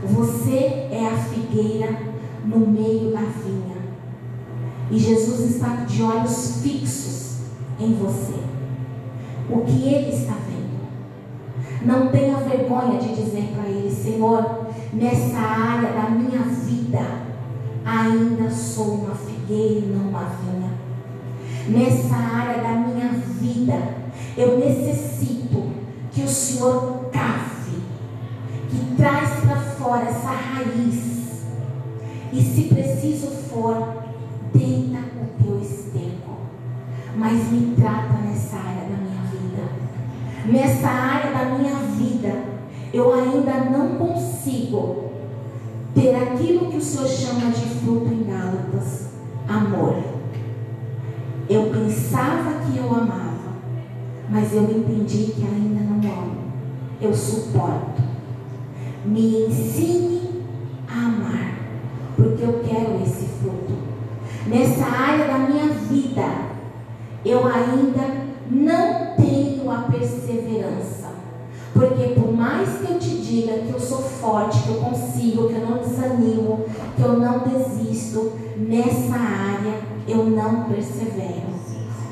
Você 0.04 0.89
é 0.92 1.10
a 1.12 1.18
figueira 1.18 1.98
no 2.46 2.60
meio 2.60 3.12
da 3.12 3.22
vinha. 3.22 3.78
E 4.92 5.00
Jesus 5.00 5.56
está 5.56 5.86
de 5.86 6.04
olhos 6.04 6.62
fixos 6.62 7.38
em 7.80 7.94
você. 7.96 8.34
O 9.50 9.62
que 9.62 9.88
ele 9.88 10.10
está 10.10 10.34
vendo. 10.34 10.63
Não 11.86 12.08
tenha 12.08 12.38
vergonha 12.38 13.00
de 13.00 13.16
dizer 13.16 13.54
para 13.56 13.70
ele, 13.70 13.89
Senhor, 13.89 14.68
nessa 14.94 15.38
área 15.38 15.94
da 15.94 16.10
minha 16.10 16.39
vida, 16.39 17.00
ainda 17.86 18.50
sou 18.50 18.96
uma 18.96 19.16
figueira 19.16 19.80
e 19.80 19.96
não 19.96 20.10
uma 20.10 20.26
vinha. 20.26 20.72
Nessa 21.68 22.16
área 22.16 22.62
da 22.62 22.76
minha 22.76 23.10
vida, 23.39 24.03
eu 24.38 24.58
necessito 24.58 25.72
que 26.12 26.22
o 26.22 26.28
Senhor 26.28 27.10
cave, 27.12 27.82
que 28.69 28.96
traz 28.96 29.30
para 29.41 29.56
fora 29.58 30.06
essa 30.06 30.30
raiz. 30.30 31.43
E 32.32 32.41
se 32.41 32.63
preciso 32.63 33.28
for, 33.28 34.04
deita 34.54 35.00
o 35.22 35.43
teu 35.43 35.62
esterco, 35.62 36.38
mas 37.15 37.52
me 37.52 37.76
trata 37.76 38.13
nessa 38.26 38.56
área 38.56 38.89
da 38.89 38.98
minha 38.98 39.22
vida. 39.32 39.63
Nessa 40.46 40.88
área 40.88 41.32
da 41.32 41.46
minha 41.58 41.76
vida, 41.98 42.43
eu 42.91 43.13
ainda 43.13 43.54
não 43.69 43.98
consigo 43.98 45.12
ter 45.93 46.15
aquilo 46.15 46.72
que 46.72 46.78
o 46.78 46.82
Senhor 46.82 47.08
chama 47.08 47.52
de 47.52 47.65
fruto 47.80 48.12
em 48.12 48.24
Gálatas, 48.24 49.10
amor. 49.48 50.04
Eu 51.50 51.69
pensava 51.69 52.62
que 52.62 52.78
eu 52.78 52.88
amava, 52.88 53.33
mas 54.30 54.54
eu 54.54 54.64
entendi 54.64 55.34
que 55.34 55.44
ainda 55.44 55.82
não 55.82 56.12
amo. 56.12 56.38
Eu 57.02 57.14
suporto. 57.14 58.02
Me 59.06 59.48
ensine 59.48 60.44
a 60.88 61.06
amar, 61.08 61.58
porque 62.16 62.44
eu 62.44 62.62
quero 62.64 63.02
esse 63.04 63.26
fruto 63.26 63.94
nessa 64.48 64.86
área 64.86 65.26
da 65.26 65.38
minha 65.40 65.68
vida, 65.68 66.24
eu 67.26 67.46
ainda 67.48 68.24
não 68.50 69.16
tenho 69.16 69.70
a 69.72 69.84
perseverança. 69.84 71.14
Porque 71.74 72.20
por 72.20 72.32
mais 72.34 72.70
que 72.78 72.92
eu 72.92 73.00
te 73.00 73.18
diga 73.18 73.54
que 73.54 73.72
eu 73.74 73.80
sou 73.80 74.00
forte, 74.00 74.62
que 74.64 74.70
eu 74.70 74.76
consigo, 74.76 75.48
que 75.48 75.56
eu 75.56 75.68
não 75.68 75.78
desanimo, 75.78 76.66
que 76.96 77.02
eu 77.02 77.20
não 77.20 77.40
desisto, 77.40 78.34
nessa 78.58 79.16
área 79.16 79.80
eu 80.08 80.26
não 80.26 80.66
persevero. 80.66 81.53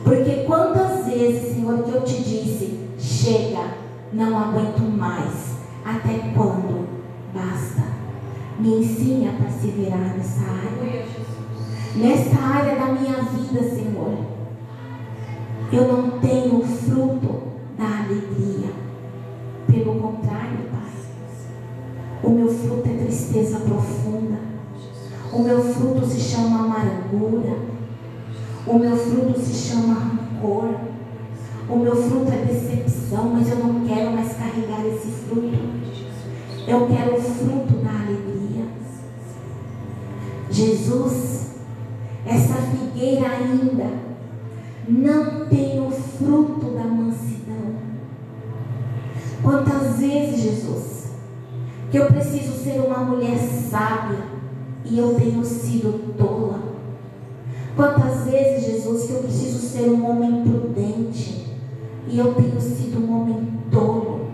Porque 0.03 0.43
quantas 0.45 1.05
vezes, 1.05 1.55
Senhor, 1.55 1.83
que 1.83 1.91
eu 1.91 2.03
te 2.03 2.21
disse, 2.21 2.79
chega, 2.97 3.75
não 4.13 4.37
aguento 4.37 4.81
mais. 4.81 5.57
Até 5.85 6.31
quando? 6.35 6.87
Basta. 7.33 7.83
Me 8.59 8.79
ensine 8.79 9.27
a 9.27 9.31
perseverar 9.33 10.15
nessa 10.15 10.41
área 10.41 10.71
nessa 11.95 12.39
área 12.39 12.75
da 12.75 12.85
minha 12.87 13.21
vida, 13.23 13.63
Senhor. 13.69 14.17
Eu 15.71 15.87
não 15.87 16.19
tenho 16.19 16.59
o 16.59 16.65
fruto 16.65 17.41
da 17.77 18.03
alegria. 18.03 18.71
Pelo 19.67 19.95
contrário, 19.99 20.69
Pai. 20.71 20.91
O 22.23 22.29
meu 22.29 22.47
fruto 22.49 22.89
é 22.89 23.03
tristeza 23.03 23.59
profunda. 23.59 24.39
O 25.31 25.39
meu 25.43 25.61
fruto 25.61 26.05
se 26.05 26.19
chama 26.19 26.65
amargura. 26.65 27.57
O 28.65 28.78
meu 28.78 28.95
fruto 28.95 29.39
se 29.39 29.54
chama 29.54 29.93
rancor. 29.93 30.76
O 31.69 31.76
meu 31.78 31.95
fruto 31.95 32.32
é 32.32 32.45
decepção, 32.45 33.30
mas 33.30 33.50
eu 33.50 33.58
não 33.58 33.86
quero 33.86 34.12
mais 34.12 34.34
carregar 34.34 34.86
esse 34.86 35.08
fruto. 35.08 35.58
Eu 36.67 36.88
quero 36.88 37.15
o 37.15 37.21
fruto 37.21 37.74
da 37.84 37.91
alegria. 37.91 38.65
Jesus 40.50 41.42
essa 42.25 42.54
figueira 42.54 43.29
ainda 43.29 43.90
não 44.88 45.46
tem 45.48 45.79
o 45.79 45.90
fruto 45.90 46.71
da 46.71 46.83
mansidão. 46.83 47.75
Quantas 49.42 49.98
vezes, 49.98 50.42
Jesus, 50.42 51.12
que 51.90 51.98
eu 51.98 52.06
preciso 52.08 52.54
ser 52.63 52.79
uma 52.79 53.00
mulher 53.00 53.38
sábia 53.38 54.19
e 54.85 55.00
eu 55.00 55.15
tenho 55.15 55.44
sido 55.44 56.15
tola? 56.15 56.71
Quantas 57.76 58.26
vezes, 58.26 58.65
Jesus, 58.65 59.06
que 59.06 59.13
eu 59.13 59.24
preciso 59.24 59.60
ser 59.60 59.90
um 59.90 60.10
homem 60.10 60.44
prudente 60.44 61.48
e 62.08 62.19
eu 62.19 62.34
tenho 62.34 62.60
sido 62.60 63.00
um 63.00 63.22
homem 63.22 63.60
tolo? 63.72 64.28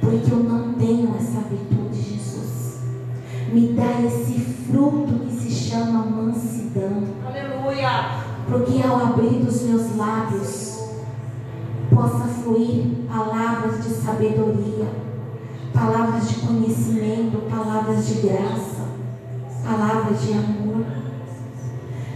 Porque 0.00 0.32
eu 0.32 0.38
não 0.38 0.72
tenho 0.74 1.14
essa 1.16 1.40
virtude, 1.40 2.00
Jesus. 2.00 2.78
Me 3.52 3.74
dá 3.74 4.00
esse 4.06 4.40
fruto 4.40 5.26
que 5.26 5.32
se 5.32 5.50
chama 5.50 6.04
mansidão. 6.04 7.02
Aleluia. 7.26 8.28
Porque 8.48 8.82
ao 8.86 8.96
abrir 8.96 9.46
os 9.46 9.62
meus 9.62 9.96
lábios, 9.96 10.78
possa 11.94 12.24
fluir 12.24 12.86
palavras 13.08 13.84
de 13.84 13.90
sabedoria, 13.90 14.86
palavras 15.74 16.28
de 16.28 16.34
conhecimento, 16.36 17.50
palavras 17.50 18.06
de 18.06 18.14
graça, 18.26 18.86
palavras 19.64 20.22
de 20.22 20.32
amor. 20.32 20.57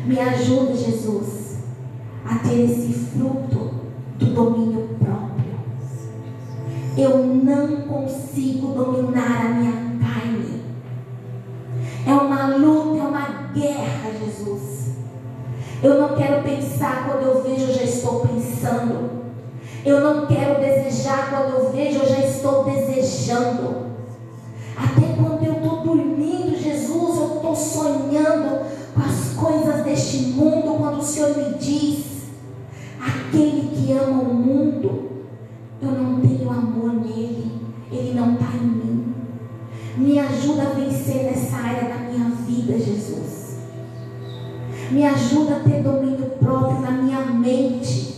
Me 0.04 0.18
ajude, 0.18 0.76
Jesus, 0.78 1.58
a 2.24 2.38
ter 2.38 2.64
esse 2.64 2.92
fruto 2.92 3.70
do 4.18 4.26
domínio 4.26 4.96
próprio. 4.98 5.32
Eu 6.96 7.18
não 7.24 7.82
consigo 7.82 8.72
dominar 8.72 9.46
a 9.46 9.48
minha 9.50 9.72
carne. 10.00 10.62
É 12.04 12.12
uma 12.12 12.56
luta, 12.56 12.98
é 12.98 13.06
uma 13.06 13.28
guerra, 13.54 14.10
Jesus. 14.18 14.96
Eu 15.82 16.00
não 16.00 16.16
quero 16.16 16.42
pensar 16.42 17.06
quando 17.06 17.22
eu 17.22 17.42
vejo, 17.42 17.66
eu 17.66 17.74
já 17.74 17.84
estou 17.84 18.26
pensando. 18.26 19.22
Eu 19.84 20.00
não 20.00 20.26
quero 20.26 20.60
desejar 20.60 21.30
quando 21.30 21.54
eu 21.54 21.72
vejo, 21.72 22.00
eu 22.00 22.08
já 22.08 22.20
estou 22.20 22.64
desejando. 22.64 23.81
Ele 37.92 38.14
não 38.14 38.34
está 38.34 38.56
em 38.56 38.66
mim. 38.66 39.14
Me 39.96 40.18
ajuda 40.18 40.62
a 40.62 40.72
vencer 40.72 41.24
nessa 41.24 41.56
área 41.56 41.88
da 41.88 41.96
minha 41.96 42.30
vida, 42.30 42.78
Jesus. 42.78 43.58
Me 44.90 45.04
ajuda 45.06 45.56
a 45.56 45.60
ter 45.60 45.82
domínio 45.82 46.30
próprio 46.38 46.80
na 46.80 46.90
minha 46.90 47.20
mente. 47.20 48.12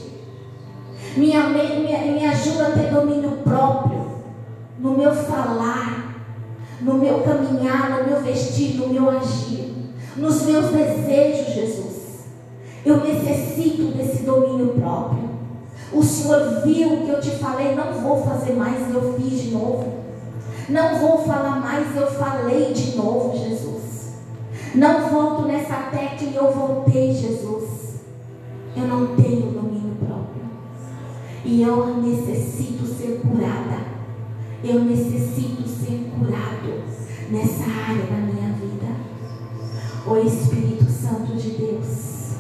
Me, 1.17 1.27
me, 1.27 2.13
me 2.13 2.27
ajuda 2.27 2.69
a 2.69 2.71
ter 2.73 2.91
domínio 2.93 3.39
próprio 3.45 4.05
no 4.79 4.97
meu 4.97 5.15
falar, 5.15 6.15
no 6.81 6.95
meu 6.95 7.21
caminhar, 7.21 7.91
no 7.91 8.11
meu 8.11 8.21
vestir, 8.21 8.77
no 8.77 8.89
meu 8.89 9.09
agir, 9.09 9.73
nos 10.17 10.43
meus 10.43 10.67
desejos, 10.67 11.55
Jesus. 11.55 12.27
Eu 12.85 12.99
necessito 12.99 13.97
desse 13.97 14.25
domínio 14.25 14.75
próprio. 14.75 15.34
O 15.95 16.03
Senhor 16.03 16.61
viu 16.65 16.93
o 16.93 17.05
que 17.05 17.09
eu 17.11 17.21
te 17.21 17.31
falei, 17.31 17.77
não 17.77 17.93
vou 17.93 18.25
fazer 18.25 18.55
mais, 18.55 18.93
eu 18.93 19.15
fiz 19.15 19.43
de 19.43 19.51
novo. 19.53 19.95
Não 20.69 20.99
vou 20.99 21.19
falar 21.19 21.61
mais, 21.61 21.95
eu 21.95 22.07
falei 22.07 22.73
de 22.73 22.97
novo, 22.97 23.39
Jesus. 23.39 24.15
Não 24.75 25.09
volto 25.09 25.47
nessa 25.47 25.77
tecla 25.93 26.29
e 26.29 26.35
eu 26.35 26.51
voltei, 26.51 27.15
Jesus. 27.15 28.01
Eu 28.75 28.89
não 28.89 29.15
tenho 29.15 29.53
domínio 29.53 29.95
próprio. 30.05 30.43
E 31.45 31.63
eu 31.63 32.03
necessito 32.03 32.87
ser 32.87 33.21
curada. 33.21 33.85
Eu 34.65 34.83
necessito 34.83 35.69
ser 35.69 36.11
curado 36.19 36.83
nessa 37.31 37.65
área 37.65 38.07
da 38.07 38.17
minha 38.17 38.53
vida. 38.55 38.87
O 40.07 40.17
Espírito 40.17 40.91
Santo 40.91 41.37
de 41.37 41.51
Deus. 41.51 42.35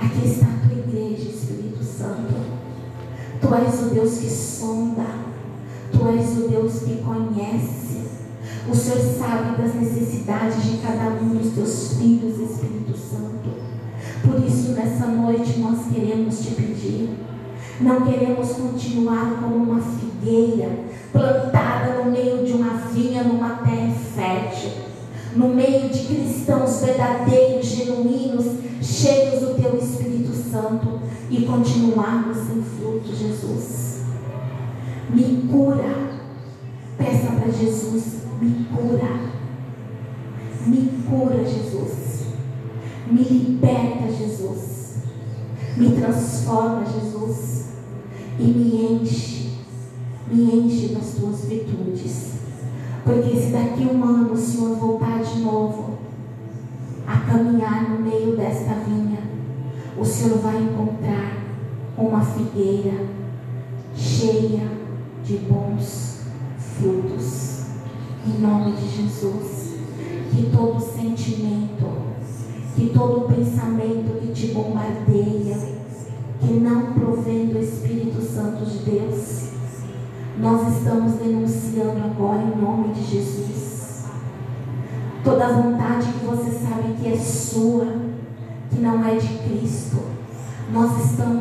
Aqui 0.00 0.28
está 0.28 0.46
a 0.46 0.68
tua 0.68 0.78
igreja, 0.78 1.28
Espírito 1.28 1.82
Santo. 1.82 2.57
Tu 3.40 3.54
és 3.54 3.80
o 3.82 3.94
Deus 3.94 4.18
que 4.18 4.30
sonda. 4.30 5.06
Tu 5.92 6.08
és 6.08 6.38
o 6.38 6.48
Deus 6.48 6.80
que 6.80 7.02
conhece. 7.02 7.88
O 8.68 8.74
Senhor 8.74 8.98
sabe 8.98 9.62
das 9.62 9.74
necessidades 9.74 10.62
de 10.62 10.78
cada 10.78 11.10
um 11.22 11.28
dos 11.36 11.52
teus 11.54 11.94
filhos, 11.94 12.38
Espírito 12.38 12.96
Santo. 12.96 13.48
Por 14.22 14.44
isso, 14.44 14.72
nessa 14.72 15.06
noite, 15.06 15.58
nós 15.60 15.86
queremos 15.92 16.40
te 16.40 16.50
pedir. 16.54 17.10
Não 17.80 18.02
queremos 18.02 18.52
continuar 18.52 19.40
como 19.40 19.56
uma 19.56 19.80
figueira 19.80 20.68
plantada 21.12 22.02
no 22.02 22.10
meio 22.10 22.44
de 22.44 22.52
uma 22.52 22.74
vinha, 22.92 23.22
numa 23.22 23.50
terra 23.58 23.94
fértil. 24.14 24.70
No 25.36 25.48
meio 25.48 25.88
de 25.88 26.00
cristãos 26.00 26.80
verdadeiros, 26.80 27.66
genuínos, 27.66 28.46
cheios 28.82 29.40
do 29.40 29.54
teu 29.54 29.78
Espírito 29.78 30.32
Santo 30.34 31.07
e 31.30 31.42
continuarmos 31.42 32.36
sem 32.36 32.62
fruto, 32.62 33.14
Jesus. 33.14 34.02
Me 35.10 35.48
cura. 35.50 36.08
Peça 36.96 37.32
para 37.32 37.52
Jesus, 37.52 38.22
me 38.40 38.66
cura. 38.66 39.20
Me 40.66 40.90
cura, 41.08 41.44
Jesus. 41.44 42.26
Me 43.10 43.22
liberta, 43.22 44.10
Jesus. 44.10 44.96
Me 45.76 45.90
transforma, 45.92 46.84
Jesus. 46.84 47.68
E 48.38 48.44
me 48.44 48.92
enche. 48.92 49.52
Me 50.30 50.42
enche 50.42 50.94
das 50.94 51.14
tuas 51.14 51.44
virtudes. 51.44 52.32
Porque 53.04 53.34
se 53.40 53.52
daqui 53.52 53.84
um 53.84 54.04
ano 54.04 54.32
o 54.32 54.36
Senhor 54.36 54.76
voltar 54.76 55.22
de 55.22 55.40
novo 55.40 55.98
a 57.06 57.16
caminhar 57.20 57.88
no 57.88 58.00
meio 58.00 58.36
desta 58.36 58.74
vinha, 58.86 59.20
o 59.96 60.04
Senhor 60.04 60.38
vai 60.40 60.62
encontrar 60.62 61.17
uma 62.18 62.24
figueira 62.24 63.06
cheia 63.94 64.68
de 65.24 65.36
bons 65.36 66.22
frutos. 66.58 67.58
Em 68.26 68.40
nome 68.40 68.72
de 68.72 68.88
Jesus. 68.88 69.68
Que 70.32 70.50
todo 70.50 70.80
sentimento, 70.80 71.86
que 72.74 72.90
todo 72.90 73.32
pensamento 73.32 74.20
que 74.20 74.32
te 74.32 74.48
bombardeia, 74.48 75.56
que 76.40 76.52
não 76.54 76.92
provém 76.92 77.46
do 77.46 77.58
Espírito 77.58 78.20
Santo 78.20 78.64
de 78.64 78.78
Deus, 78.78 79.50
nós 80.40 80.76
estamos 80.76 81.14
denunciando 81.14 82.04
agora 82.04 82.42
em 82.42 82.60
nome 82.60 82.94
de 82.94 83.04
Jesus. 83.04 84.04
Toda 85.22 85.52
vontade 85.52 86.12
que 86.12 86.26
você 86.26 86.50
sabe 86.50 86.94
que 87.00 87.12
é 87.12 87.16
sua, 87.16 87.86
que 88.70 88.80
não 88.80 89.04
é 89.06 89.16
de 89.16 89.28
Cristo, 89.38 89.98
nós 90.72 91.04
estamos 91.04 91.37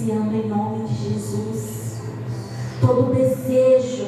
denunciando 0.00 0.34
em 0.34 0.48
nome 0.48 0.88
de 0.88 1.10
Jesus. 1.10 2.00
Todo 2.80 3.14
desejo 3.14 4.06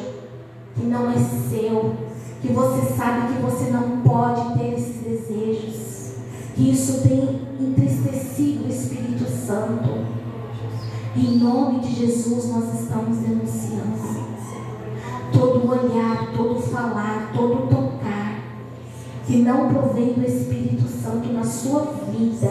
que 0.74 0.84
não 0.84 1.10
é 1.10 1.18
seu, 1.18 1.94
que 2.40 2.48
você 2.48 2.94
sabe 2.94 3.34
que 3.34 3.42
você 3.42 3.70
não 3.70 4.00
pode 4.00 4.58
ter 4.58 4.74
esses 4.74 5.02
desejos, 5.02 6.12
que 6.54 6.70
isso 6.70 7.02
tem 7.02 7.42
entristecido 7.60 8.64
o 8.64 8.68
Espírito 8.68 9.28
Santo. 9.28 10.06
Em 11.14 11.38
nome 11.38 11.80
de 11.80 11.94
Jesus 11.94 12.48
nós 12.48 12.80
estamos 12.80 13.18
denunciando 13.18 13.82
todo 15.32 15.68
olhar, 15.68 16.32
todo 16.36 16.60
falar, 16.60 17.32
todo 17.34 17.68
tocar 17.68 18.42
que 19.26 19.38
não 19.38 19.68
provém 19.68 20.14
do 20.14 20.24
Espírito 20.24 20.88
Santo 20.88 21.32
na 21.32 21.44
sua 21.44 21.92
vida, 22.10 22.48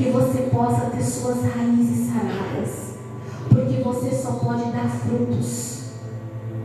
que 0.00 0.08
você 0.08 0.48
possa 0.50 0.86
ter 0.86 1.02
suas 1.02 1.42
raízes 1.42 2.08
saradas, 2.08 2.94
porque 3.50 3.82
você 3.82 4.10
só 4.16 4.32
pode 4.32 4.72
dar 4.72 4.88
frutos 4.88 5.90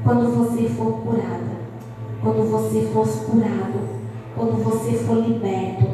quando 0.05 0.33
você 0.37 0.69
for 0.69 1.01
curada, 1.01 1.57
quando 2.21 2.49
você 2.49 2.83
for 2.93 3.05
curado, 3.05 3.89
quando 4.33 4.63
você 4.63 4.93
for 4.99 5.17
liberto, 5.17 5.85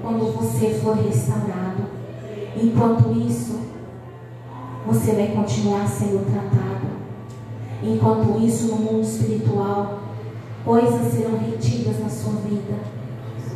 quando 0.00 0.32
você 0.32 0.74
for 0.74 0.94
restaurado. 0.94 1.86
Enquanto 2.56 3.10
isso, 3.18 3.58
você 4.86 5.10
vai 5.10 5.32
continuar 5.34 5.88
sendo 5.88 6.24
tratado. 6.30 6.86
Enquanto 7.82 8.40
isso, 8.40 8.68
no 8.68 8.76
mundo 8.76 9.02
espiritual, 9.02 9.98
coisas 10.64 11.12
serão 11.12 11.36
retidas 11.36 11.98
na 11.98 12.08
sua 12.08 12.34
vida. 12.42 12.78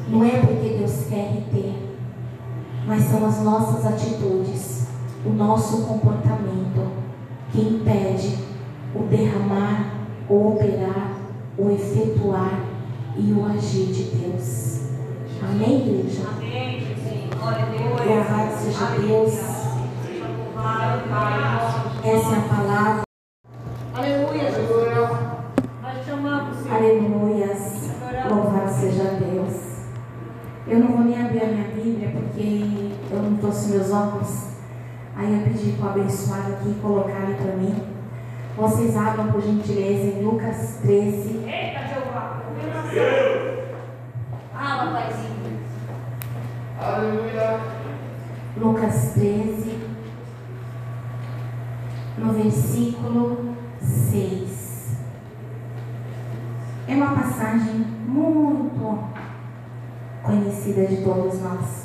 Não 0.08 0.24
é 0.24 0.30
porque 0.40 0.78
Deus 0.78 1.06
quer 1.08 1.30
reter, 1.30 1.89
mas 2.86 3.04
são 3.04 3.26
as 3.26 3.42
nossas 3.42 3.86
atitudes, 3.86 4.86
o 5.24 5.30
nosso 5.30 5.82
comportamento 5.82 6.90
que 7.52 7.60
impede 7.60 8.38
o 8.94 9.02
derramar, 9.04 9.94
o 10.28 10.48
operar, 10.48 11.12
o 11.58 11.70
efetuar 11.70 12.60
e 13.16 13.32
o 13.32 13.44
agir 13.46 13.86
de 13.86 14.04
Deus. 14.04 14.80
Amém, 15.42 15.88
igreja? 15.88 16.22
Amém, 16.36 16.80
Senhor. 16.96 17.36
Glória 17.38 17.64
a 17.64 17.66
Deus. 17.66 18.06
Louvado 18.06 18.52
seja 18.62 18.86
Deus. 19.00 19.34
Essa 22.04 22.34
é 22.34 22.38
a 22.38 22.48
palavra. 22.48 23.09
Trouxe 33.50 33.70
meus 33.70 33.90
óculos. 33.90 34.50
Aí 35.16 35.34
eu 35.34 35.42
pedi 35.42 35.72
para 35.72 35.86
o 35.86 35.90
abençoado 35.90 36.52
aqui 36.52 36.74
colocarem 36.80 37.34
para 37.34 37.56
mim. 37.56 37.82
Vocês 38.56 38.96
abram 38.96 39.32
por 39.32 39.42
gentileza 39.42 40.18
em 40.18 40.22
Lucas 40.22 40.78
13. 40.82 41.44
Eita, 41.46 41.80
Jeová. 41.88 42.42
Fala, 44.52 44.92
Paizinho. 44.92 45.58
Aleluia. 46.80 47.60
Lucas 48.56 49.12
13, 49.14 49.78
no 52.18 52.32
versículo 52.32 53.54
6. 53.80 54.50
uma 56.88 57.14
passagem 57.14 57.76
muito 58.06 58.98
conhecida 60.22 60.86
de 60.86 61.02
todos 61.02 61.40
nós. 61.40 61.79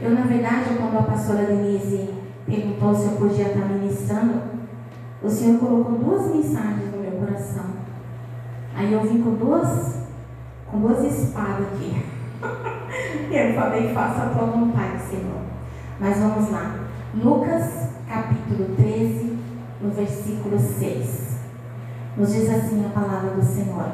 Eu, 0.00 0.10
na 0.10 0.20
verdade, 0.20 0.76
quando 0.78 0.96
a 0.96 1.02
pastora 1.02 1.44
Denise 1.44 2.08
perguntou 2.46 2.94
se 2.94 3.06
eu 3.06 3.12
podia 3.16 3.48
estar 3.48 3.66
ministrando, 3.66 4.40
o 5.20 5.28
Senhor 5.28 5.58
colocou 5.58 5.98
duas 5.98 6.32
mensagens 6.32 6.92
no 6.94 7.02
meu 7.02 7.12
coração. 7.12 7.64
Aí 8.76 8.92
eu 8.92 9.02
vim 9.02 9.20
com 9.20 9.34
duas, 9.34 10.02
com 10.70 10.78
duas 10.78 11.02
espadas 11.02 11.66
aqui. 11.66 12.00
e 13.28 13.34
eu 13.34 13.54
falei, 13.54 13.92
faça 13.92 14.22
a 14.22 14.28
tua 14.28 14.46
vontade, 14.46 15.02
Senhor. 15.02 15.40
Mas 15.98 16.16
vamos 16.18 16.48
lá. 16.52 16.76
Lucas, 17.16 17.88
capítulo 18.08 18.76
13, 18.76 19.36
no 19.82 19.90
versículo 19.90 20.56
6. 20.60 21.38
Nos 22.16 22.32
diz 22.32 22.48
assim 22.50 22.86
a 22.86 22.90
palavra 22.90 23.30
do 23.30 23.42
Senhor. 23.42 23.90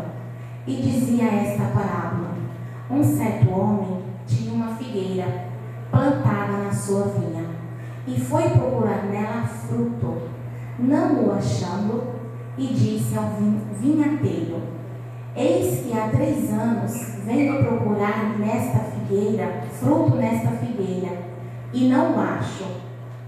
E 0.67 0.77
dizia 0.77 1.25
esta 1.25 1.65
parábola: 1.65 2.35
Um 2.91 3.03
certo 3.03 3.51
homem 3.51 4.03
tinha 4.27 4.53
uma 4.53 4.77
figueira 4.77 5.54
plantada 5.95 6.65
na 6.65 6.73
sua 6.73 7.05
vinha 7.05 7.47
e 8.07 8.21
foi 8.21 8.43
procurar 8.51 9.05
nela 9.05 9.47
fruto. 9.47 10.23
Não 10.79 11.25
o 11.25 11.33
achando, 11.33 12.03
e 12.59 12.67
disse 12.67 13.17
ao 13.17 13.31
vinhateiro: 13.81 14.61
Eis 15.37 15.85
que 15.85 15.97
há 15.97 16.09
três 16.09 16.53
anos 16.53 16.93
venho 17.25 17.65
procurar 17.65 18.37
nesta 18.39 18.81
figueira, 18.81 19.63
fruto 19.73 20.17
nesta 20.17 20.51
figueira, 20.51 21.17
e 21.73 21.89
não 21.89 22.19
acho. 22.21 22.83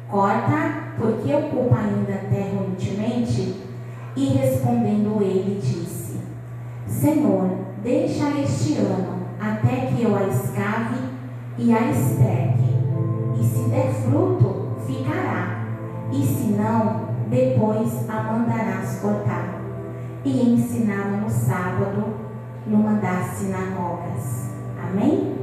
Corta, 0.09 0.93
porque 0.97 1.35
ocupa 1.35 1.79
ainda 1.79 2.15
a 2.15 2.31
terra 2.31 2.65
inutilmente? 2.65 3.63
E 4.15 4.27
respondendo 4.27 5.21
ele, 5.21 5.61
disse: 5.61 6.21
Senhor, 6.87 7.51
deixa 7.83 8.29
este 8.41 8.79
ano, 8.79 9.27
até 9.41 9.87
que 9.87 10.03
eu 10.03 10.17
a 10.17 10.23
escave 10.25 11.06
e 11.59 11.73
a 11.73 11.91
esterque. 11.91 12.77
E 13.41 13.45
se 13.45 13.69
der 13.71 13.93
fruto, 13.93 14.69
ficará. 14.87 15.65
E 16.13 16.25
se 16.25 16.53
não, 16.53 17.07
depois 17.29 18.09
a 18.09 18.23
mandarás 18.23 19.01
cortar. 19.01 19.61
E 20.25 20.55
ensinava 20.55 21.17
no 21.17 21.31
sábado, 21.31 22.05
numa 22.67 22.95
das 22.95 23.27
sinagogas. 23.27 24.51
Amém? 24.83 25.37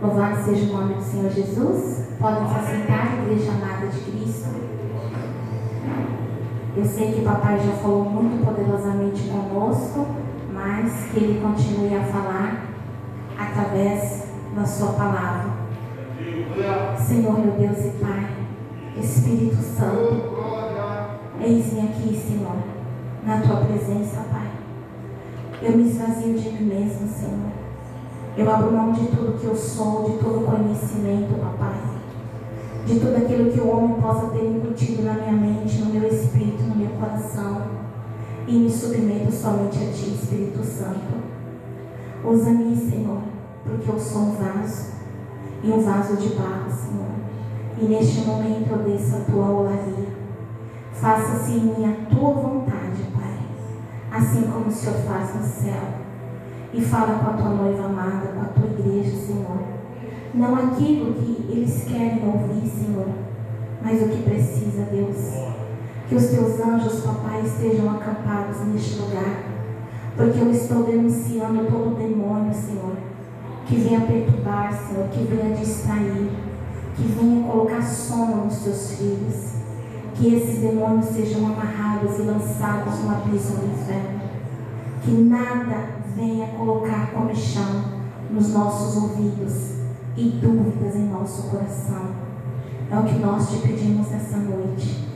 Louvado 0.00 0.44
seja 0.44 0.72
o 0.72 0.76
nome 0.76 0.94
do 0.94 1.02
Senhor 1.02 1.30
Jesus. 1.30 2.08
Podem 2.18 2.48
se 2.48 2.54
assentar, 2.54 3.18
igreja 3.22 3.52
amada 3.52 3.86
de 3.86 3.98
Cristo. 4.00 4.56
Eu 6.76 6.84
sei 6.84 7.12
que 7.12 7.22
papai 7.22 7.58
já 7.58 7.72
falou 7.72 8.04
muito 8.04 8.44
poderosamente 8.44 9.28
conosco, 9.28 10.06
mas 10.52 11.10
que 11.10 11.16
ele 11.16 11.40
continue 11.40 11.96
a 11.96 12.04
falar 12.04 12.66
através 13.38 14.25
da 14.56 14.64
sua 14.64 14.92
palavra. 14.92 15.50
Senhor, 16.98 17.38
meu 17.38 17.52
Deus 17.52 17.84
e 17.84 17.90
Pai, 18.00 18.26
Espírito 18.96 19.62
Santo, 19.62 20.32
eis-me 21.40 21.80
aqui, 21.80 22.16
Senhor, 22.16 22.56
na 23.24 23.40
tua 23.42 23.56
presença, 23.56 24.24
Pai. 24.32 24.50
Eu 25.62 25.76
me 25.76 25.88
esvazio 25.88 26.34
de 26.34 26.48
mim 26.50 26.64
mesmo, 26.64 27.06
Senhor. 27.06 27.52
Eu 28.36 28.50
abro 28.50 28.72
mão 28.72 28.92
de 28.92 29.06
tudo 29.06 29.38
que 29.38 29.46
eu 29.46 29.54
sou, 29.54 30.10
de 30.10 30.18
todo 30.18 30.44
conhecimento, 30.44 31.38
papai 31.40 31.96
de 32.86 33.00
tudo 33.00 33.16
aquilo 33.16 33.50
que 33.50 33.60
o 33.60 33.68
homem 33.68 34.00
possa 34.00 34.28
ter 34.28 34.44
incutido 34.44 35.02
na 35.02 35.14
minha 35.14 35.32
mente, 35.32 35.78
no 35.78 35.92
meu 35.92 36.08
espírito, 36.08 36.62
no 36.62 36.76
meu 36.76 36.90
coração. 36.90 37.62
E 38.46 38.52
me 38.52 38.70
submeto 38.70 39.32
somente 39.32 39.76
a 39.78 39.92
Ti, 39.92 40.14
Espírito 40.14 40.62
Santo. 40.62 41.16
Usa-me, 42.24 42.76
Senhor, 42.76 43.22
porque 43.66 43.90
eu 43.90 43.98
sou 43.98 44.22
um 44.22 44.32
vaso 44.32 44.92
e 45.62 45.70
um 45.70 45.80
vaso 45.82 46.16
de 46.16 46.28
barro, 46.34 46.70
Senhor. 46.70 47.06
E 47.78 47.84
neste 47.84 48.26
momento 48.26 48.70
eu 48.70 48.78
desço 48.78 49.16
a 49.16 49.20
Tua 49.20 49.50
olaria. 49.50 50.06
Faça-se 50.92 51.52
em 51.52 51.60
mim 51.60 51.84
a 51.84 52.14
Tua 52.14 52.30
vontade, 52.30 53.02
Pai, 53.14 54.18
assim 54.18 54.42
como 54.42 54.66
o 54.66 54.72
Senhor 54.72 54.96
faz 55.00 55.34
no 55.34 55.42
céu. 55.42 55.82
E 56.72 56.80
fala 56.80 57.18
com 57.18 57.30
a 57.30 57.34
Tua 57.34 57.50
noiva 57.50 57.84
amada, 57.86 58.28
com 58.28 58.40
a 58.40 58.44
Tua 58.44 58.70
igreja, 58.70 59.16
Senhor 59.16 59.76
não 60.36 60.54
aquilo 60.54 61.14
que 61.14 61.50
eles 61.50 61.84
querem 61.84 62.22
ouvir, 62.26 62.68
Senhor, 62.68 63.08
mas 63.82 64.02
o 64.02 64.08
que 64.08 64.22
precisa, 64.22 64.82
Deus. 64.92 65.16
Que 66.08 66.14
os 66.14 66.26
teus 66.26 66.60
anjos, 66.60 67.00
papai, 67.00 67.42
estejam 67.42 67.90
acampados 67.90 68.60
neste 68.66 69.00
lugar. 69.00 69.44
Porque 70.14 70.38
eu 70.38 70.50
estou 70.50 70.84
denunciando 70.84 71.64
todo 71.64 71.96
demônio, 71.96 72.54
Senhor, 72.54 72.96
que 73.66 73.76
venha 73.76 74.00
perturbar, 74.00 74.72
Senhor, 74.72 75.08
que 75.08 75.24
venha 75.24 75.56
distrair, 75.56 76.30
que 76.96 77.02
venha 77.02 77.46
colocar 77.46 77.82
sono 77.82 78.44
nos 78.44 78.58
teus 78.58 78.92
filhos. 78.92 79.56
Que 80.14 80.34
esses 80.34 80.60
demônios 80.60 81.06
sejam 81.06 81.46
amarrados 81.46 82.18
e 82.18 82.22
lançados 82.22 83.00
no 83.00 83.10
abismo 83.10 83.56
do 83.56 83.66
inferno. 83.66 84.20
Que 85.02 85.10
nada 85.10 85.88
venha 86.16 86.46
colocar 86.56 87.10
comichão 87.10 87.84
nos 88.30 88.52
nossos 88.52 88.96
ouvidos 89.02 89.72
e 90.16 90.30
dúvidas 90.40 90.96
em 90.96 91.10
nosso 91.10 91.50
coração. 91.50 92.14
É 92.90 92.98
o 92.98 93.02
que 93.02 93.18
nós 93.18 93.50
te 93.50 93.58
pedimos 93.58 94.08
nessa 94.08 94.38
noite. 94.38 95.06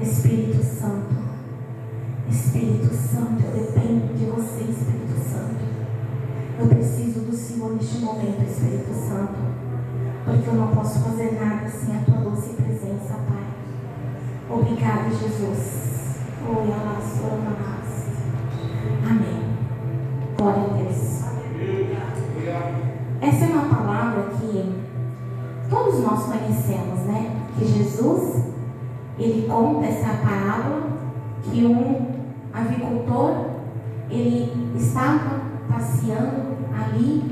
Espírito 0.00 0.62
Santo, 0.64 1.14
Espírito 2.30 2.94
Santo, 2.94 3.42
eu 3.44 3.52
dependo 3.52 4.14
de 4.14 4.24
você, 4.24 4.62
Espírito 4.62 5.20
Santo. 5.30 5.59
Eu 6.60 6.66
preciso 6.66 7.20
do 7.20 7.34
Senhor 7.34 7.72
neste 7.72 8.04
momento, 8.04 8.42
Espírito 8.42 8.92
Santo, 8.92 9.32
porque 10.26 10.46
eu 10.46 10.54
não 10.56 10.68
posso 10.68 10.98
fazer 10.98 11.40
nada 11.40 11.66
sem 11.66 11.96
a 11.96 12.00
tua 12.02 12.16
doce 12.16 12.52
presença, 12.52 13.14
Pai. 13.26 13.46
Obrigada, 14.50 15.08
Jesus. 15.08 16.18
Oi, 16.46 16.70
Amém. 19.08 19.56
Glória 20.36 20.64
a 20.64 20.76
Deus. 20.76 21.20
Essa 23.22 23.44
é 23.44 23.48
uma 23.48 23.74
palavra 23.74 24.24
que 24.38 24.82
todos 25.70 26.00
nós 26.00 26.24
conhecemos, 26.24 27.00
né? 27.06 27.40
Que 27.56 27.64
Jesus, 27.64 28.44
ele 29.18 29.48
conta 29.48 29.86
essa 29.86 30.12
parábola 30.22 30.90
que 31.42 31.64
um 31.64 32.06
avicultor, 32.52 33.46
ele 34.10 34.76
estava 34.76 35.40
passeando 35.70 36.49
ali 36.84 37.22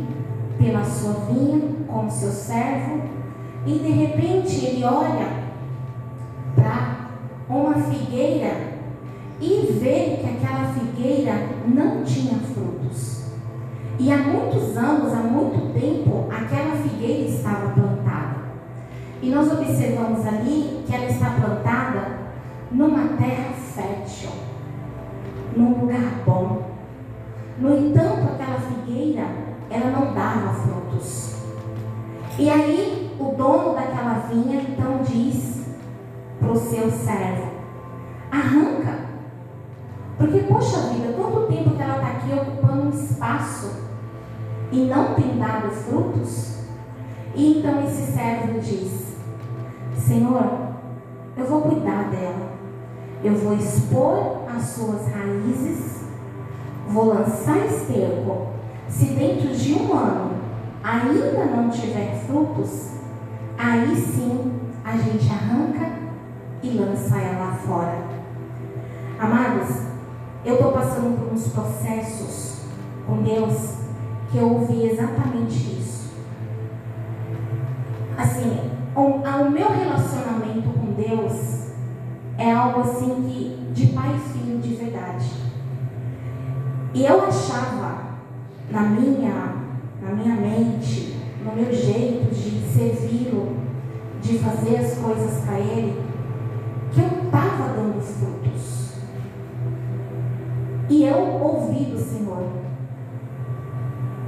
pela 0.58 0.84
sua 0.84 1.14
vinha 1.30 1.60
com 1.86 2.10
seu 2.10 2.30
servo 2.30 3.02
e 3.66 3.78
de 3.78 3.90
repente 3.90 4.64
ele 4.64 4.84
olha 4.84 5.48
para 6.54 7.10
uma 7.48 7.74
figueira 7.74 8.78
e 9.40 9.78
vê 9.80 10.18
que 10.20 10.26
aquela 10.26 10.72
figueira 10.72 11.32
não 11.66 12.02
tinha 12.02 12.38
frutos. 12.38 13.26
E 13.98 14.12
há 14.12 14.18
muitos 14.18 14.76
anos, 14.76 15.12
há 15.12 15.22
muito 15.22 15.72
tempo, 15.72 16.28
aquela 16.30 16.76
figueira 16.76 17.28
estava 17.28 17.70
plantada. 17.70 18.36
E 19.20 19.30
nós 19.30 19.50
observamos 19.50 20.24
ali 20.26 20.84
que 20.86 20.94
ela 20.94 21.06
está 21.06 21.30
plantada 21.30 22.18
numa 22.70 23.16
terra 23.16 23.52
fértil, 23.74 24.30
num 25.56 25.80
lugar 25.80 26.22
bom. 26.24 26.67
No 27.60 27.76
entanto, 27.76 28.32
aquela 28.32 28.60
figueira, 28.60 29.26
ela 29.68 29.90
não 29.90 30.14
dava 30.14 30.54
frutos. 30.54 31.34
E 32.38 32.48
aí, 32.48 33.16
o 33.18 33.34
dono 33.36 33.74
daquela 33.74 34.28
vinha 34.30 34.62
então 34.62 35.02
diz 35.02 35.66
para 36.38 36.52
o 36.52 36.56
seu 36.56 36.90
servo: 36.90 37.50
arranca. 38.30 39.08
Porque, 40.16 40.38
poxa 40.40 40.88
vida, 40.92 41.14
quanto 41.16 41.46
tempo 41.48 41.70
que 41.70 41.82
ela 41.82 41.96
está 41.96 42.08
aqui 42.08 42.32
ocupando 42.32 42.86
um 42.86 42.90
espaço 42.90 43.72
e 44.70 44.84
não 44.84 45.14
tem 45.14 45.38
dado 45.38 45.70
frutos? 45.70 46.58
E 47.34 47.58
então 47.58 47.84
esse 47.84 48.12
servo 48.12 48.60
diz: 48.60 49.16
Senhor, 49.96 50.68
eu 51.36 51.44
vou 51.44 51.62
cuidar 51.62 52.10
dela, 52.10 52.52
eu 53.22 53.34
vou 53.34 53.54
expor 53.54 54.42
as 54.48 54.62
suas 54.62 55.06
raízes, 55.08 55.97
vou 56.88 57.06
lançar 57.06 57.58
esterco. 57.66 58.48
Se 58.88 59.06
dentro 59.06 59.54
de 59.54 59.74
um 59.74 59.92
ano 59.92 60.32
ainda 60.82 61.44
não 61.44 61.68
tiver 61.68 62.24
frutos, 62.26 62.92
aí 63.56 63.94
sim 63.94 64.52
a 64.84 64.96
gente 64.96 65.30
arranca 65.30 65.90
e 66.62 66.70
lança 66.70 67.18
ela 67.18 67.52
fora. 67.52 67.98
Amados, 69.18 69.82
eu 70.44 70.54
estou 70.54 70.72
passando 70.72 71.18
por 71.18 71.32
uns 71.32 71.48
processos 71.48 72.62
com 73.06 73.22
Deus 73.22 73.74
que 74.30 74.38
eu 74.38 74.50
ouvi 74.50 74.86
exatamente 74.86 75.78
isso. 75.78 76.12
Assim, 78.16 78.70
o, 78.94 79.00
o 79.00 79.50
meu 79.50 79.68
relacionamento 79.70 80.70
com 80.70 80.92
Deus 80.94 81.68
é 82.38 82.52
algo 82.52 82.80
assim 82.80 83.22
que 83.22 83.72
de 83.72 83.86
pai 83.88 84.14
e 84.16 84.28
filho 84.30 84.58
de 84.58 84.74
verdade. 84.74 85.47
E 86.94 87.04
eu 87.04 87.26
achava 87.26 88.18
na 88.70 88.82
minha, 88.82 89.54
na 90.02 90.10
minha 90.12 90.34
mente, 90.34 91.16
no 91.44 91.54
meu 91.54 91.72
jeito 91.72 92.34
de 92.34 92.60
servi-lo, 92.66 93.56
de 94.20 94.38
fazer 94.38 94.76
as 94.78 94.98
coisas 94.98 95.44
para 95.44 95.58
ele, 95.58 96.02
que 96.92 97.00
eu 97.00 97.24
estava 97.24 97.74
dando 97.74 98.00
frutos. 98.00 98.92
E 100.88 101.04
eu 101.04 101.18
ouvi 101.42 101.84
do 101.84 101.98
Senhor 101.98 102.48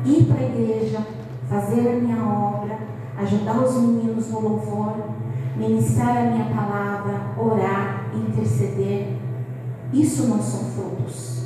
ir 0.04 0.24
para 0.24 0.40
a 0.40 0.48
igreja, 0.48 1.06
fazer 1.48 1.88
a 1.88 2.00
minha 2.00 2.22
obra, 2.22 2.78
ajudar 3.18 3.62
os 3.62 3.74
meninos 3.80 4.30
no 4.30 4.40
louvor, 4.40 4.94
ministrar 5.56 6.16
a 6.16 6.30
minha 6.30 6.44
palavra, 6.54 7.20
orar, 7.38 8.10
interceder. 8.14 9.16
Isso 9.92 10.28
não 10.28 10.40
são 10.40 10.70
frutos. 10.70 11.39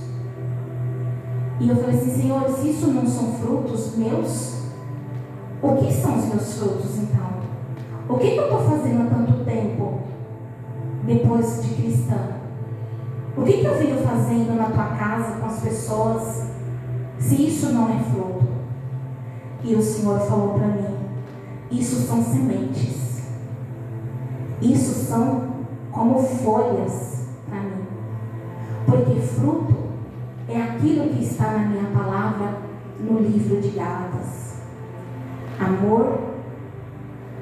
E 1.60 1.68
eu 1.68 1.76
falei 1.76 1.96
assim, 1.96 2.22
Senhor, 2.22 2.48
se 2.50 2.70
isso 2.70 2.88
não 2.88 3.06
são 3.06 3.32
frutos 3.34 3.96
meus, 3.96 4.54
o 5.62 5.76
que 5.76 5.92
são 5.92 6.18
os 6.18 6.24
meus 6.26 6.58
frutos 6.58 6.98
então? 6.98 7.24
O 8.08 8.18
que, 8.18 8.32
que 8.32 8.36
eu 8.36 8.44
estou 8.44 8.60
fazendo 8.68 9.02
há 9.02 9.14
tanto 9.14 9.44
tempo 9.44 10.00
depois 11.04 11.62
de 11.62 11.74
cristã? 11.74 12.18
O 13.36 13.42
que, 13.42 13.54
que 13.54 13.64
eu 13.64 13.78
venho 13.78 13.98
fazendo 13.98 14.56
na 14.56 14.66
tua 14.66 14.96
casa 14.96 15.40
com 15.40 15.46
as 15.46 15.60
pessoas 15.60 16.42
se 17.18 17.46
isso 17.46 17.72
não 17.72 17.88
é 17.88 17.98
fruto? 17.98 18.44
E 19.62 19.74
o 19.74 19.82
Senhor 19.82 20.20
falou 20.20 20.54
para 20.54 20.66
mim: 20.68 20.98
Isso 21.70 21.96
são 22.06 22.22
sementes. 22.22 23.22
Isso 24.60 25.06
são 25.06 25.54
como 25.90 26.20
folhas 26.20 27.26
para 27.48 27.60
mim. 27.60 27.86
Porque 28.86 29.20
fruto 29.20 29.83
é 30.48 30.60
aquilo 30.60 31.08
que 31.08 31.24
está 31.24 31.52
na 31.52 31.66
minha 31.66 31.90
palavra 31.90 32.58
no 33.00 33.18
livro 33.18 33.60
de 33.60 33.70
Gálatas: 33.70 34.62
amor, 35.58 36.18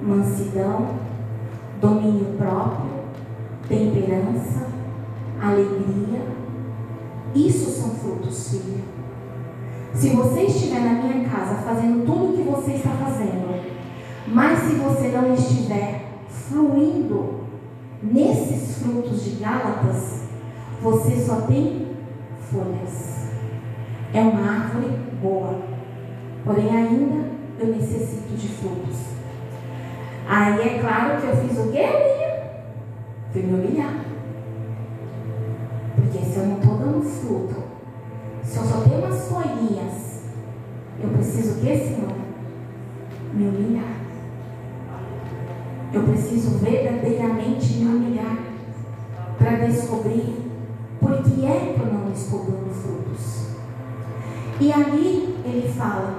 mansidão, 0.00 0.88
domínio 1.80 2.36
próprio, 2.38 2.90
temperança, 3.68 4.68
alegria. 5.40 6.22
Isso 7.34 7.70
são 7.70 7.90
frutos, 7.90 8.50
filho. 8.50 8.84
Se 9.94 10.10
você 10.10 10.42
estiver 10.42 10.80
na 10.80 11.02
minha 11.02 11.28
casa 11.28 11.56
fazendo 11.62 12.06
tudo 12.06 12.32
o 12.32 12.36
que 12.36 12.42
você 12.42 12.72
está 12.72 12.90
fazendo, 12.90 13.62
mas 14.26 14.58
se 14.60 14.74
você 14.76 15.08
não 15.08 15.34
estiver 15.34 16.06
fluindo 16.28 17.40
nesses 18.02 18.78
frutos 18.78 19.24
de 19.24 19.42
Gálatas, 19.42 20.22
você 20.82 21.16
só 21.16 21.42
tem 21.42 21.91
folhas. 22.52 23.30
É 24.12 24.20
uma 24.20 24.64
árvore 24.64 24.90
boa, 25.22 25.58
porém 26.44 26.68
ainda 26.68 27.24
eu 27.58 27.68
necessito 27.68 28.34
de 28.36 28.48
frutos. 28.48 28.98
Aí 30.28 30.60
é 30.60 30.78
claro 30.78 31.20
que 31.20 31.28
eu 31.28 31.36
fiz 31.36 31.58
o 31.58 31.72
quê, 31.72 31.80
William? 31.80 32.32
Fui 33.32 33.42
me 33.42 33.54
humilhar. 33.54 34.04
Porque 35.96 36.18
se 36.18 36.36
eu 36.38 36.46
não 36.46 36.58
estou 36.58 36.76
dando 36.76 37.02
fruto, 37.02 37.62
se 38.44 38.58
eu 38.58 38.64
só 38.64 38.80
tenho 38.82 38.98
umas 38.98 39.28
folhinhas, 39.28 40.22
eu 41.02 41.08
preciso 41.08 41.58
o 41.58 41.60
quê, 41.62 41.76
Senhor? 41.78 42.12
Me 43.32 43.48
humilhar. 43.48 43.96
Eu 45.92 46.02
preciso 46.04 46.58
verdadeiramente 46.58 47.74
me 47.74 47.86
humilhar 47.86 48.38
para 49.38 49.66
descobrir 49.66 50.51
que 51.42 51.46
é 51.46 51.74
que 51.74 51.80
eu 51.80 51.92
não 51.92 52.12
estou 52.12 52.38
dando 52.44 52.72
frutos. 52.72 53.48
E 54.60 54.72
ali 54.72 55.36
ele 55.44 55.74
fala: 55.76 56.14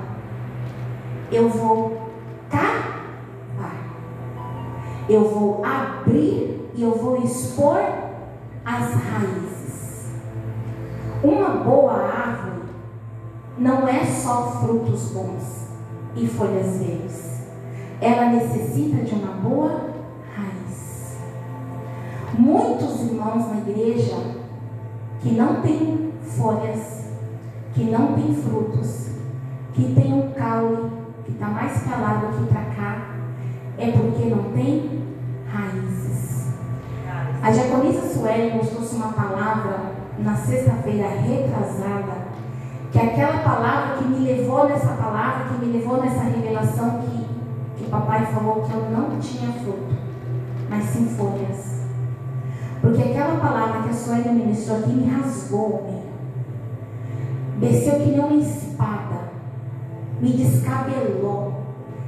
eu 1.31 1.47
vou 1.47 2.09
cavar, 2.49 3.95
eu 5.07 5.29
vou 5.29 5.63
abrir 5.63 6.69
e 6.75 6.83
eu 6.83 6.97
vou 6.97 7.23
expor 7.23 7.79
as 8.65 8.93
raízes. 8.95 10.11
Uma 11.23 11.51
boa 11.51 11.93
árvore 11.93 12.63
não 13.57 13.87
é 13.87 14.03
só 14.03 14.59
frutos 14.59 15.11
bons 15.11 15.67
e 16.17 16.27
folhas 16.27 16.79
verdes. 16.79 17.43
Ela 18.01 18.25
necessita 18.25 19.05
de 19.05 19.15
uma 19.15 19.31
boa 19.35 19.89
raiz. 20.35 21.17
Muitos 22.37 22.99
irmãos 23.03 23.47
na 23.47 23.59
igreja 23.59 24.42
que 25.23 25.31
não 25.31 25.61
têm 25.61 26.11
folhas, 26.21 27.05
que 27.73 27.85
não 27.85 28.13
têm 28.13 28.35
frutos, 28.35 29.11
que 29.73 29.93
têm 29.95 30.13
um 30.13 30.31
caule 30.33 30.91
que 31.23 31.31
está 31.31 31.47
mais 31.47 31.81
para 31.81 31.97
lá 31.97 32.13
do 32.15 32.37
que 32.37 32.53
para 32.53 32.65
cá, 32.75 33.05
é 33.77 33.89
porque 33.91 34.25
não 34.25 34.51
tem 34.51 35.01
raízes. 35.47 36.49
A 37.41 37.51
diaconisa 37.51 38.01
Sueli 38.01 38.57
nos 38.57 38.67
trouxe 38.67 38.95
uma 38.95 39.13
palavra 39.13 39.93
na 40.19 40.35
sexta-feira 40.35 41.07
retrasada, 41.07 42.27
que 42.91 42.99
é 42.99 43.05
aquela 43.05 43.43
palavra 43.43 43.97
que 43.97 44.03
me 44.03 44.25
levou 44.25 44.67
nessa 44.67 44.89
palavra, 44.89 45.45
que 45.45 45.65
me 45.65 45.71
levou 45.71 46.01
nessa 46.01 46.23
revelação 46.23 47.01
que, 47.01 47.81
que 47.81 47.89
papai 47.89 48.25
falou 48.25 48.61
que 48.61 48.73
eu 48.73 48.89
não 48.91 49.17
tinha 49.21 49.53
fruto, 49.53 49.95
mas 50.69 50.83
sim 50.83 51.07
folhas. 51.17 51.72
Porque 52.83 53.01
aquela 53.01 53.39
palavra 53.39 53.83
que 53.83 53.89
a 53.91 53.93
Sueli 53.93 54.27
ministrou 54.27 54.79
aqui 54.79 54.89
me 54.89 55.09
rasgou, 55.09 55.89
me 57.55 57.65
desceu 57.65 57.93
que 57.93 58.09
nem 58.09 58.19
uma 58.19 58.35
espada, 58.35 59.31
me 60.19 60.33
descabelou, 60.33 61.53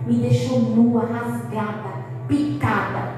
me 0.06 0.16
deixou 0.16 0.60
nua, 0.60 1.06
rasgada, 1.06 2.04
picada. 2.28 3.14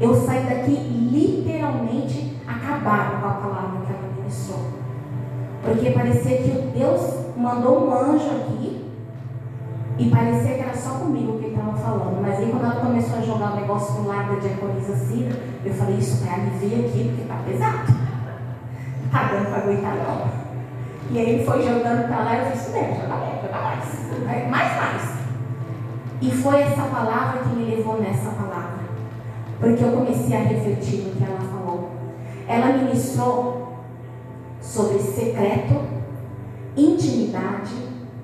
Eu 0.00 0.14
saí 0.14 0.44
daqui 0.44 0.72
literalmente 0.72 2.38
acabada 2.46 3.18
com 3.18 3.26
a 3.26 3.32
palavra 3.32 3.80
que 3.84 3.92
ela 3.92 4.12
ministrou. 4.16 4.60
Porque 5.62 5.90
parecia 5.90 6.38
que 6.38 6.72
Deus 6.74 7.36
mandou 7.36 7.86
um 7.86 7.92
anjo 7.92 8.30
aqui 8.30 8.85
e 9.98 10.10
parecia 10.10 10.54
que 10.54 10.60
era 10.60 10.76
só 10.76 10.90
comigo 10.98 11.38
que 11.38 11.46
ele 11.46 11.54
estava 11.54 11.76
falando. 11.76 12.20
Mas 12.20 12.38
aí 12.38 12.50
quando 12.50 12.64
ela 12.64 12.80
começou 12.80 13.18
a 13.18 13.22
jogar 13.22 13.52
o 13.52 13.56
negócio 13.56 13.94
pro 13.94 14.08
lado 14.08 14.34
da 14.34 14.40
diaconisa 14.40 14.96
Cira, 14.96 15.36
eu 15.64 15.74
falei, 15.74 15.96
isso 15.96 16.24
vai 16.24 16.34
aliviar 16.34 16.80
aqui, 16.80 17.04
porque 17.08 17.28
tá 17.28 17.40
pesado. 17.46 18.06
Tá 19.10 19.30
dando 19.32 19.46
para 19.46 19.62
aguentar 19.62 19.94
não. 19.94 20.46
E 21.10 21.18
aí 21.18 21.30
ele 21.30 21.44
foi 21.46 21.62
jogando 21.62 22.08
para 22.08 22.24
lá 22.24 22.34
e 22.34 22.46
eu 22.46 22.52
disse, 22.52 22.70
mesmo, 22.72 22.96
joga 22.96 23.08
mais, 23.08 23.40
joga 23.40 23.62
mais. 23.62 24.50
Mais, 24.50 24.76
mais. 24.76 25.16
E 26.20 26.30
foi 26.30 26.60
essa 26.62 26.82
palavra 26.82 27.42
que 27.42 27.48
me 27.50 27.76
levou 27.76 28.00
nessa 28.00 28.30
palavra. 28.30 28.80
Porque 29.60 29.84
eu 29.84 29.92
comecei 29.92 30.36
a 30.36 30.40
refletir 30.40 31.04
no 31.04 31.14
que 31.14 31.24
ela 31.24 31.40
falou. 31.40 31.90
Ela 32.48 32.78
ministrou 32.78 33.78
sobre 34.60 34.98
secreto, 34.98 35.80
intimidade, 36.76 37.74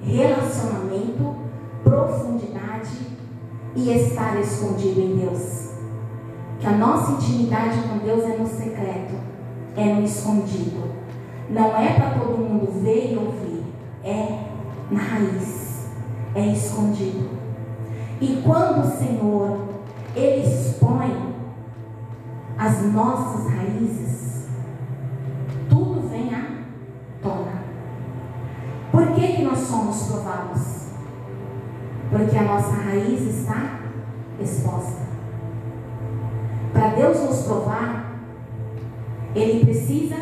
relacionamento, 0.03 1.41
profundidade 1.93 3.07
e 3.76 3.90
estar 3.90 4.40
escondido 4.40 5.01
em 5.01 5.16
Deus. 5.16 5.72
Que 6.59 6.66
a 6.66 6.72
nossa 6.72 7.12
intimidade 7.12 7.82
com 7.82 7.99
Deus 7.99 8.24
é 8.24 8.36
no 8.38 8.47
secreto, 8.47 9.14
é 9.76 9.84
no 9.93 10.03
escondido. 10.03 10.90
Não 11.51 11.76
é 11.76 11.93
para 11.93 12.18
todo 12.18 12.38
mundo 12.38 12.82
ver 12.82 13.12
e 13.12 13.16
ouvir, 13.16 13.64
é 14.03 14.38
na 14.90 15.01
raiz, 15.01 15.86
é 16.34 16.47
escondido. 16.47 17.28
E 18.20 18.40
quando 18.43 18.86
o 18.86 18.90
Senhor 18.90 19.59
ele 20.14 20.47
expõe 20.47 21.34
as 22.57 22.82
nossas 22.93 23.53
raízes, 23.53 24.47
tudo 25.68 26.09
vem 26.09 26.32
à 26.34 26.43
tona. 27.20 27.64
Por 28.90 29.09
que, 29.09 29.36
que 29.36 29.43
nós 29.43 29.59
somos 29.59 30.05
provados? 30.05 30.72
Porque 32.13 32.37
a 32.37 32.43
nossa 32.43 32.73
raiz 32.73 33.23
está 33.23 33.81
exposta. 34.39 35.01
Para 36.71 36.89
Deus 36.89 37.23
nos 37.23 37.43
provar, 37.45 38.21
Ele 39.35 39.65
precisa 39.65 40.17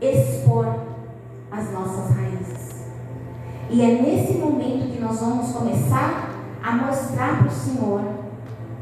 expor 0.00 0.78
as 1.50 1.72
nossas 1.72 2.16
raízes. 2.16 2.86
E 3.68 3.82
é 3.82 4.00
nesse 4.00 4.38
momento 4.38 4.92
que 4.92 5.00
nós 5.00 5.18
vamos 5.18 5.52
começar 5.52 6.30
a 6.62 6.72
mostrar 6.72 7.38
para 7.38 7.48
o 7.48 7.50
Senhor 7.50 8.00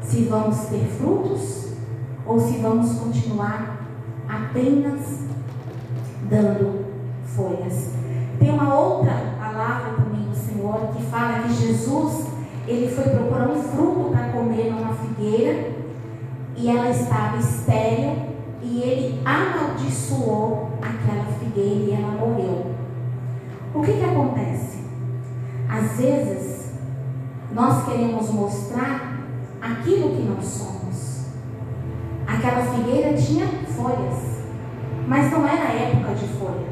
se 0.03 0.25
vamos 0.25 0.57
ter 0.67 0.85
frutos 0.85 1.73
ou 2.23 2.39
se 2.39 2.59
vamos 2.59 2.99
continuar 2.99 3.79
apenas 4.29 5.21
dando 6.29 6.85
folhas. 7.25 7.93
Tem 8.37 8.51
uma 8.51 8.75
outra 8.75 9.13
palavra 9.39 9.93
também 9.95 10.26
que 10.93 11.03
fala 11.03 11.43
que 11.43 11.53
Jesus 11.53 12.27
ele 12.67 12.93
foi 12.93 13.05
procurar 13.05 13.49
um 13.49 13.61
fruto 13.61 14.11
para 14.11 14.29
comer 14.29 14.71
numa 14.71 14.93
figueira 14.93 15.71
e 16.55 16.69
ela 16.69 16.89
estava 16.89 17.37
estéril 17.37 18.27
e 18.61 18.81
ele 18.81 19.21
amaldiçoou 19.23 20.71
aquela 20.81 21.25
figueira 21.39 21.75
e 21.75 21.91
ela 21.93 22.11
morreu. 22.11 22.77
às 25.69 25.97
vezes, 25.97 26.71
nós 27.53 27.85
queremos 27.85 28.29
mostrar 28.31 29.19
aquilo 29.61 30.15
que 30.15 30.23
não 30.23 30.41
somos. 30.41 31.27
Aquela 32.25 32.63
figueira 32.63 33.13
tinha 33.15 33.45
folhas, 33.45 34.43
mas 35.07 35.31
não 35.31 35.47
era 35.47 35.71
época 35.71 36.15
de 36.15 36.27
folha, 36.27 36.67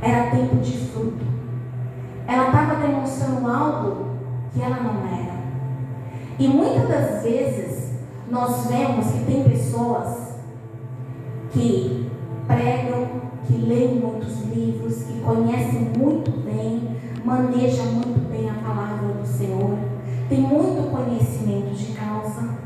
era 0.00 0.30
tempo 0.30 0.56
de 0.56 0.78
fruto. 0.78 1.37
Ela 2.28 2.48
estava 2.48 2.74
demonstrando 2.74 3.48
algo 3.48 4.04
que 4.52 4.60
ela 4.60 4.80
não 4.80 5.18
era. 5.18 5.38
E 6.38 6.46
muitas 6.46 6.86
das 6.86 7.22
vezes 7.22 7.92
nós 8.30 8.66
vemos 8.66 9.06
que 9.06 9.24
tem 9.24 9.44
pessoas 9.44 10.34
que 11.50 12.10
pregam, 12.46 13.08
que 13.46 13.54
leem 13.54 13.94
muitos 13.94 14.42
livros, 14.44 15.04
que 15.04 15.20
conhecem 15.20 15.90
muito 15.96 16.30
bem, 16.44 16.96
manejam 17.24 17.86
muito 17.86 18.30
bem 18.30 18.50
a 18.50 18.54
palavra 18.54 19.08
do 19.08 19.26
Senhor, 19.26 19.78
tem 20.28 20.40
muito 20.42 20.90
conhecimento 20.90 21.74
de 21.74 21.92
causa, 21.94 22.58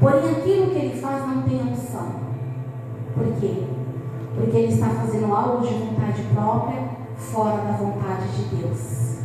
porém 0.00 0.30
aquilo 0.30 0.70
que 0.70 0.78
ele 0.78 1.00
faz 1.00 1.24
não 1.28 1.42
tem 1.42 1.62
unção. 1.62 2.08
Por 3.14 3.32
quê? 3.40 3.62
Porque 4.34 4.56
ele 4.56 4.72
está 4.72 4.88
fazendo 4.88 5.32
algo 5.32 5.64
de 5.64 5.74
vontade 5.74 6.22
própria, 6.34 6.95
fora 7.16 7.58
da 7.58 7.72
vontade 7.72 8.28
de 8.28 8.56
Deus. 8.56 9.16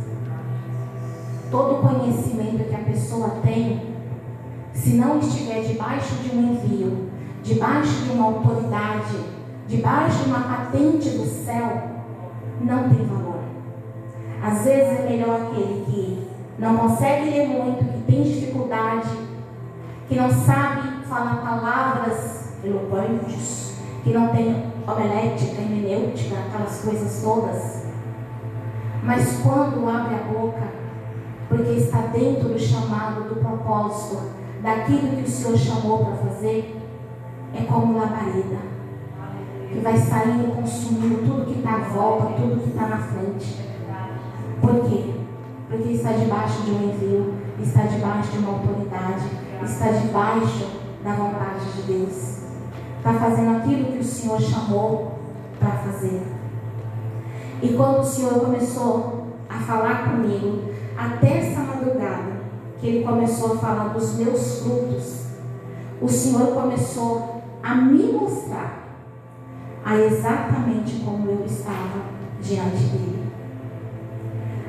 Todo 1.50 1.86
conhecimento 1.86 2.68
que 2.68 2.74
a 2.74 2.78
pessoa 2.78 3.36
tem, 3.42 3.94
se 4.72 4.94
não 4.94 5.18
estiver 5.18 5.62
debaixo 5.62 6.14
de 6.16 6.34
um 6.34 6.52
envio, 6.52 7.10
debaixo 7.42 8.04
de 8.04 8.12
uma 8.12 8.26
autoridade, 8.26 9.16
debaixo 9.68 10.24
de 10.24 10.30
uma 10.30 10.40
patente 10.40 11.10
do 11.10 11.26
céu, 11.26 11.82
não 12.60 12.88
tem 12.88 13.06
valor. 13.06 13.40
Às 14.42 14.64
vezes 14.64 15.00
é 15.00 15.08
melhor 15.08 15.42
aquele 15.42 15.84
que 15.84 16.28
não 16.58 16.76
consegue 16.76 17.30
ler 17.30 17.48
muito, 17.48 17.84
que 17.84 18.12
tem 18.12 18.22
dificuldade, 18.22 19.08
que 20.08 20.14
não 20.14 20.30
sabe 20.30 21.04
falar 21.06 21.36
palavras 21.36 22.54
eloquentes, 22.64 23.74
que 24.02 24.12
não 24.12 24.28
tem 24.28 24.72
homilética, 24.86 25.60
hermenêutica, 25.60 26.36
aquelas 26.38 26.80
coisas 26.80 27.22
todas. 27.22 27.81
Mas 29.02 29.40
quando 29.42 29.88
abre 29.88 30.14
a 30.14 30.32
boca, 30.32 30.62
porque 31.48 31.72
está 31.72 32.02
dentro 32.12 32.50
do 32.50 32.58
chamado, 32.58 33.28
do 33.28 33.40
propósito, 33.40 34.30
daquilo 34.62 35.16
que 35.16 35.22
o 35.22 35.28
Senhor 35.28 35.58
chamou 35.58 36.04
para 36.04 36.16
fazer, 36.16 36.80
é 37.52 37.64
como 37.64 37.98
labareda, 37.98 38.58
que 39.70 39.80
vai 39.80 39.96
saindo 39.96 40.54
consumindo 40.54 41.26
tudo 41.26 41.46
que 41.46 41.58
está 41.58 41.74
à 41.74 41.78
volta, 41.80 42.34
tudo 42.40 42.62
que 42.62 42.70
está 42.70 42.86
na 42.86 42.98
frente. 42.98 43.60
Por 44.60 44.88
quê? 44.88 45.14
Porque 45.68 45.92
está 45.94 46.12
debaixo 46.12 46.62
de 46.62 46.70
um 46.70 46.90
envio, 46.90 47.34
está 47.60 47.82
debaixo 47.82 48.30
de 48.30 48.38
uma 48.38 48.52
autoridade, 48.52 49.24
está 49.64 49.86
debaixo 49.88 50.70
da 51.02 51.12
vontade 51.14 51.72
de 51.74 51.82
Deus. 51.82 52.42
Está 52.98 53.14
fazendo 53.14 53.56
aquilo 53.56 53.92
que 53.92 53.98
o 53.98 54.04
Senhor 54.04 54.40
chamou 54.40 55.18
para 55.58 55.70
fazer. 55.70 56.22
E 57.62 57.74
quando 57.74 58.00
o 58.00 58.04
Senhor 58.04 58.40
começou 58.40 59.28
a 59.48 59.54
falar 59.60 60.10
comigo, 60.10 60.72
até 60.98 61.38
essa 61.38 61.60
madrugada, 61.60 62.42
que 62.80 62.88
Ele 62.88 63.04
começou 63.04 63.52
a 63.52 63.58
falar 63.58 63.88
dos 63.94 64.16
meus 64.16 64.60
frutos, 64.60 65.26
o 66.00 66.08
Senhor 66.08 66.48
começou 66.48 67.42
a 67.62 67.76
me 67.76 68.12
mostrar 68.12 68.82
a 69.84 69.96
exatamente 69.96 71.00
como 71.04 71.30
eu 71.30 71.44
estava 71.46 72.02
diante 72.40 72.84
dele. 72.84 73.32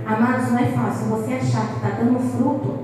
Amados, 0.06 0.52
não 0.52 0.60
é 0.60 0.66
fácil 0.66 1.08
você 1.08 1.34
achar 1.34 1.68
que 1.68 1.76
está 1.76 1.90
dando 1.98 2.20
fruto 2.20 2.80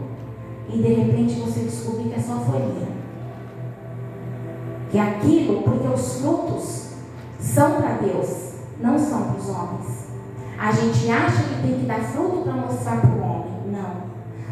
e 0.69 0.77
de 0.77 0.93
repente 0.93 1.39
você 1.39 1.61
descobrir 1.61 2.09
que 2.09 2.15
é 2.15 2.19
só 2.19 2.39
folhinha. 2.39 2.87
Que 4.89 4.97
é 4.97 5.01
aquilo, 5.01 5.61
porque 5.61 5.87
os 5.87 6.21
frutos 6.21 6.93
são 7.39 7.73
para 7.73 7.97
Deus, 7.97 8.53
não 8.79 8.97
são 8.97 9.23
para 9.23 9.37
os 9.37 9.49
homens. 9.49 9.98
A 10.59 10.71
gente 10.71 11.09
acha 11.09 11.43
que 11.43 11.61
tem 11.61 11.79
que 11.79 11.85
dar 11.85 11.99
fruto 11.99 12.41
para 12.43 12.53
mostrar 12.53 12.99
para 12.99 13.09
o 13.09 13.21
homem. 13.21 13.53
Não. 13.71 13.93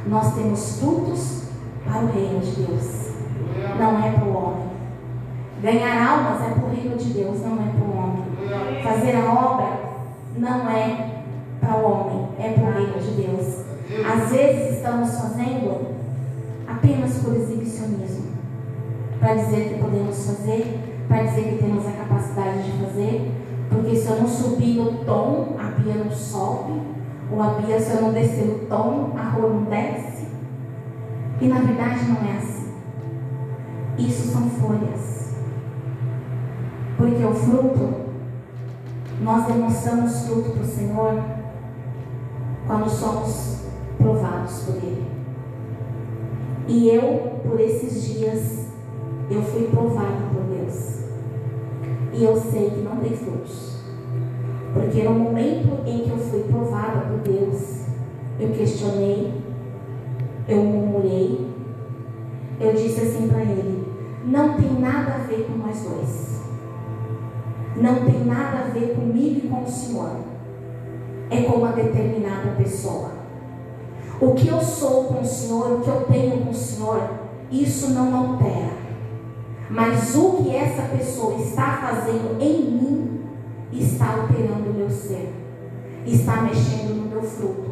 Nós 0.07 0.33
temos 0.35 0.79
frutos 0.79 1.43
para 1.85 2.03
o 2.03 2.07
reino 2.07 2.39
de 2.39 2.51
Deus. 2.51 3.11
Não 3.77 4.03
é 4.03 4.11
para 4.11 4.25
o 4.25 4.33
homem. 4.33 4.67
Ganhar 5.61 6.07
almas 6.07 6.41
é 6.41 6.53
para 6.53 6.63
o 6.63 6.69
reino 6.69 6.95
de 6.95 7.09
Deus, 7.13 7.41
não 7.41 7.53
é 7.53 7.71
para 7.71 7.85
o 7.85 7.97
homem. 7.97 8.83
Fazer 8.83 9.15
a 9.17 9.33
obra 9.33 9.79
não 10.37 10.69
é 10.69 11.23
para 11.59 11.75
o 11.77 11.91
homem, 11.91 12.27
é 12.39 12.53
para 12.53 12.69
o 12.69 12.73
reino 12.73 12.99
de 12.99 13.21
Deus. 13.21 13.65
Às 14.05 14.31
vezes 14.31 14.77
estamos 14.77 15.09
fazendo 15.09 15.95
apenas 16.67 17.17
por 17.17 17.35
exibicionismo 17.35 18.27
para 19.19 19.35
dizer 19.35 19.69
que 19.69 19.79
podemos 19.81 20.25
fazer, 20.25 21.05
para 21.07 21.23
dizer 21.23 21.43
que 21.43 21.63
temos 21.63 21.85
a 21.87 21.91
capacidade 21.91 22.63
de 22.63 22.71
fazer, 22.83 23.31
porque 23.69 23.95
se 23.95 24.07
eu 24.07 24.17
não 24.17 24.27
subir 24.27 24.75
no 24.75 25.05
tom, 25.05 25.55
a 25.59 25.79
Bia 25.79 25.95
não 25.95 26.11
sobe, 26.11 26.81
ou 27.31 27.41
a 27.41 27.47
Bia, 27.55 27.79
se 27.79 27.91
eu 27.91 28.01
não 28.01 28.13
descer 28.13 28.45
no 28.45 28.59
tom, 28.67 29.11
a 29.17 29.29
rua 29.29 29.49
não 29.49 29.63
desce. 29.63 30.27
E 31.41 31.47
na 31.47 31.59
verdade 31.59 32.05
não 32.05 32.27
é 32.27 32.37
assim. 32.37 32.73
Isso 33.97 34.31
são 34.31 34.49
folhas. 34.49 35.35
Porque 36.97 37.23
o 37.23 37.33
fruto, 37.33 38.07
nós 39.21 39.45
demonstramos 39.45 40.25
fruto 40.25 40.51
para 40.51 40.61
o 40.61 40.65
Senhor 40.65 41.23
quando 42.65 42.89
somos 42.89 43.65
provados 43.97 44.63
por 44.63 44.75
Ele. 44.75 45.07
E 46.67 46.89
eu, 46.89 47.39
por 47.47 47.59
esses 47.59 48.03
dias, 48.03 48.67
eu 49.29 49.41
fui 49.43 49.67
provado 49.67 50.23
por. 50.33 50.46
E 52.17 52.23
eu 52.23 52.35
sei 52.35 52.71
que 52.71 52.81
não 52.81 52.95
tem 52.97 53.15
frutos. 53.15 53.77
Porque 54.73 55.03
no 55.03 55.11
momento 55.11 55.83
em 55.85 55.99
que 55.99 56.09
eu 56.09 56.17
fui 56.17 56.43
provada 56.43 57.01
por 57.01 57.19
Deus, 57.19 57.81
eu 58.39 58.49
questionei, 58.49 59.33
eu 60.47 60.63
murmurei, 60.63 61.47
eu 62.59 62.73
disse 62.73 63.01
assim 63.01 63.27
para 63.27 63.41
ele: 63.41 63.85
não 64.25 64.55
tem 64.55 64.79
nada 64.79 65.13
a 65.13 65.17
ver 65.19 65.45
com 65.45 65.59
nós 65.59 65.79
dois. 65.81 66.41
Não 67.75 68.03
tem 68.03 68.25
nada 68.25 68.65
a 68.65 68.69
ver 68.69 68.95
comigo 68.95 69.45
e 69.45 69.49
com 69.49 69.63
o 69.63 69.69
Senhor. 69.69 70.11
É 71.29 71.43
com 71.43 71.57
uma 71.57 71.73
determinada 71.73 72.55
pessoa. 72.57 73.11
O 74.19 74.33
que 74.33 74.47
eu 74.47 74.59
sou 74.59 75.03
com 75.03 75.21
o 75.21 75.25
Senhor, 75.25 75.73
o 75.73 75.81
que 75.81 75.89
eu 75.89 76.01
tenho 76.05 76.43
com 76.43 76.49
o 76.49 76.55
Senhor, 76.55 76.99
isso 77.51 77.91
não 77.91 78.15
altera. 78.15 78.76
Mas 79.69 80.15
o 80.15 80.43
que 80.43 80.55
essa 80.55 80.83
pessoa 80.83 81.41
está 81.41 81.77
fazendo 81.77 82.41
em 82.41 82.61
mim 82.71 83.21
está 83.71 84.13
alterando 84.13 84.69
o 84.69 84.73
meu 84.73 84.89
ser, 84.89 85.33
está 86.05 86.41
mexendo 86.41 86.95
no 86.95 87.09
meu 87.09 87.21
fruto, 87.21 87.71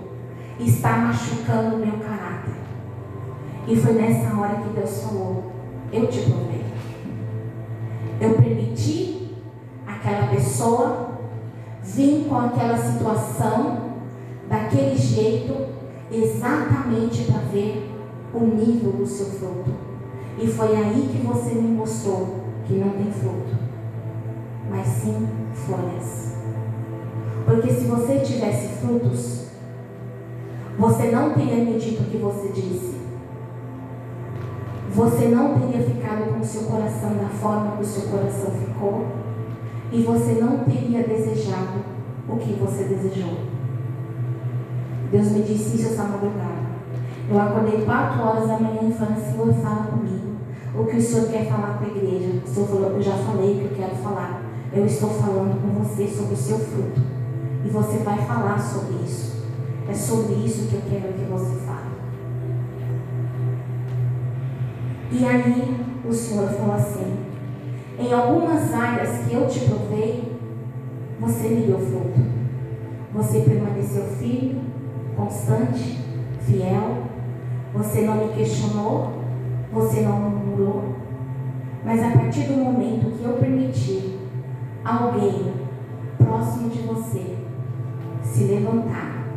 está 0.59 0.97
machucando 0.97 1.77
o 1.77 1.79
meu 1.79 1.97
caráter. 1.99 2.53
E 3.67 3.75
foi 3.75 3.93
nessa 3.93 4.35
hora 4.37 4.61
que 4.61 4.69
Deus 4.69 5.03
falou: 5.03 5.51
Eu 5.91 6.07
te 6.07 6.19
provei. 6.21 6.65
Eu 8.19 8.33
permiti 8.35 9.35
aquela 9.87 10.27
pessoa 10.27 11.11
vir 11.81 12.25
com 12.27 12.35
aquela 12.35 12.77
situação, 12.77 13.91
daquele 14.49 14.97
jeito, 14.97 15.67
exatamente 16.11 17.23
para 17.23 17.39
ver 17.51 17.91
o 18.33 18.39
nível 18.39 18.91
do 18.91 19.05
seu 19.05 19.27
fruto. 19.27 19.84
E 20.37 20.47
foi 20.47 20.75
aí 20.75 21.09
que 21.11 21.25
você 21.25 21.55
me 21.55 21.75
mostrou 21.75 22.41
que 22.65 22.73
não 22.73 22.89
tem 22.89 23.11
fruto, 23.11 23.55
mas 24.69 24.85
sim 24.85 25.27
folhas. 25.53 26.35
Porque 27.45 27.71
se 27.71 27.85
você 27.85 28.19
tivesse 28.19 28.79
frutos, 28.79 29.45
você 30.77 31.11
não 31.11 31.33
teria 31.33 31.63
me 31.63 31.79
dito 31.79 32.03
o 32.03 32.05
que 32.05 32.17
você 32.17 32.49
disse. 32.49 32.95
Você 34.93 35.27
não 35.27 35.59
teria 35.59 35.85
ficado 35.85 36.33
com 36.33 36.39
o 36.39 36.45
seu 36.45 36.63
coração 36.63 37.15
da 37.15 37.29
forma 37.29 37.77
que 37.77 37.83
o 37.83 37.85
seu 37.85 38.09
coração 38.09 38.51
ficou. 38.51 39.05
E 39.91 40.01
você 40.03 40.33
não 40.33 40.59
teria 40.59 41.03
desejado 41.03 41.79
o 42.27 42.37
que 42.37 42.53
você 42.53 42.83
desejou. 42.85 43.37
Deus 45.11 45.31
me 45.31 45.43
disse 45.43 45.77
isso 45.77 45.87
essa 45.93 46.03
madrugada. 46.03 46.65
Eu 47.29 47.39
acordei 47.39 47.85
quatro 47.85 48.21
horas 48.21 48.47
da 48.47 48.59
manhã 48.59 48.81
e 48.89 48.93
falei, 48.93 49.15
Senhor, 49.15 49.53
fala 49.55 49.87
comigo. 49.87 50.04
O 50.77 50.85
que 50.85 50.97
o 50.97 51.01
Senhor 51.01 51.29
quer 51.29 51.45
falar 51.49 51.77
com 51.77 51.85
a 51.85 51.87
igreja? 51.87 52.41
O 52.45 52.47
Senhor 52.47 52.67
falou, 52.67 52.91
eu 52.91 53.01
já 53.01 53.13
falei 53.13 53.55
o 53.55 53.59
que 53.59 53.65
eu 53.65 53.77
quero 53.77 53.95
falar. 53.95 54.41
Eu 54.73 54.85
estou 54.85 55.09
falando 55.09 55.61
com 55.61 55.83
você 55.83 56.05
sobre 56.07 56.33
o 56.33 56.37
seu 56.37 56.59
fruto. 56.59 57.01
E 57.63 57.69
você 57.69 57.99
vai 57.99 58.17
falar 58.25 58.59
sobre 58.59 59.05
isso. 59.05 59.45
É 59.87 59.93
sobre 59.93 60.33
isso 60.33 60.67
que 60.67 60.75
eu 60.75 60.81
quero 60.89 61.13
que 61.13 61.31
você 61.31 61.55
fale. 61.65 61.95
E 65.11 65.25
aí 65.25 65.85
o 66.03 66.11
Senhor 66.11 66.49
falou 66.49 66.75
assim: 66.75 67.19
em 67.97 68.11
algumas 68.11 68.73
áreas 68.73 69.25
que 69.25 69.33
eu 69.33 69.47
te 69.47 69.61
provei, 69.61 70.35
você 71.19 71.47
me 71.47 71.67
deu 71.67 71.79
fruto. 71.79 72.19
Você 73.13 73.39
permaneceu 73.41 74.03
firme, 74.19 74.61
constante, 75.15 75.99
fiel, 76.41 77.03
você 77.73 78.01
não 78.01 78.15
me 78.15 78.33
questionou, 78.33 79.13
você 79.71 80.01
não 80.01 80.34
Mas 81.83 82.01
a 82.01 82.11
partir 82.11 82.43
do 82.43 82.53
momento 82.53 83.11
que 83.17 83.25
eu 83.25 83.33
permitir 83.33 84.17
alguém 84.83 85.53
próximo 86.17 86.69
de 86.69 86.79
você 86.79 87.37
se 88.23 88.43
levantar 88.45 89.27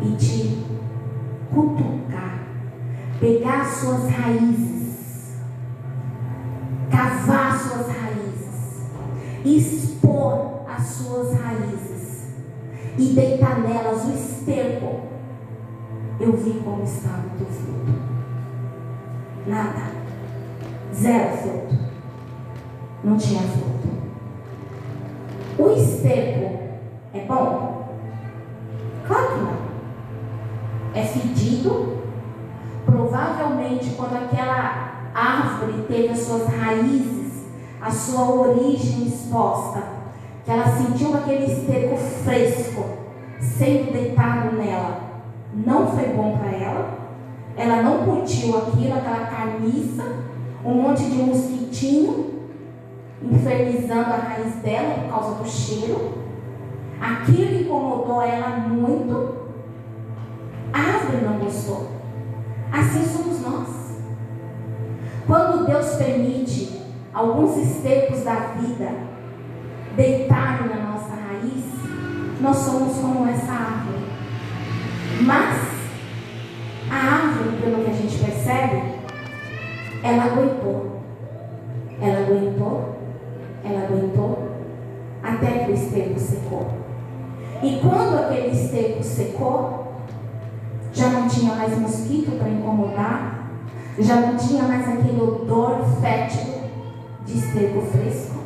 e 0.00 0.16
te 0.16 0.66
cutucar, 1.54 2.46
pegar 3.20 3.64
suas 3.64 4.10
raízes, 4.10 5.36
cavar 6.90 7.58
suas 7.58 7.86
raízes, 7.86 8.82
expor 9.44 10.64
as 10.68 10.82
suas 10.82 11.32
raízes 11.38 12.26
e 12.98 13.14
deitar 13.14 13.60
nelas 13.60 14.04
o 14.04 14.10
esterco, 14.10 15.02
eu 16.18 16.36
vi 16.36 16.60
como 16.64 16.82
está 16.82 17.24
o 17.24 17.38
teu 17.38 17.46
fruto. 17.46 18.11
Nada. 19.46 19.92
Zero 20.94 21.36
fruto. 21.36 21.78
Não 23.02 23.16
tinha 23.16 23.42
fruto. 23.42 23.88
O 25.58 25.70
esterco 25.70 26.60
é 27.12 27.20
bom? 27.26 27.98
Claro 29.06 29.28
que 29.28 29.40
não. 29.40 29.56
É 30.94 31.02
fedido. 31.04 31.98
Provavelmente, 32.86 33.94
quando 33.96 34.16
aquela 34.16 35.10
árvore 35.14 35.84
teve 35.88 36.08
as 36.08 36.20
suas 36.20 36.46
raízes, 36.46 37.44
a 37.80 37.90
sua 37.90 38.30
origem 38.30 39.06
exposta, 39.08 39.82
que 40.44 40.50
ela 40.50 40.66
sentiu 40.66 41.14
aquele 41.14 41.46
esterco 41.46 41.96
fresco 41.96 42.84
sendo 43.40 43.92
deitado 43.92 44.56
nela, 44.56 45.00
não 45.52 45.86
foi 45.88 46.08
bom 46.08 46.38
para 46.38 46.52
ela. 46.52 47.01
Ela 47.56 47.82
não 47.82 48.04
curtiu 48.04 48.56
aquilo, 48.56 48.94
aquela 48.94 49.26
carniça, 49.26 50.04
um 50.64 50.74
monte 50.74 51.04
de 51.04 51.16
mosquitinho 51.16 52.32
infernizando 53.22 54.10
a 54.10 54.16
raiz 54.16 54.54
dela 54.56 54.94
por 54.94 55.10
causa 55.10 55.42
do 55.42 55.48
cheiro. 55.48 56.14
Aquilo 57.00 57.62
incomodou 57.62 58.22
ela 58.22 58.48
muito. 58.68 59.42
A 60.72 60.78
árvore 60.78 61.24
não 61.24 61.38
gostou. 61.38 61.88
Assim 62.72 63.04
somos 63.04 63.40
nós. 63.42 63.68
Quando 65.26 65.66
Deus 65.66 65.94
permite 65.96 66.80
alguns 67.12 67.56
estercos 67.56 68.22
da 68.22 68.34
vida 68.56 68.90
deitarem 69.94 70.68
na 70.68 70.92
nossa 70.92 71.14
raiz, 71.14 71.64
nós 72.40 72.56
somos 72.56 72.96
como 72.96 73.28
essa 73.28 73.52
árvore. 73.52 74.06
Mas 75.20 75.71
a 76.92 76.94
árvore, 76.94 77.56
pelo 77.56 77.82
que 77.82 77.90
a 77.90 77.94
gente 77.94 78.18
percebe, 78.18 78.82
ela 80.02 80.24
aguentou. 80.24 81.00
Ela 81.98 82.18
aguentou, 82.18 82.98
ela 83.64 83.84
aguentou, 83.84 84.48
até 85.22 85.64
que 85.64 85.70
o 85.70 85.74
esterco 85.74 86.20
secou. 86.20 86.70
E 87.62 87.80
quando 87.80 88.18
aquele 88.18 88.48
esterco 88.48 89.02
secou, 89.02 89.94
já 90.92 91.08
não 91.08 91.28
tinha 91.28 91.54
mais 91.54 91.78
mosquito 91.78 92.36
para 92.38 92.50
incomodar, 92.50 93.50
já 93.98 94.16
não 94.16 94.36
tinha 94.36 94.64
mais 94.64 94.86
aquele 94.86 95.20
odor 95.20 95.78
fétido 96.00 96.70
de 97.24 97.38
esterco 97.38 97.80
fresco. 97.82 98.42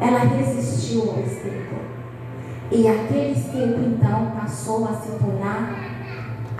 Ela 0.00 0.20
resistiu 0.20 1.10
ao 1.10 1.20
esterco. 1.20 1.74
E 2.70 2.86
aquele 2.86 3.32
esterco 3.32 3.80
então 3.80 4.32
passou 4.38 4.84
a 4.84 4.94
se 4.94 5.10
tornar 5.18 5.89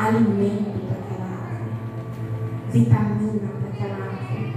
alimento 0.01 0.80
para 0.86 0.98
aquela 0.98 1.26
árvore, 1.26 1.72
vitamina 2.72 3.48
para 3.61 3.68
aquela 3.68 4.05
árvore. 4.07 4.55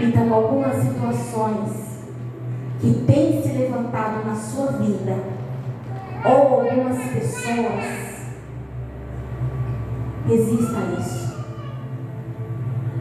Então, 0.00 0.34
algumas 0.34 0.76
situações 0.82 1.82
que 2.80 3.04
têm 3.06 3.40
se 3.40 3.52
levantado 3.52 4.26
na 4.26 4.34
sua 4.34 4.72
vida, 4.72 5.16
ou 6.24 6.60
algumas 6.60 6.98
pessoas, 7.10 8.02
resista 10.26 10.78
a 10.78 11.00
isso, 11.00 11.36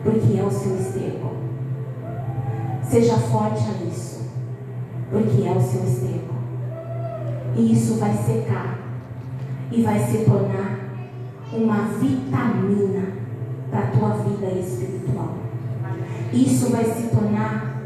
porque 0.03 0.39
é 0.39 0.43
o 0.43 0.51
seu 0.51 0.75
esterco. 0.75 1.31
Seja 2.83 3.17
forte 3.17 3.63
a 3.63 3.83
isso, 3.85 4.29
porque 5.09 5.47
é 5.47 5.51
o 5.51 5.61
seu 5.61 5.83
esterco. 5.83 6.35
E 7.55 7.73
isso 7.73 7.95
vai 7.99 8.13
secar 8.13 8.77
e 9.71 9.81
vai 9.81 9.99
se 9.99 10.25
tornar 10.25 10.70
uma 11.53 11.83
vitamina 11.99 13.13
para 13.69 13.79
a 13.79 13.87
tua 13.87 14.09
vida 14.23 14.47
espiritual. 14.59 15.35
Isso 16.33 16.71
vai 16.71 16.85
se 16.85 17.07
tornar 17.07 17.81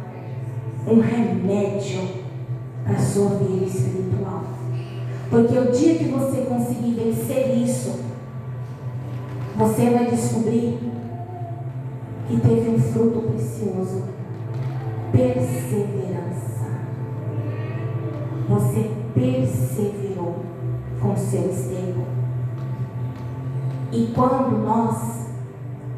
um 0.87 0.99
remédio 0.99 2.01
para 2.83 2.95
a 2.95 2.99
sua 2.99 3.29
vida 3.29 3.65
espiritual. 3.65 4.43
Porque 5.29 5.57
o 5.57 5.71
dia 5.71 5.95
que 5.95 6.05
você 6.05 6.41
conseguir 6.41 6.91
vencer 6.91 7.57
isso, 7.57 7.99
você 9.55 9.89
vai 9.89 10.05
descobrir 10.11 10.79
que 12.27 12.39
teve 12.39 12.69
um 12.69 12.79
fruto 12.79 13.21
precioso. 13.31 14.03
Perseverança. 15.11 16.65
Você 18.49 18.91
perseverou 19.13 20.35
com 21.01 21.15
seu 21.15 21.49
esterco. 21.49 22.24
E 23.95 24.11
quando 24.13 24.57
nós 24.57 25.29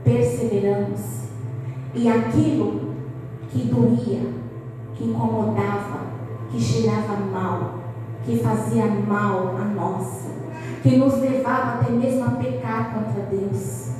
perseveramos, 0.03 1.01
e 1.95 2.07
aquilo 2.07 2.93
que 3.49 3.63
doía, 3.63 4.21
que 4.93 5.03
incomodava, 5.03 6.01
que 6.51 6.59
cheirava 6.59 7.17
mal, 7.33 7.79
que 8.23 8.37
fazia 8.37 8.85
mal 8.85 9.55
a 9.59 9.65
nós, 9.65 10.27
que 10.83 10.95
nos 10.97 11.19
levava 11.19 11.81
até 11.81 11.91
mesmo 11.91 12.23
a 12.23 12.29
pecar 12.31 12.93
contra 12.93 13.23
Deus. 13.23 13.93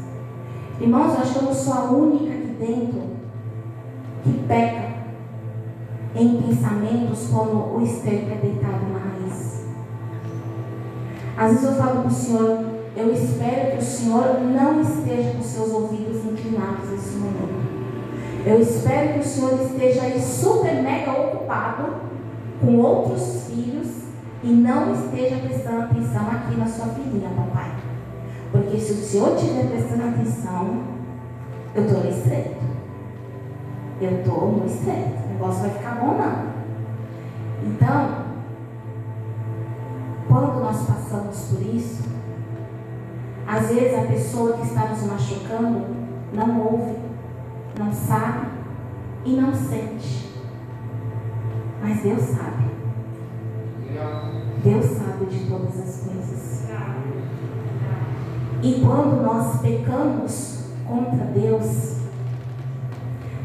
Irmãos, 0.80 1.16
eu 1.16 1.22
acho 1.22 1.40
que 1.40 1.56
sou 1.56 1.74
a 1.74 1.84
única 1.86 2.36
aqui 2.36 2.56
dentro 2.60 3.02
que 4.24 4.44
peca 4.48 4.98
em 6.16 6.40
pensamentos 6.40 7.30
quando 7.32 7.76
o 7.76 7.82
esterco 7.82 8.30
é 8.30 8.36
deitado 8.36 8.86
na 8.94 9.00
raiz. 9.00 9.66
Às 11.36 11.52
vezes 11.54 11.66
eu 11.66 11.84
falo 11.84 12.02
para 12.02 12.08
o 12.08 12.12
Senhor, 12.12 12.77
eu 12.98 13.14
espero 13.14 13.74
que 13.74 13.78
o 13.78 13.86
Senhor 13.86 14.40
não 14.42 14.82
esteja 14.82 15.32
com 15.34 15.44
seus 15.44 15.72
ouvidos 15.72 16.26
inclinados 16.26 16.90
nesse 16.90 17.16
momento. 17.16 17.68
Eu 18.44 18.60
espero 18.60 19.14
que 19.14 19.20
o 19.20 19.24
Senhor 19.24 19.62
esteja 19.62 20.02
aí 20.02 20.20
super 20.20 20.82
mega 20.82 21.12
ocupado 21.12 21.94
com 22.60 22.76
outros 22.78 23.44
filhos 23.46 23.88
e 24.42 24.48
não 24.48 24.94
esteja 24.94 25.36
prestando 25.36 25.82
atenção 25.84 26.28
aqui 26.32 26.56
na 26.56 26.66
sua 26.66 26.88
filhinha, 26.88 27.30
papai. 27.30 27.72
Porque 28.52 28.80
se 28.80 28.94
o 28.94 28.96
Senhor 28.96 29.36
estiver 29.36 29.68
prestando 29.68 30.04
atenção, 30.04 30.84
eu 31.76 31.84
estou 31.84 32.04
no 32.04 32.10
estreito. 32.10 32.58
Eu 34.02 34.20
estou 34.20 34.52
no 34.54 34.66
estreito. 34.66 35.24
O 35.24 35.34
negócio 35.34 35.62
vai 35.62 35.70
ficar 35.70 35.96
bom, 36.00 36.18
não. 36.18 36.58
Então, 37.64 38.26
quando 40.28 40.62
nós 40.62 40.78
passamos 40.88 41.38
por 41.52 41.62
isso, 41.62 42.17
às 43.48 43.70
vezes 43.70 43.98
a 43.98 44.08
pessoa 44.08 44.58
que 44.58 44.68
está 44.68 44.88
nos 44.88 45.04
machucando 45.04 45.86
não 46.34 46.62
ouve, 46.62 46.96
não 47.80 47.92
sabe 47.92 48.48
e 49.26 49.32
não 49.32 49.54
sente. 49.54 50.36
Mas 51.82 52.02
Deus 52.02 52.22
sabe. 52.22 52.68
Deus 54.64 54.86
sabe 54.86 55.26
de 55.26 55.50
todas 55.50 55.80
as 55.80 56.04
coisas. 56.04 56.18
E 58.62 58.82
quando 58.82 59.22
nós 59.22 59.62
pecamos 59.62 60.66
contra 60.86 61.26
Deus, 61.26 61.98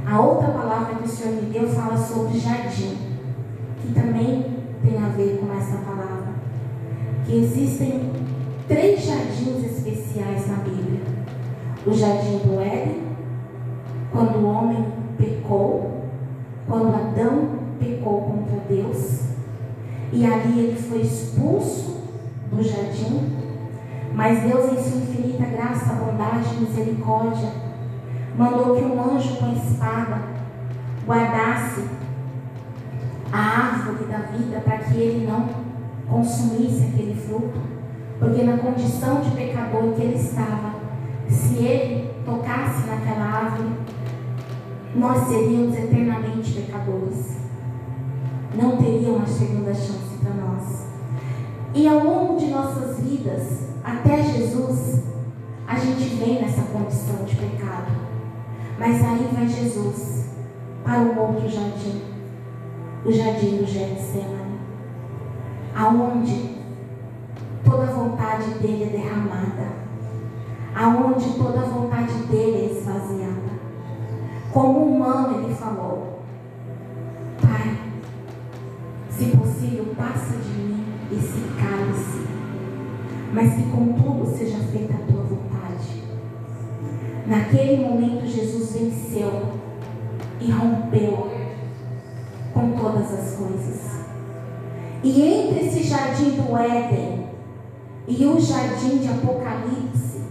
a 0.07 0.21
outra 0.21 0.49
palavra 0.49 0.97
que 0.97 1.05
o 1.05 1.09
Senhor 1.09 1.43
me 1.43 1.51
deu 1.51 1.69
fala 1.69 1.97
sobre 1.97 2.39
jardim, 2.39 2.97
que 3.81 3.93
também 3.93 4.57
tem 4.83 4.99
a 4.99 5.09
ver 5.09 5.39
com 5.39 5.53
essa 5.57 5.77
palavra. 5.79 6.33
Que 7.25 7.37
existem 7.37 8.11
três 8.69 9.05
jardins 9.05 9.65
especiais 9.65 10.49
na 10.49 10.57
Bíblia: 10.57 11.01
o 11.87 11.93
jardim 11.93 12.39
do 12.39 12.61
Éden, 12.61 13.03
quando 14.11 14.37
o 14.39 14.47
homem 14.47 14.87
pecou, 15.19 16.03
quando 16.67 16.95
Adão 16.95 17.49
pecou 17.79 18.23
contra 18.23 18.59
Deus, 18.69 19.23
e 20.13 20.25
ali 20.25 20.59
ele 20.59 20.81
foi 20.81 21.01
expulso 21.01 22.03
do 22.51 22.63
jardim. 22.63 23.43
Mas 24.15 24.43
Deus, 24.43 24.73
em 24.73 24.83
sua 24.83 25.01
infinita 25.01 25.45
graça, 25.47 25.95
bondade 25.95 26.55
e 26.55 26.61
misericórdia, 26.61 27.49
mandou 28.37 28.77
que 28.77 28.85
um 28.85 29.03
anjo 29.03 29.37
com 29.37 29.53
espada 29.53 30.21
guardasse 31.07 31.85
a 33.33 33.39
árvore 33.39 34.05
da 34.05 34.19
vida 34.19 34.61
para 34.61 34.79
que 34.79 34.95
ele 34.99 35.27
não 35.27 35.49
consumisse 36.09 36.85
aquele 36.85 37.15
fruto, 37.15 37.59
Porque 38.23 38.45
na 38.45 38.57
condição 38.57 39.21
de 39.21 39.33
pecador 39.33 39.95
que 39.95 40.03
ele 40.03 40.15
estava, 40.15 40.75
se 41.29 41.57
ele 41.57 42.15
tocasse 42.25 42.87
naquela 42.87 43.25
árvore, 43.25 43.71
nós 44.95 45.27
seríamos 45.27 45.77
eternamente 45.77 46.53
pecadores. 46.53 47.39
Não 48.55 48.77
teria 48.77 49.09
uma 49.09 49.27
segunda 49.27 49.75
chance 49.75 50.19
para 50.23 50.35
nós. 50.35 50.87
E 51.75 51.89
ao 51.89 51.99
longo 52.05 52.39
de 52.39 52.47
nossas 52.47 53.01
vidas, 53.01 53.71
até 53.83 54.23
Jesus, 54.23 55.03
a 55.67 55.75
gente 55.75 56.15
vem 56.15 56.43
nessa 56.43 56.63
condição 56.63 57.25
de 57.25 57.35
pecado. 57.35 57.91
Mas 58.79 59.03
aí 59.03 59.29
vai 59.35 59.49
Jesus 59.49 60.27
para 60.85 61.01
um 61.01 61.19
outro 61.19 61.49
jardim, 61.49 62.03
o 63.05 63.11
jardim 63.11 63.57
do 63.57 63.67
Getsemane, 63.67 64.61
aonde 65.75 66.62
toda 67.65 67.85
a 67.85 67.93
vontade 67.93 68.51
dele 68.55 68.85
é 68.85 68.97
derramada, 68.99 69.73
aonde 70.75 71.35
toda 71.35 71.61
a 71.61 71.65
vontade 71.65 72.13
dele 72.25 72.69
é 72.69 72.79
esvaziada. 72.79 73.53
Como 74.53 74.81
humano 74.81 75.43
ele 75.45 75.55
falou, 75.55 76.23
Pai, 77.41 77.79
se 79.11 79.37
possível, 79.37 79.95
passa 79.97 80.37
de 80.37 80.51
mim 80.51 80.85
esse 81.11 81.41
cálice, 81.61 82.27
mas 83.33 83.55
que 83.55 83.71
contudo 83.71 84.27
seja 84.27 84.59
feita 84.59 84.95
a 84.95 85.13
tua 85.13 85.23
vontade. 85.23 86.03
Naquele 87.27 87.83
momento 87.83 88.27
Jesus 88.27 88.73
venceu 88.73 89.53
e 90.41 90.51
rompeu 90.51 91.31
com 92.53 92.73
todas 92.73 93.13
as 93.13 93.37
coisas. 93.37 94.03
E 95.03 95.23
entre 95.23 95.67
esse 95.67 95.83
jardim 95.83 96.31
do 96.31 96.57
Éden 96.57 97.22
e 98.07 98.27
o 98.27 98.41
jardim 98.41 98.99
de 98.99 99.09
Apocalipse, 99.09 100.23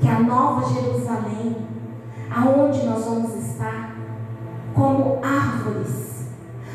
que 0.00 0.06
é 0.06 0.12
a 0.12 0.20
nova 0.20 0.72
Jerusalém, 0.72 1.56
aonde 2.30 2.84
nós 2.86 3.04
vamos 3.04 3.34
estar, 3.34 3.96
como 4.74 5.18
árvores, 5.22 6.26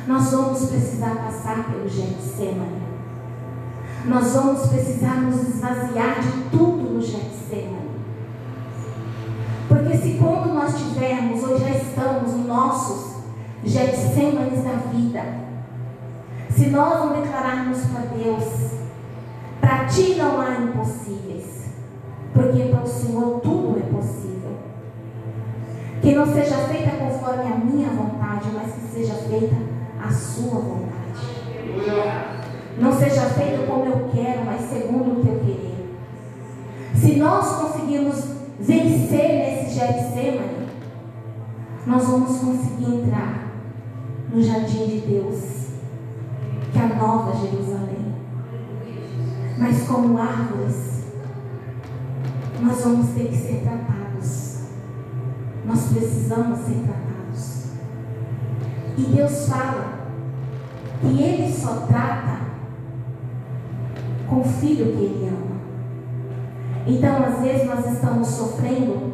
nós 0.06 0.32
vamos 0.32 0.66
precisar 0.66 1.16
passar 1.16 1.72
pelo 1.72 1.88
Getsemane. 1.88 2.84
Nós 4.06 4.34
vamos 4.34 4.68
precisar 4.68 5.22
nos 5.22 5.48
esvaziar 5.48 6.20
de 6.20 6.50
tudo 6.50 6.94
no 6.94 7.02
Getsemane. 7.02 7.94
Porque 9.70 9.98
se 9.98 10.18
quando 10.22 10.54
nós 10.54 10.76
tivermos, 10.78 11.42
ou 11.44 11.58
já 11.58 11.70
estamos, 11.70 12.34
nos 12.34 12.46
nossos 12.46 13.14
Getsemanes 13.64 14.62
da 14.62 14.74
vida, 14.92 15.24
se 16.50 16.68
nós 16.70 17.00
não 17.00 17.22
declararmos 17.22 17.80
para 17.86 18.02
Deus, 18.02 18.83
para 19.64 19.86
ti 19.86 20.16
não 20.16 20.42
há 20.42 20.56
impossíveis, 20.56 21.70
porque 22.34 22.64
para 22.64 22.84
o 22.84 22.88
Senhor 22.88 23.40
tudo 23.40 23.80
é 23.80 23.96
possível. 23.96 24.58
Que 26.02 26.14
não 26.14 26.26
seja 26.26 26.58
feita 26.68 26.92
conforme 26.98 27.44
a 27.44 27.56
minha 27.56 27.88
vontade, 27.92 28.50
mas 28.54 28.74
que 28.74 28.94
seja 28.94 29.14
feita 29.14 29.56
a 30.04 30.12
sua 30.12 30.60
vontade. 30.60 30.94
Não 32.78 32.92
seja 32.92 33.22
feito 33.22 33.66
como 33.66 33.86
eu 33.86 34.10
quero, 34.14 34.44
mas 34.46 34.70
segundo 34.70 35.22
o 35.22 35.24
teu 35.24 35.40
querer. 35.40 35.96
Se 36.94 37.16
nós 37.16 37.56
conseguirmos 37.56 38.22
vencer 38.60 39.30
nesse 39.30 39.76
Getsemane, 39.76 40.68
nós 41.88 42.04
vamos 42.06 42.38
conseguir 42.38 42.96
entrar 42.96 43.48
no 44.30 44.44
jardim 44.44 44.88
de 44.88 44.98
Deus, 45.08 45.68
que 46.74 46.78
é 46.78 46.82
a 46.82 46.96
nova 46.96 47.34
Jerusalém. 47.38 47.93
Mas 49.64 49.84
como 49.84 50.18
árvores, 50.18 51.06
nós 52.60 52.84
vamos 52.84 53.12
ter 53.12 53.30
que 53.30 53.38
ser 53.38 53.62
tratados. 53.62 54.58
Nós 55.66 55.86
precisamos 55.86 56.60
ser 56.60 56.84
tratados. 56.84 57.68
E 58.98 59.04
Deus 59.04 59.48
fala 59.48 60.10
que 61.00 61.08
Ele 61.08 61.50
só 61.50 61.86
trata 61.88 62.40
com 64.28 64.42
o 64.42 64.44
filho 64.44 64.98
que 64.98 65.02
Ele 65.02 65.30
ama. 65.30 65.56
Então, 66.86 67.24
às 67.24 67.40
vezes, 67.40 67.66
nós 67.66 67.86
estamos 67.86 68.28
sofrendo, 68.28 69.14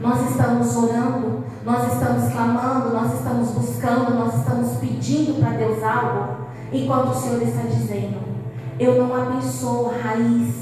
nós 0.00 0.28
estamos 0.28 0.76
orando, 0.76 1.44
nós 1.64 1.92
estamos 1.92 2.32
clamando, 2.32 2.92
nós 2.92 3.14
estamos 3.14 3.50
buscando, 3.52 4.12
nós 4.12 4.40
estamos 4.40 4.76
pedindo 4.78 5.38
para 5.38 5.50
Deus 5.50 5.80
algo, 5.84 6.46
enquanto 6.72 7.10
o 7.10 7.14
Senhor 7.14 7.40
está 7.42 7.62
dizendo: 7.62 8.35
Eu 8.78 9.02
não 9.02 9.14
abençoo 9.14 9.90
a 9.90 10.08
raiz 10.08 10.54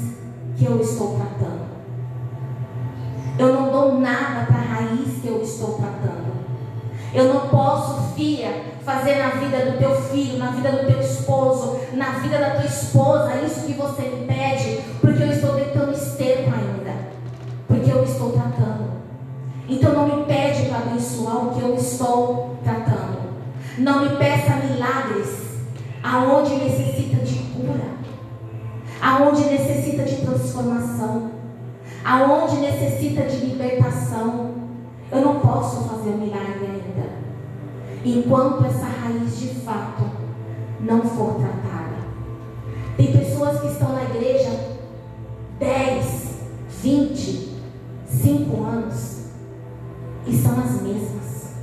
que 0.57 0.65
eu 0.65 0.79
estou 0.79 1.17
tratando. 1.17 1.65
Eu 3.37 3.53
não 3.53 3.71
dou 3.71 3.99
nada 3.99 4.45
para 4.45 4.57
a 4.57 4.61
raiz 4.61 5.21
que 5.21 5.27
eu 5.27 5.41
estou 5.41 5.73
tratando. 5.73 6.33
Eu 7.13 7.33
não 7.33 7.47
posso, 7.49 8.13
filha, 8.15 8.63
fazer 8.85 9.15
na 9.15 9.29
vida 9.31 9.71
do 9.71 9.77
teu 9.77 10.01
filho, 10.01 10.37
na 10.37 10.51
vida 10.51 10.71
do 10.71 10.85
teu 10.85 11.01
esposo, 11.01 11.79
na 11.93 12.11
vida 12.19 12.37
da 12.37 12.51
tua 12.51 12.65
esposa, 12.65 13.41
isso 13.45 13.65
que 13.65 13.73
você 13.73 14.03
me 14.03 14.25
pede, 14.25 14.81
porque 15.01 15.23
eu 15.23 15.31
estou 15.31 15.55
deitando 15.55 15.91
esterco 15.91 16.51
ainda, 16.51 16.93
porque 17.67 17.91
eu 17.91 18.03
estou 18.03 18.31
tratando. 18.31 18.91
Então 19.67 19.93
não 19.93 20.07
me 20.07 20.25
pede 20.25 20.69
para 20.69 20.77
abençoar 20.77 21.47
o 21.47 21.55
que 21.55 21.61
eu 21.61 21.75
estou 21.75 22.57
tratando. 22.63 23.25
Não 23.77 24.01
me 24.01 24.15
peça 24.17 24.55
milagres 24.57 25.45
aonde 26.03 26.55
necessita 26.55 27.17
de 27.25 27.35
cura, 27.35 27.95
aonde 29.05 29.45
necessita 29.45 30.01
de 30.01 30.15
transformação, 30.15 31.29
aonde 32.03 32.55
necessita 32.55 33.21
de 33.27 33.45
libertação. 33.45 34.55
Eu 35.11 35.21
não 35.21 35.39
posso 35.39 35.87
fazer 35.87 36.09
o 36.09 36.17
milagre 36.17 36.65
ainda 36.65 37.07
enquanto 38.03 38.65
essa 38.65 38.85
raiz 38.85 39.39
de 39.39 39.49
fato 39.59 40.03
não 40.79 41.03
for 41.03 41.35
tratada. 41.35 41.97
Tem 42.97 43.11
pessoas 43.11 43.61
que 43.61 43.67
estão 43.67 43.93
na 43.93 44.03
igreja 44.05 44.77
10, 45.59 46.39
20, 46.81 47.61
5 48.07 48.63
anos 48.63 49.25
e 50.25 50.35
são 50.35 50.59
as 50.59 50.81
mesmas. 50.81 51.53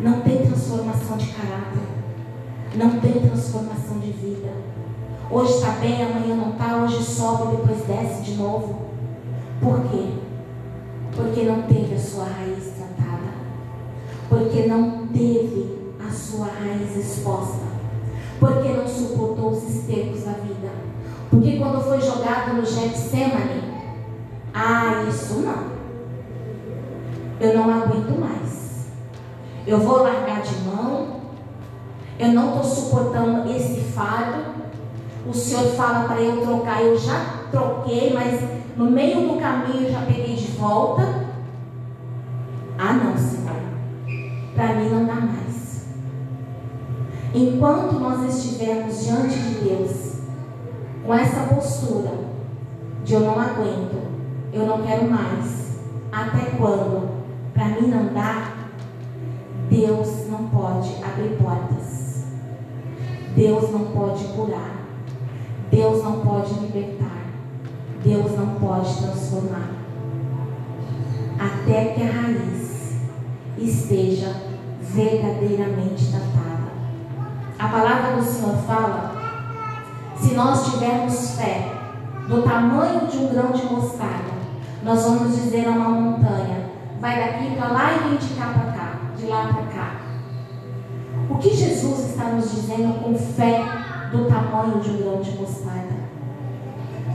Não 0.00 0.22
tem 0.22 0.38
transformação 0.38 1.16
de 1.16 1.28
caráter, 1.28 1.86
não 2.74 2.98
tem 2.98 3.12
transformação 3.20 4.00
de 4.00 4.10
vida. 4.10 4.78
Hoje 5.30 5.54
está 5.54 5.72
bem, 5.72 6.02
amanhã 6.02 6.34
não 6.34 6.52
está, 6.52 6.76
hoje 6.76 7.02
sobe, 7.02 7.56
depois 7.56 7.84
desce 7.84 8.22
de 8.22 8.34
novo. 8.34 8.88
Por 9.60 9.80
quê? 9.90 10.14
Porque 11.14 11.42
não 11.42 11.62
teve 11.62 11.94
a 11.94 11.98
sua 11.98 12.24
raiz 12.24 12.72
tratada 12.76 12.98
porque 14.28 14.66
não 14.66 15.06
teve 15.08 15.94
a 16.06 16.10
sua 16.10 16.46
raiz 16.46 16.96
exposta, 16.96 17.66
porque 18.38 18.68
não 18.68 18.86
suportou 18.86 19.50
os 19.50 19.62
estercos 19.62 20.24
da 20.24 20.32
vida. 20.32 20.70
Porque 21.30 21.58
quando 21.58 21.82
foi 21.82 22.00
jogado 22.00 22.54
no 22.54 22.64
Getsemane, 22.64 23.62
ah, 24.54 25.04
isso 25.08 25.40
não. 25.40 25.78
Eu 27.40 27.54
não 27.54 27.70
aguento 27.70 28.18
mais. 28.18 28.88
Eu 29.66 29.78
vou 29.78 30.02
largar 30.02 30.42
de 30.42 30.54
mão. 30.64 31.18
Eu 32.18 32.28
não 32.28 32.48
estou 32.48 32.64
suportando 32.64 33.48
esse 33.50 33.80
fardo. 33.92 34.58
O 35.26 35.34
Senhor 35.34 35.64
fala 35.74 36.06
para 36.06 36.20
eu 36.20 36.40
trocar, 36.40 36.82
eu 36.82 36.98
já 36.98 37.44
troquei, 37.50 38.12
mas 38.12 38.40
no 38.76 38.90
meio 38.90 39.28
do 39.28 39.40
caminho 39.40 39.86
eu 39.86 39.92
já 39.92 40.00
peguei 40.02 40.34
de 40.34 40.52
volta. 40.52 41.26
Ah, 42.78 42.92
não, 42.92 43.16
Senhor 43.16 43.38
para 44.58 44.74
mim 44.74 44.90
não 44.90 45.06
dá 45.06 45.14
mais. 45.14 45.86
Enquanto 47.32 48.00
nós 48.00 48.34
estivermos 48.34 49.04
diante 49.04 49.38
de 49.38 49.54
Deus, 49.60 50.14
com 51.06 51.14
essa 51.14 51.54
postura 51.54 52.10
de 53.04 53.14
eu 53.14 53.20
não 53.20 53.38
aguento, 53.38 54.02
eu 54.52 54.66
não 54.66 54.82
quero 54.82 55.08
mais, 55.08 55.78
até 56.10 56.56
quando? 56.56 57.08
Para 57.54 57.68
mim 57.68 57.86
não 57.86 58.12
dá, 58.12 58.52
Deus 59.70 60.28
não 60.28 60.48
pode 60.48 60.92
abrir 61.04 61.36
portas. 61.36 62.24
Deus 63.36 63.70
não 63.70 63.92
pode 63.92 64.24
curar. 64.34 64.77
Deus 65.70 66.02
não 66.02 66.20
pode 66.20 66.54
libertar. 66.54 67.18
Deus 68.02 68.32
não 68.38 68.54
pode 68.54 68.96
transformar. 68.96 69.70
Até 71.38 71.84
que 71.86 72.02
a 72.02 72.10
raiz 72.10 72.96
esteja 73.58 74.34
verdadeiramente 74.80 76.10
tratada. 76.10 76.68
A 77.58 77.68
palavra 77.68 78.16
do 78.16 78.22
Senhor 78.22 78.56
fala: 78.66 79.12
se 80.16 80.34
nós 80.34 80.72
tivermos 80.72 81.36
fé 81.36 81.72
do 82.28 82.42
tamanho 82.42 83.06
de 83.06 83.18
um 83.18 83.28
grão 83.28 83.52
de 83.52 83.64
mostarda, 83.66 84.38
nós 84.82 85.02
vamos 85.02 85.34
dizer 85.36 85.66
a 85.66 85.70
uma 85.70 85.88
montanha: 85.88 86.70
vai 87.00 87.18
daqui 87.18 87.56
para 87.56 87.68
lá 87.68 87.94
e 87.94 88.08
vem 88.08 88.18
de 88.18 88.34
cá 88.34 88.46
para 88.46 88.72
cá, 88.72 88.92
de 89.16 89.26
lá 89.26 89.48
para 89.52 89.62
cá. 89.64 89.96
O 91.28 91.36
que 91.36 91.54
Jesus 91.54 92.10
está 92.10 92.24
nos 92.24 92.50
dizendo 92.50 93.02
com 93.02 93.14
fé 93.14 93.62
do 94.10 94.24
tamanho 94.26 94.80
de 94.80 94.90
um 94.90 94.96
grão 94.98 95.20
de 95.20 95.30
mostarda? 95.32 95.96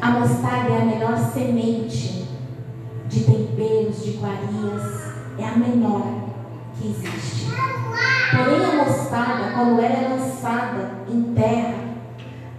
A 0.02 0.12
mostarda 0.12 0.70
é 0.70 0.82
a 0.82 0.86
melhor 0.86 1.18
semente 1.18 2.28
de 3.08 3.24
temperos, 3.24 4.04
de 4.04 4.10
iguarias, 4.12 5.14
é 5.38 5.46
a 5.46 5.58
menor 5.58 6.04
que 6.78 6.88
existe. 6.88 7.52
Porém, 8.32 8.66
a 8.66 8.84
mostarda, 8.84 9.52
quando 9.54 9.80
ela 9.80 9.96
é 9.96 10.10
lançada 10.10 10.92
em 11.10 11.34
terra, 11.34 11.76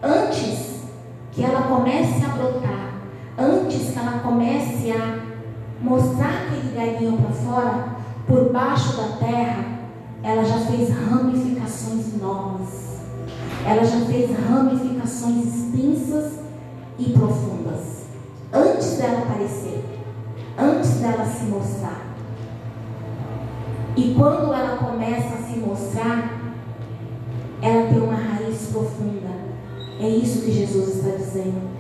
antes 0.02 0.84
que 1.32 1.44
ela 1.44 1.62
comece 1.62 2.24
a 2.24 2.28
brotar, 2.28 2.94
antes 3.36 3.90
que 3.90 3.98
ela 3.98 4.20
comece 4.20 4.92
a 4.92 5.18
mostrar 5.80 6.46
aquele 6.46 6.74
galinho 6.74 7.18
para 7.18 7.34
fora, 7.34 7.84
por 8.26 8.52
baixo 8.52 8.96
da 8.96 9.16
terra, 9.18 9.64
ela 10.22 10.44
já 10.44 10.58
fez 10.60 10.88
ramificações 10.90 12.14
enormes. 12.14 12.83
Ela 13.66 13.84
já 13.84 14.00
fez 14.06 14.30
ramificações 14.48 15.46
extensas 15.46 16.40
e 16.98 17.10
profundas. 17.10 18.04
Antes 18.52 18.98
dela 18.98 19.22
aparecer, 19.22 19.84
antes 20.58 20.90
dela 21.00 21.24
se 21.24 21.44
mostrar. 21.46 22.14
E 23.96 24.14
quando 24.14 24.52
ela 24.52 24.76
começa 24.76 25.34
a 25.34 25.42
se 25.42 25.58
mostrar, 25.58 26.40
ela 27.62 27.88
tem 27.88 28.00
uma 28.00 28.14
raiz 28.14 28.68
profunda. 28.70 29.32
É 29.98 30.08
isso 30.08 30.42
que 30.42 30.52
Jesus 30.52 30.96
está 30.96 31.16
dizendo. 31.16 31.70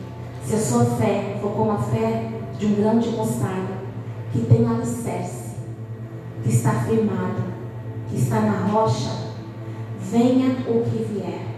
Se 0.44 0.54
a 0.54 0.58
sua 0.58 0.84
fé 0.84 1.38
for 1.40 1.50
como 1.52 1.72
a 1.72 1.78
fé 1.78 2.30
de 2.58 2.66
um 2.66 2.74
grão 2.74 2.98
de 2.98 3.10
mostarda, 3.10 3.74
que 4.32 4.40
tem 4.40 4.66
alicerce, 4.66 5.54
que 6.42 6.50
está 6.50 6.70
firmado, 6.70 7.42
que 8.08 8.16
está 8.16 8.40
na 8.40 8.66
rocha, 8.66 9.10
venha 10.10 10.50
o 10.68 10.82
que 10.84 11.04
vier, 11.04 11.53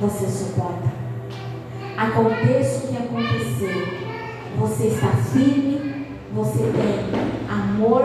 você 0.00 0.26
suporta. 0.26 0.88
Aconteça 1.96 2.86
o 2.86 2.88
que 2.88 2.96
acontecer, 2.96 4.16
você 4.58 4.86
está 4.86 5.08
firme, 5.08 6.06
você 6.34 6.58
tem 6.58 7.50
amor, 7.50 8.04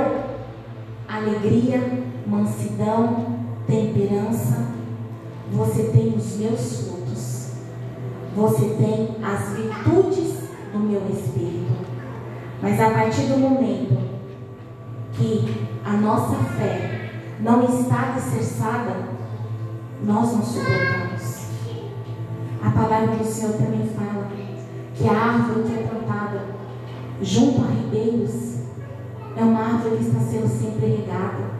alegria, 1.07 2.03
mansidão, 2.27 3.37
temperança, 3.65 4.67
você 5.53 5.83
tem 5.83 6.13
os 6.17 6.35
meus 6.35 6.81
frutos, 6.81 7.51
você 8.35 8.65
tem 8.75 9.15
as 9.23 9.55
virtudes 9.55 10.33
do 10.73 10.79
meu 10.79 11.01
espírito. 11.09 11.85
Mas 12.61 12.79
a 12.81 12.89
partir 12.89 13.27
do 13.27 13.37
momento 13.37 13.97
que 15.13 15.67
a 15.85 15.93
nossa 15.93 16.35
fé 16.57 17.11
não 17.39 17.63
está 17.63 18.11
alicerçada, 18.11 19.15
nós 20.03 20.33
não 20.33 20.43
suportamos. 20.43 21.34
A 22.65 22.71
palavra 22.71 23.15
do 23.15 23.23
Senhor 23.23 23.53
também 23.53 23.87
fala 23.95 24.27
que 24.95 25.07
a 25.07 25.13
árvore 25.13 25.69
que 25.69 25.73
é 25.75 25.87
plantada 25.87 26.45
junto 27.21 27.61
a 27.61 27.67
ribeiros 27.67 28.55
é 29.37 29.43
uma 29.43 29.59
árvore 29.59 29.97
que 29.97 30.05
está 30.05 30.19
sendo 30.19 30.47
sempre 30.47 30.87
regada, 30.87 31.51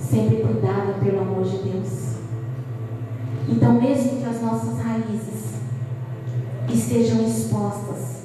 sempre 0.00 0.38
cuidada 0.38 0.94
pelo 1.00 1.20
amor 1.20 1.44
de 1.44 1.58
Deus. 1.58 2.16
Então, 3.48 3.80
mesmo 3.80 4.18
que 4.18 4.24
as 4.24 4.42
nossas 4.42 4.80
raízes 4.80 5.52
estejam 6.68 7.22
expostas, 7.24 8.22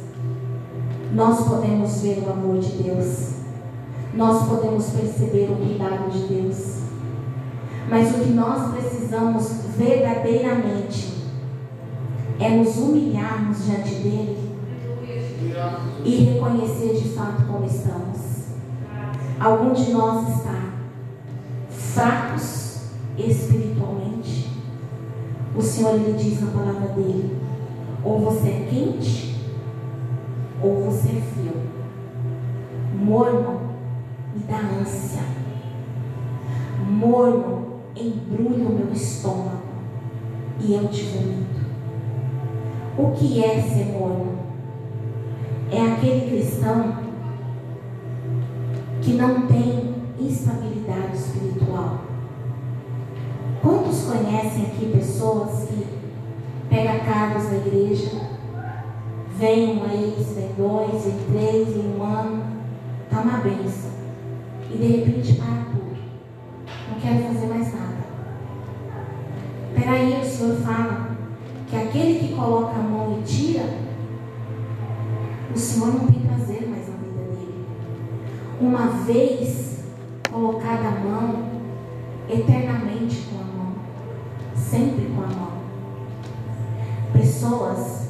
nós 1.13 1.47
podemos 1.47 2.01
ver 2.01 2.23
o 2.25 2.31
amor 2.31 2.57
de 2.59 2.81
Deus, 2.81 3.33
nós 4.15 4.47
podemos 4.47 4.87
perceber 4.89 5.51
o 5.51 5.55
cuidado 5.55 6.09
de 6.09 6.33
Deus. 6.33 6.77
Mas 7.87 8.09
o 8.09 8.19
que 8.21 8.31
nós 8.31 8.73
precisamos 8.73 9.51
verdadeiramente 9.77 11.16
é 12.39 12.49
nos 12.49 12.77
humilharmos 12.77 13.65
diante 13.65 13.95
dele 13.95 14.47
e 16.03 16.15
reconhecer 16.15 16.93
de 16.95 17.09
fato 17.09 17.43
como 17.45 17.65
estamos. 17.65 18.47
Algum 19.39 19.73
de 19.73 19.91
nós 19.91 20.37
está 20.37 20.73
fracos 21.69 22.81
espiritualmente. 23.17 24.51
O 25.55 25.61
Senhor 25.61 25.95
lhe 25.97 26.13
diz 26.13 26.41
na 26.41 26.51
palavra 26.51 26.89
dele: 26.89 27.37
ou 28.03 28.19
você 28.19 28.49
é 28.49 28.67
quente 28.69 29.35
ou 30.61 30.85
você 30.85 31.09
é 31.09 31.21
frio. 31.21 31.53
Morno 32.99 33.61
me 34.33 34.43
dá 34.43 34.59
ânsia. 34.79 35.23
Morno 36.87 37.81
embrulha 37.95 38.67
o 38.67 38.73
meu 38.73 38.93
estômago 38.93 39.63
e 40.59 40.73
eu 40.73 40.87
te 40.87 41.03
vomito. 41.03 41.56
O 42.97 43.11
que 43.11 43.43
é 43.43 43.61
ser 43.61 43.85
morno? 43.91 44.39
É 45.71 45.79
aquele 45.79 46.31
cristão 46.31 46.97
que 49.03 49.13
não 49.13 49.45
tem 49.45 49.93
instabilidade 50.19 51.15
espiritual. 51.15 52.01
Quantos 53.61 54.03
conhecem 54.03 54.65
aqui 54.65 54.91
pessoas 54.97 55.69
que 55.69 55.85
pegam 56.69 57.05
cargos 57.05 57.43
na 57.51 57.57
igreja, 57.57 58.19
vem 59.37 59.77
um 59.77 59.87
mês, 59.87 60.33
vem 60.33 60.53
dois, 60.57 61.03
vem 61.03 61.19
três, 61.31 61.75
em 61.75 61.99
um 61.99 62.03
ano, 62.03 62.43
está 63.03 63.21
uma 63.21 63.37
benção. 63.37 63.91
E 64.73 64.75
de 64.77 64.87
repente 64.87 65.33
para 65.33 65.65
tudo. 65.71 65.97
Não 66.89 66.99
quero 66.99 67.31
fazer 67.31 67.45
mais 67.45 67.73
nada. 67.75 67.97
Peraí, 69.75 70.19
o 70.19 70.25
Senhor 70.25 70.55
fala 70.57 71.06
que 71.69 71.75
aquele 71.75 72.19
que 72.19 72.33
coloca 72.33 72.77
a 72.77 72.81
mão 72.81 73.19
e 73.19 73.23
tira, 73.23 73.65
o 75.53 75.57
Senhor 75.57 75.87
não 75.87 76.07
tem 76.07 76.21
prazer 76.21 76.67
mais 76.69 76.87
na 76.87 76.95
vida 76.95 77.23
dele. 77.31 77.65
Uma 78.61 78.87
vez 79.05 79.79
colocada 80.31 80.87
a 80.87 80.91
mão, 80.91 81.45
eternamente 82.29 83.27
com 83.29 83.39
a 83.39 83.43
mão, 83.43 83.73
sempre 84.55 85.07
com 85.07 85.23
a 85.23 85.27
mão. 85.27 85.57
Pessoas 87.11 88.09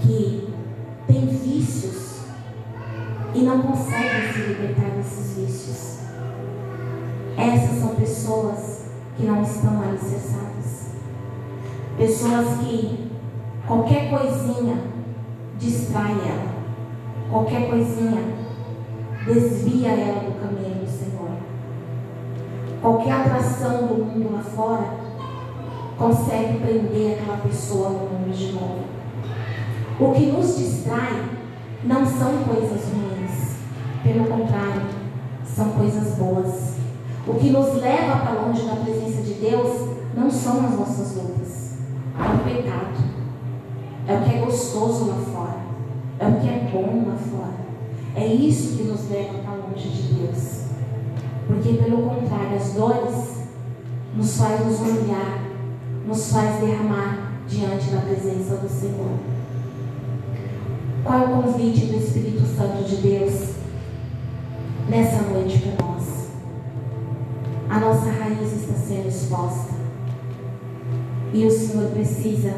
que 0.00 0.48
têm 1.06 1.26
vícios 1.26 2.22
e 3.34 3.42
não 3.42 3.62
conseguem 3.62 4.32
se 4.32 4.38
libertar 4.40 4.90
desses 4.90 5.36
vícios. 5.36 5.98
Essas 7.36 7.78
são 7.80 7.94
pessoas 7.96 8.86
que 9.16 9.24
não 9.24 9.42
estão 9.42 9.82
alicerçadas. 9.82 10.53
Pessoas 11.96 12.58
que 12.58 13.08
qualquer 13.66 14.10
coisinha 14.10 14.76
distrai 15.58 16.12
ela, 16.12 16.54
qualquer 17.30 17.70
coisinha 17.70 18.20
desvia 19.24 19.90
ela 19.90 20.20
do 20.20 20.40
caminho 20.40 20.84
do 20.84 20.90
Senhor. 20.90 21.30
Qualquer 22.82 23.12
atração 23.12 23.86
do 23.86 24.04
mundo 24.04 24.32
lá 24.32 24.42
fora 24.42 25.04
consegue 25.96 26.58
prender 26.58 27.18
aquela 27.18 27.38
pessoa 27.38 27.90
no 27.90 27.98
mundo 28.10 28.36
de 28.36 28.52
novo. 28.52 28.84
O 30.00 30.12
que 30.12 30.26
nos 30.26 30.58
distrai 30.58 31.22
não 31.84 32.04
são 32.04 32.38
coisas 32.44 32.82
ruins, 32.90 33.56
pelo 34.02 34.24
contrário, 34.24 34.82
são 35.44 35.70
coisas 35.70 36.16
boas. 36.16 36.74
O 37.26 37.34
que 37.34 37.50
nos 37.50 37.80
leva 37.80 38.18
para 38.18 38.40
longe 38.40 38.66
da 38.66 38.76
presença 38.76 39.22
de 39.22 39.34
Deus 39.34 39.88
não 40.16 40.30
são 40.30 40.64
as 40.66 40.78
nossas 40.78 41.16
lutas, 41.16 41.33
é 42.18 42.22
o 42.22 42.38
pecado, 42.44 43.04
é 44.06 44.14
o 44.14 44.22
que 44.22 44.36
é 44.36 44.38
gostoso 44.40 45.06
lá 45.06 45.16
fora, 45.16 45.58
é 46.20 46.28
o 46.28 46.40
que 46.40 46.48
é 46.48 46.70
bom 46.72 47.08
lá 47.08 47.16
fora. 47.16 47.64
É 48.14 48.26
isso 48.26 48.76
que 48.76 48.84
nos 48.84 49.10
leva 49.10 49.38
para 49.38 49.54
longe 49.54 49.88
de 49.88 50.14
Deus. 50.14 50.64
Porque, 51.48 51.72
pelo 51.74 52.02
contrário, 52.02 52.56
as 52.56 52.72
dores 52.72 53.38
nos 54.16 54.36
faz 54.36 54.64
nos 54.64 54.80
humilhar, 54.80 55.42
nos 56.06 56.30
faz 56.30 56.60
derramar 56.60 57.40
diante 57.48 57.90
da 57.90 58.00
presença 58.02 58.56
do 58.56 58.68
Senhor. 58.68 59.18
Qual 61.02 61.18
é 61.18 61.24
o 61.24 61.42
convite 61.42 61.86
do 61.86 61.96
Espírito 61.96 62.46
Santo 62.56 62.84
de 62.84 62.96
Deus 62.96 63.54
nessa 64.88 65.22
noite 65.22 65.58
para 65.58 65.86
nós? 65.86 66.28
A 67.68 67.80
nossa 67.80 68.10
raiz 68.10 68.52
está 68.52 68.74
sendo 68.74 69.08
exposta 69.08 69.83
e 71.34 71.44
o 71.44 71.50
Senhor 71.50 71.90
precisa 71.90 72.54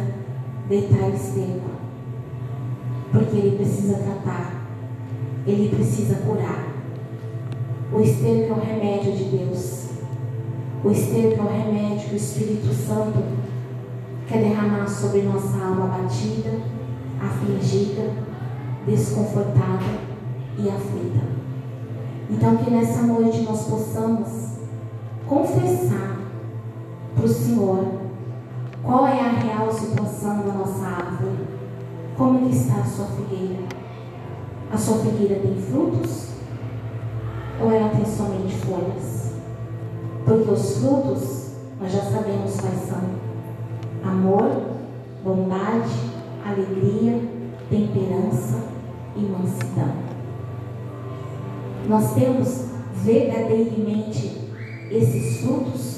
deitar 0.69 1.09
esterco, 1.09 1.71
porque 3.11 3.35
Ele 3.35 3.57
precisa 3.57 3.95
tratar, 3.95 4.67
Ele 5.47 5.75
precisa 5.75 6.17
curar. 6.17 6.67
O 7.91 8.01
esterco 8.01 8.53
é 8.53 8.55
o 8.55 8.61
remédio 8.61 9.13
de 9.13 9.25
Deus. 9.25 9.87
O 10.85 10.91
esterco 10.91 11.41
é 11.41 11.43
o 11.43 11.49
remédio 11.49 12.09
que 12.11 12.15
o 12.15 12.17
Espírito 12.17 12.75
Santo 12.75 13.25
quer 14.29 14.43
derramar 14.43 14.87
sobre 14.87 15.23
nossa 15.23 15.57
alma 15.57 15.87
abatida, 15.87 16.61
afligida, 17.19 18.13
desconfortada 18.87 20.01
e 20.59 20.69
aflita. 20.69 21.25
Então, 22.29 22.59
que 22.59 22.71
nessa 22.71 23.03
noite 23.05 23.41
nós 23.41 23.65
possamos 23.69 24.59
confessar 25.27 26.19
para 27.15 27.25
o 27.25 27.29
Senhor 27.29 27.96
qual 28.87 29.05
é 29.05 29.21
a 29.21 29.33
real 29.33 29.71
situação 29.71 30.43
da 30.47 30.53
nossa 30.53 30.87
árvore, 30.87 31.45
como 32.17 32.39
Como 32.39 32.49
está 32.49 32.77
a 32.77 32.85
sua 32.85 33.07
figueira? 33.07 33.65
A 34.73 34.77
sua 34.79 34.99
figueira 34.99 35.41
tem 35.41 35.57
frutos? 35.61 36.29
Ou 37.61 37.73
ela 37.73 37.91
tem 37.91 38.05
somente 38.05 38.55
folhas? 38.59 39.33
Porque 40.25 40.51
os 40.51 40.79
frutos 40.79 41.51
nós 41.81 41.93
já 41.93 42.01
sabemos 42.01 42.61
quais 42.61 42.89
são: 42.89 44.09
amor, 44.09 44.51
bondade, 45.25 45.91
alegria, 46.45 47.21
temperança 47.69 48.69
e 49.17 49.21
mansidão. 49.21 49.93
Nós 51.89 52.15
temos 52.15 52.67
verdadeiramente 53.03 54.53
esses 54.91 55.41
frutos? 55.41 55.96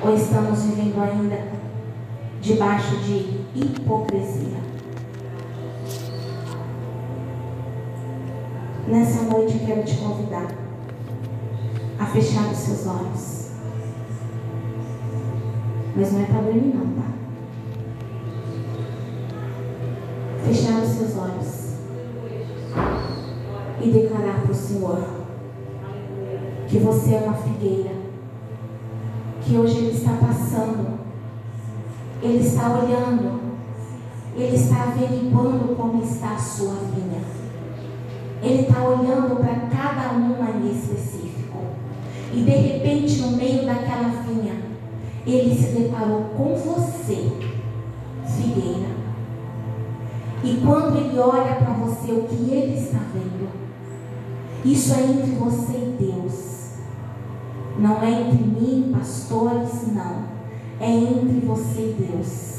Ou 0.00 0.14
estamos 0.14 0.62
vivendo 0.62 1.00
ainda 1.00 1.48
debaixo 2.40 2.96
de 2.98 3.40
hipocrisia? 3.54 4.58
Nessa 8.86 9.22
noite 9.24 9.58
eu 9.58 9.66
quero 9.66 9.84
te 9.84 9.96
convidar 9.96 10.46
a 11.98 12.06
fechar 12.06 12.50
os 12.50 12.56
seus 12.56 12.86
olhos. 12.86 13.50
Mas 15.96 16.12
não 16.12 16.22
é 16.22 16.24
para 16.26 16.42
dormir 16.42 16.74
não, 16.74 16.86
tá? 16.94 17.08
Fechar 20.44 20.80
os 20.80 20.88
seus 20.88 21.16
olhos 21.18 21.68
e 23.82 23.90
declarar 23.90 24.42
para 24.42 24.52
o 24.52 24.54
Senhor 24.54 25.04
que 26.68 26.78
você 26.78 27.14
é 27.14 27.18
uma 27.18 27.34
figueira, 27.34 27.90
que 29.48 29.56
hoje 29.56 29.78
Ele 29.78 29.96
está 29.96 30.12
passando, 30.12 30.98
Ele 32.22 32.46
está 32.46 32.68
olhando, 32.68 33.40
Ele 34.36 34.54
está 34.54 34.82
averiguando 34.82 35.74
como 35.74 36.02
está 36.02 36.34
a 36.34 36.38
sua 36.38 36.74
vinha. 36.94 37.22
Ele 38.42 38.62
está 38.62 38.82
olhando 38.82 39.36
para 39.36 39.68
cada 39.74 40.10
uma 40.10 40.50
em 40.50 40.70
específico. 40.70 41.58
E 42.34 42.42
de 42.42 42.50
repente, 42.50 43.22
no 43.22 43.36
meio 43.38 43.64
daquela 43.64 44.22
vinha, 44.22 44.54
Ele 45.26 45.54
se 45.54 45.72
deparou 45.78 46.24
com 46.36 46.54
você, 46.54 47.32
figueira. 48.26 48.98
E 50.44 50.60
quando 50.62 50.98
Ele 50.98 51.18
olha 51.18 51.54
para 51.54 51.72
você, 51.72 52.12
o 52.12 52.24
que 52.24 52.52
Ele 52.52 52.78
está 52.78 52.98
vendo? 53.14 53.48
Isso 54.62 54.92
é 54.92 55.04
entre 55.04 55.36
você 55.36 55.72
e 55.72 55.96
Deus. 55.98 56.57
Não 57.78 58.02
é 58.02 58.10
entre 58.22 58.44
mim, 58.44 58.92
pastores, 58.92 59.92
não. 59.94 60.24
É 60.80 60.90
entre 60.90 61.46
você 61.46 61.80
e 61.80 62.06
Deus. 62.10 62.58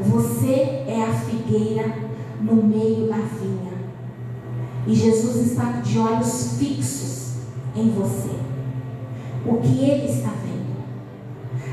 Você 0.00 0.84
é 0.86 1.04
a 1.08 1.12
figueira 1.12 1.92
no 2.40 2.62
meio 2.62 3.08
da 3.08 3.16
vinha. 3.16 3.72
E 4.86 4.94
Jesus 4.94 5.52
está 5.52 5.80
de 5.80 5.98
olhos 5.98 6.56
fixos 6.58 7.34
em 7.74 7.90
você. 7.90 8.30
O 9.46 9.56
que 9.56 9.84
ele 9.84 10.06
está 10.06 10.30
vendo. 10.44 10.74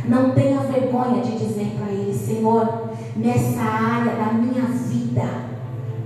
Não 0.08 0.32
tenha 0.32 0.60
vergonha 0.62 1.22
de 1.22 1.38
dizer 1.38 1.76
para 1.78 1.92
ele, 1.92 2.14
Senhor, 2.14 2.90
nessa 3.16 3.62
área 3.62 4.16
da 4.16 4.34
minha 4.34 4.66
vida, 4.66 5.24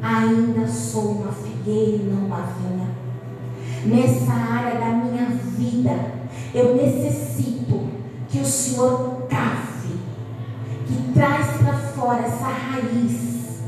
ainda 0.01 0.67
sou 0.67 1.11
uma 1.11 1.31
figueira 1.31 2.03
e 2.03 2.11
não 2.11 2.25
uma 2.25 2.41
vinha. 2.41 2.87
Nessa 3.85 4.33
área 4.33 4.79
da 4.79 4.89
minha 4.91 5.27
vida, 5.57 6.14
eu 6.55 6.73
necessito 6.73 7.81
que 8.29 8.39
o 8.39 8.45
Senhor 8.45 9.27
cave, 9.29 9.99
que 10.87 11.11
traz 11.13 11.57
para 11.57 11.73
fora 11.73 12.21
essa 12.21 12.47
raiz. 12.47 13.59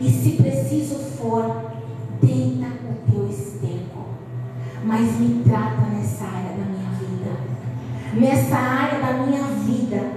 E 0.00 0.08
se 0.08 0.30
preciso 0.40 0.94
for, 1.18 1.72
deita 2.22 2.66
o 2.88 3.10
teu 3.10 3.28
esterco. 3.28 4.04
Mas 4.84 5.18
me 5.18 5.42
trata 5.42 5.82
nessa 5.92 6.26
área 6.26 6.50
da 6.50 6.64
minha 6.64 6.90
vida. 7.00 7.32
Nessa 8.14 8.56
área 8.56 9.00
da 9.00 9.12
minha 9.24 9.42
vida, 9.42 10.12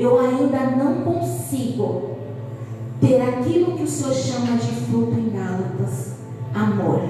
eu 0.00 0.18
ainda 0.18 0.60
não 0.70 1.02
consigo 1.02 2.16
ter 3.02 3.20
aquilo 3.20 3.76
que 3.76 3.82
o 3.82 3.88
Senhor 3.88 4.14
chama 4.14 4.56
de 4.56 4.72
fruto 4.86 5.12
em 5.12 5.28
Gálatas, 5.28 6.14
amor. 6.54 7.02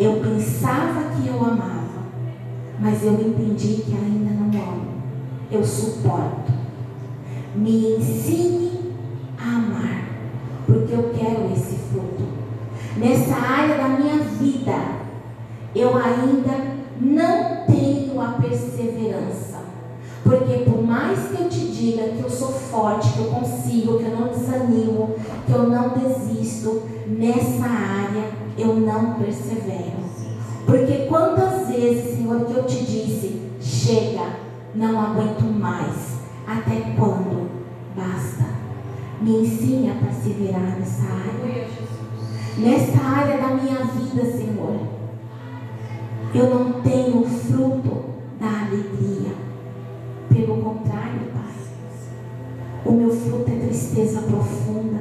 Eu 0.00 0.20
pensava 0.20 1.10
que 1.10 1.28
eu 1.28 1.44
amava 1.44 1.87
mas 2.80 3.02
eu 3.02 3.14
entendi 3.14 3.82
que 3.82 3.92
ainda 3.92 4.30
não 4.30 4.46
amo. 4.46 4.88
Eu 5.50 5.64
suporto. 5.64 6.52
Me 7.54 7.96
ensine 7.96 8.94
a 9.38 9.56
amar, 9.56 10.08
porque 10.66 10.92
eu 10.92 11.10
quero 11.14 11.52
esse 11.52 11.76
fruto. 11.90 12.24
Nessa 12.96 13.34
área 13.34 13.76
da 13.76 13.88
minha 13.88 14.18
vida, 14.18 14.74
eu 15.74 15.96
ainda 15.96 16.78
não 17.00 17.66
tenho 17.66 18.20
a 18.20 18.32
perseverança. 18.32 19.58
Porque 20.22 20.64
por 20.64 20.82
mais 20.82 21.18
que 21.28 21.42
eu 21.42 21.48
te 21.48 21.68
diga 21.68 22.02
que 22.08 22.22
eu 22.22 22.28
sou 22.30 22.48
forte, 22.48 23.12
que 23.12 23.20
eu 23.20 23.26
consigo, 23.26 23.98
que 23.98 24.04
eu 24.04 24.16
não 24.18 24.28
desanimo, 24.28 25.14
que 25.46 25.52
eu 25.52 25.68
não 25.68 25.90
desisto, 25.90 26.82
nessa 27.06 27.64
área 27.64 28.30
eu 28.58 28.74
não 28.74 29.14
persevero. 29.14 30.07
Porque 30.68 31.06
quantas 31.08 31.66
vezes, 31.66 32.18
Senhor, 32.18 32.44
que 32.44 32.52
eu 32.52 32.66
te 32.66 32.84
disse, 32.84 33.40
chega, 33.58 34.36
não 34.74 35.00
aguento 35.00 35.44
mais. 35.44 36.18
Até 36.46 36.94
quando? 36.94 37.48
Basta. 37.96 38.44
Me 39.22 39.40
ensine 39.40 39.90
a 39.90 39.94
perseverar 39.94 40.78
nessa 40.78 41.04
área. 41.04 41.68
Nessa 42.58 43.02
área 43.02 43.38
da 43.38 43.54
minha 43.54 43.78
vida, 43.78 44.30
Senhor. 44.30 44.78
Eu 46.34 46.50
não 46.50 46.82
tenho 46.82 47.24
fruto 47.24 48.04
da 48.38 48.66
alegria. 48.66 49.32
Pelo 50.28 50.62
contrário, 50.62 51.32
Pai. 51.32 51.48
O 52.84 52.92
meu 52.92 53.10
fruto 53.10 53.50
é 53.50 53.66
tristeza 53.66 54.20
profunda. 54.20 55.00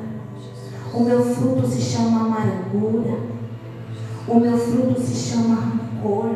O 0.94 1.04
meu 1.04 1.22
fruto 1.36 1.68
se 1.68 1.82
chama 1.82 2.22
amargura. 2.22 3.37
O 4.28 4.40
meu 4.40 4.58
fruto 4.58 5.00
se 5.00 5.16
chama 5.16 5.56
rancor. 5.56 6.36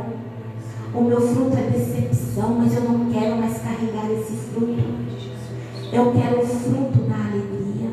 O 0.93 1.01
meu 1.01 1.19
fruto 1.19 1.57
é 1.57 1.69
decepção, 1.69 2.55
mas 2.55 2.73
eu 2.73 2.83
não 2.83 3.11
quero 3.11 3.35
mais 3.35 3.57
carregar 3.57 4.09
esse 4.11 4.33
fruto. 4.33 4.81
Eu 5.91 6.13
quero 6.13 6.41
o 6.41 6.47
fruto 6.47 6.99
da 7.09 7.15
alegria. 7.15 7.89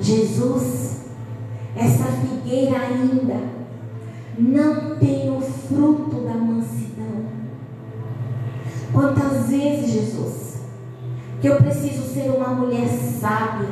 Jesus, 0.00 1.00
essa 1.76 2.04
figueira 2.04 2.78
ainda 2.78 3.38
não 4.38 4.96
tem 4.96 5.30
o 5.30 5.40
fruto 5.40 6.20
da 6.20 6.34
mansidão. 6.34 7.26
Quantas 8.92 9.48
vezes, 9.48 9.90
Jesus, 9.90 10.60
que 11.40 11.48
eu 11.48 11.56
preciso 11.56 12.02
ser 12.14 12.30
uma 12.30 12.48
mulher 12.48 12.88
sábia 12.88 13.68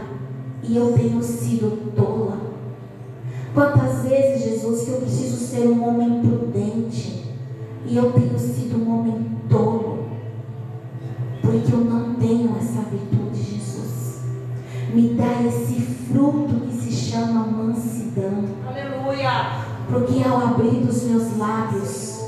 e 0.62 0.76
eu 0.76 0.92
tenho 0.92 1.22
sido 1.22 1.94
tola. 1.94 2.53
Quantas 3.54 4.02
vezes, 4.02 4.42
Jesus, 4.42 4.82
que 4.82 4.90
eu 4.90 5.00
preciso 5.02 5.36
ser 5.36 5.68
um 5.68 5.88
homem 5.88 6.20
prudente 6.20 7.24
e 7.86 7.96
eu 7.96 8.10
tenho 8.10 8.36
sido 8.36 8.84
um 8.84 8.98
homem 8.98 9.30
tolo, 9.48 10.06
porque 11.40 11.72
eu 11.72 11.84
não 11.84 12.14
tenho 12.14 12.56
essa 12.58 12.80
virtude, 12.90 13.40
Jesus. 13.40 14.22
Me 14.92 15.10
dá 15.10 15.40
esse 15.46 15.80
fruto 15.80 16.66
que 16.66 16.74
se 16.74 16.90
chama 16.90 17.46
mansidão. 17.46 18.44
Aleluia. 18.66 19.64
Porque 19.88 20.28
ao 20.28 20.38
abrir 20.38 20.80
dos 20.80 21.04
meus 21.04 21.36
lábios 21.38 22.24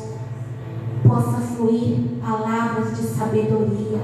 possa 1.02 1.38
fluir 1.38 2.20
palavras 2.20 2.96
de 2.96 3.02
sabedoria, 3.02 4.00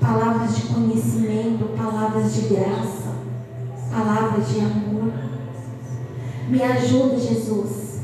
palavras 0.00 0.56
de 0.56 0.62
conhecimento, 0.68 1.76
palavras 1.76 2.32
de 2.32 2.54
graça, 2.54 3.10
palavras 3.92 4.48
de 4.48 4.60
amor. 4.60 4.89
Me 6.50 6.60
ajuda, 6.64 7.16
Jesus, 7.16 8.00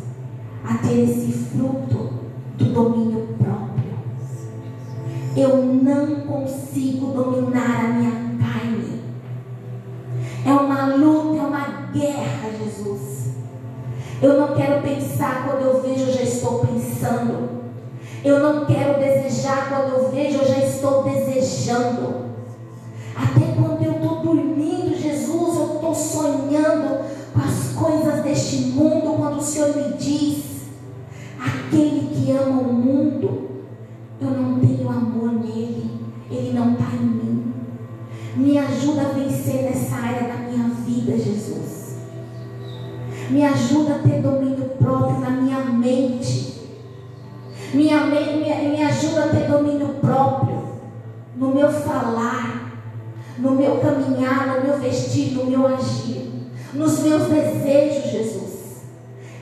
a 0.64 0.78
ter 0.78 1.02
esse 1.02 1.32
fruto 1.32 2.10
do 2.56 2.64
domínio 2.66 3.36
próprio. 3.36 3.98
Eu 5.36 5.64
não 5.64 6.20
consigo 6.20 7.06
dominar 7.06 7.84
a 7.84 7.88
minha 7.88 8.12
carne. 8.38 9.00
É 10.46 10.52
uma 10.52 10.94
luta, 10.94 11.38
é 11.38 11.42
uma 11.42 11.90
guerra, 11.92 12.50
Jesus. 12.62 13.30
Eu 14.22 14.40
não 14.40 14.54
quero 14.54 14.80
pensar 14.80 15.44
quando 15.44 15.62
eu 15.62 15.82
vejo, 15.82 16.04
eu 16.04 16.12
já 16.12 16.22
estou 16.22 16.60
pensando. 16.60 17.48
Eu 18.24 18.38
não 18.38 18.64
quero 18.64 19.00
desejar 19.00 19.68
quando 19.68 19.92
eu 19.92 20.10
vejo, 20.12 20.38
eu 20.38 20.46
já 20.46 20.58
estou 20.58 21.02
desejando. 21.02 22.25
Senhor 29.66 29.76
me 29.76 29.96
diz: 29.96 30.44
aquele 31.40 32.08
que 32.14 32.30
ama 32.30 32.60
o 32.60 32.72
mundo, 32.72 33.48
eu 34.20 34.30
não 34.30 34.60
tenho 34.60 34.88
amor 34.88 35.32
nele, 35.32 35.90
ele 36.30 36.52
não 36.52 36.72
está 36.72 36.94
em 36.94 37.06
mim. 37.06 37.54
Me 38.36 38.58
ajuda 38.58 39.02
a 39.02 39.12
vencer 39.12 39.62
nessa 39.62 39.96
área 39.96 40.28
da 40.28 40.34
minha 40.34 40.68
vida, 40.68 41.16
Jesus. 41.18 41.96
Me 43.30 43.44
ajuda 43.44 43.96
a 43.96 43.98
ter 43.98 44.22
domínio 44.22 44.70
próprio 44.78 45.18
na 45.18 45.30
minha 45.30 45.58
mente. 45.64 46.54
Me, 47.74 47.84
me, 47.84 48.70
me 48.70 48.82
ajuda 48.84 49.24
a 49.24 49.28
ter 49.28 49.48
domínio 49.48 49.88
próprio 50.00 50.64
no 51.36 51.52
meu 51.54 51.70
falar, 51.70 52.72
no 53.38 53.50
meu 53.50 53.78
caminhar, 53.78 54.46
no 54.46 54.64
meu 54.64 54.78
vestir, 54.78 55.34
no 55.34 55.46
meu 55.46 55.66
agir, 55.66 56.30
nos 56.72 57.00
meus 57.00 57.24
desejos, 57.24 58.10
Jesus. 58.12 58.45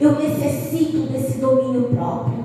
Eu 0.01 0.19
necessito 0.19 1.07
desse 1.13 1.39
domínio 1.39 1.91
próprio. 1.91 2.45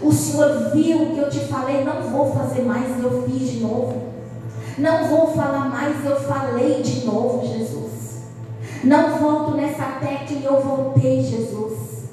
O 0.00 0.12
Senhor 0.12 0.70
viu 0.72 1.06
que 1.06 1.18
eu 1.18 1.28
te 1.28 1.40
falei, 1.40 1.84
não 1.84 2.02
vou 2.02 2.32
fazer 2.32 2.62
mais, 2.62 3.02
eu 3.02 3.22
fiz 3.22 3.50
de 3.50 3.60
novo. 3.60 4.08
Não 4.78 5.08
vou 5.08 5.26
falar 5.28 5.68
mais, 5.68 6.04
eu 6.04 6.16
falei 6.20 6.80
de 6.82 7.04
novo, 7.04 7.44
Jesus. 7.44 8.22
Não 8.84 9.18
volto 9.18 9.56
nessa 9.56 9.84
tecla 9.98 10.36
e 10.36 10.44
eu 10.44 10.60
voltei, 10.60 11.22
Jesus. 11.22 12.10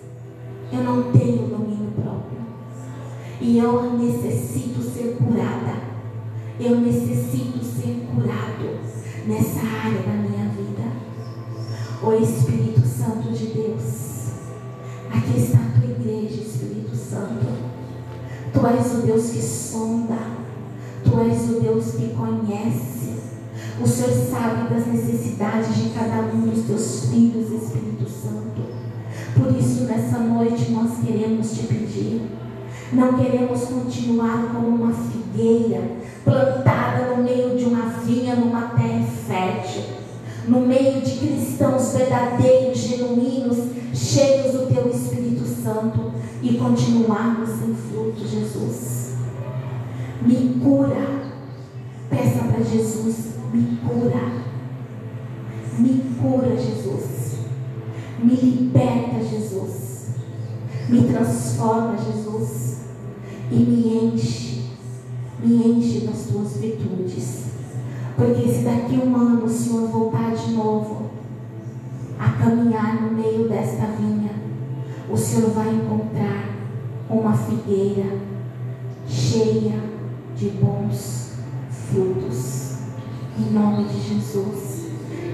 Eu 0.74 0.84
não 0.84 1.12
tenho 1.12 1.48
domínio 1.48 1.92
próprio. 1.92 2.40
E 3.40 3.60
eu 3.60 3.94
necessito 3.94 4.82
ser 4.82 5.16
curada. 5.18 5.76
Eu 6.60 6.78
necessito 6.78 7.64
ser 7.64 8.08
curado 8.12 8.80
nessa 9.28 9.60
área 9.60 10.02
da 10.02 10.14
minha 10.14 10.50
vida. 10.50 10.84
O 12.02 12.14
Espírito 12.14 12.82
Santo 12.82 13.32
de 13.32 13.46
Deus. 13.48 14.15
Aqui 15.16 15.40
está 15.40 15.60
a 15.60 15.80
tua 15.80 15.90
igreja, 15.90 16.42
Espírito 16.42 16.96
Santo. 16.96 17.46
Tu 18.52 18.68
és 18.68 18.94
o 18.94 19.02
Deus 19.06 19.30
que 19.30 19.42
sonda. 19.42 20.18
Tu 21.04 21.20
és 21.20 21.50
o 21.50 21.62
Deus 21.62 21.92
que 21.92 22.14
conhece. 22.14 23.16
O 23.82 23.88
Senhor 23.88 24.12
sabe 24.12 24.74
das 24.74 24.88
necessidades 24.88 25.76
de 25.76 25.90
cada 25.92 26.22
um 26.34 26.42
dos 26.42 26.66
teus 26.66 27.10
filhos, 27.10 27.52
Espírito 27.52 28.10
Santo. 28.10 28.62
Por 29.34 29.56
isso, 29.58 29.84
nessa 29.84 30.20
noite, 30.20 30.72
nós 30.72 30.92
queremos 31.06 31.52
te 31.52 31.64
pedir. 31.68 32.22
Não 32.92 33.14
queremos 33.14 33.64
continuar 33.66 34.52
como 34.54 34.68
uma 34.68 34.94
figueira 34.94 35.82
plantada 36.24 37.16
no 37.16 37.24
meio 37.24 37.58
de 37.58 37.66
uma 37.66 37.90
vinha, 38.06 38.36
numa 38.36 38.70
terra 38.70 39.04
fértil, 39.28 39.84
no 40.48 40.62
meio 40.62 41.02
de 41.02 41.12
cristãos 41.18 41.94
verdadeiros, 41.94 42.78
genuínos, 42.78 43.58
cheios 43.94 44.52
do 44.54 44.68
teu 44.68 44.90
Espírito 44.90 45.46
Santo 45.46 46.12
e 46.42 46.58
continuarmos 46.58 47.50
sem 47.50 47.74
fruto, 47.74 48.28
Jesus. 48.28 49.14
Me 50.22 50.60
cura. 50.62 51.26
Peça 52.10 52.40
para 52.40 52.64
Jesus, 52.64 53.16
me 53.52 53.78
cura. 53.78 54.46
Me 55.80 56.02
cura, 56.22 56.56
Jesus. 56.56 57.40
Me 58.20 58.36
liberta, 58.36 59.24
Jesus. 59.24 60.10
Me 60.88 61.02
transforma, 61.04 61.98
Jesus. 61.98 62.78
E 63.52 63.56
me 63.56 64.06
enche. 64.06 64.66
Me 65.44 65.56
enche 65.68 66.06
das 66.06 66.28
tuas 66.28 66.58
virtudes. 66.58 67.46
Porque 68.16 68.48
se 68.48 68.64
daqui 68.64 68.96
um 68.96 69.16
ano 69.16 69.44
o 69.44 69.50
Senhor 69.50 69.90
voltar 69.90 70.25
no 72.94 73.12
meio 73.12 73.48
desta 73.48 73.86
vinha, 73.98 74.32
o 75.10 75.18
Senhor 75.18 75.52
vai 75.52 75.74
encontrar 75.74 76.50
uma 77.10 77.34
figueira 77.34 78.18
cheia 79.08 79.80
de 80.36 80.50
bons 80.50 81.34
frutos. 81.70 82.76
Em 83.38 83.54
nome 83.54 83.86
de 83.86 84.02
Jesus. 84.02 84.86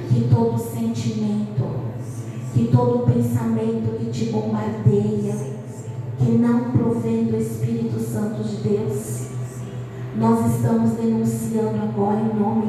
Que 0.10 0.28
todo 0.30 0.58
sentimento, 0.58 1.64
que 2.54 2.68
todo 2.68 3.06
pensamento 3.06 3.98
que 3.98 4.12
te 4.12 4.26
bombardeia, 4.26 5.36
que 6.18 6.32
não 6.32 6.72
provém 6.72 7.26
do 7.26 7.38
Espírito 7.38 8.00
Santo 8.00 8.44
de 8.44 8.58
Deus, 8.58 9.28
nós 10.18 10.56
estamos 10.56 10.92
denunciando 10.92 11.82
agora 11.82 12.20
em 12.20 12.40
nome 12.40 12.61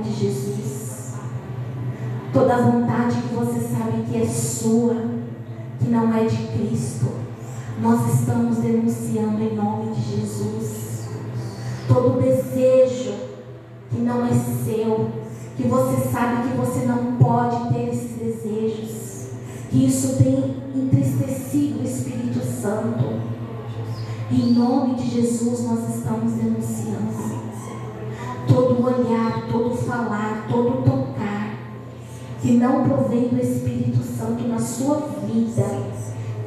sua 34.82 34.96
vida, 35.26 35.64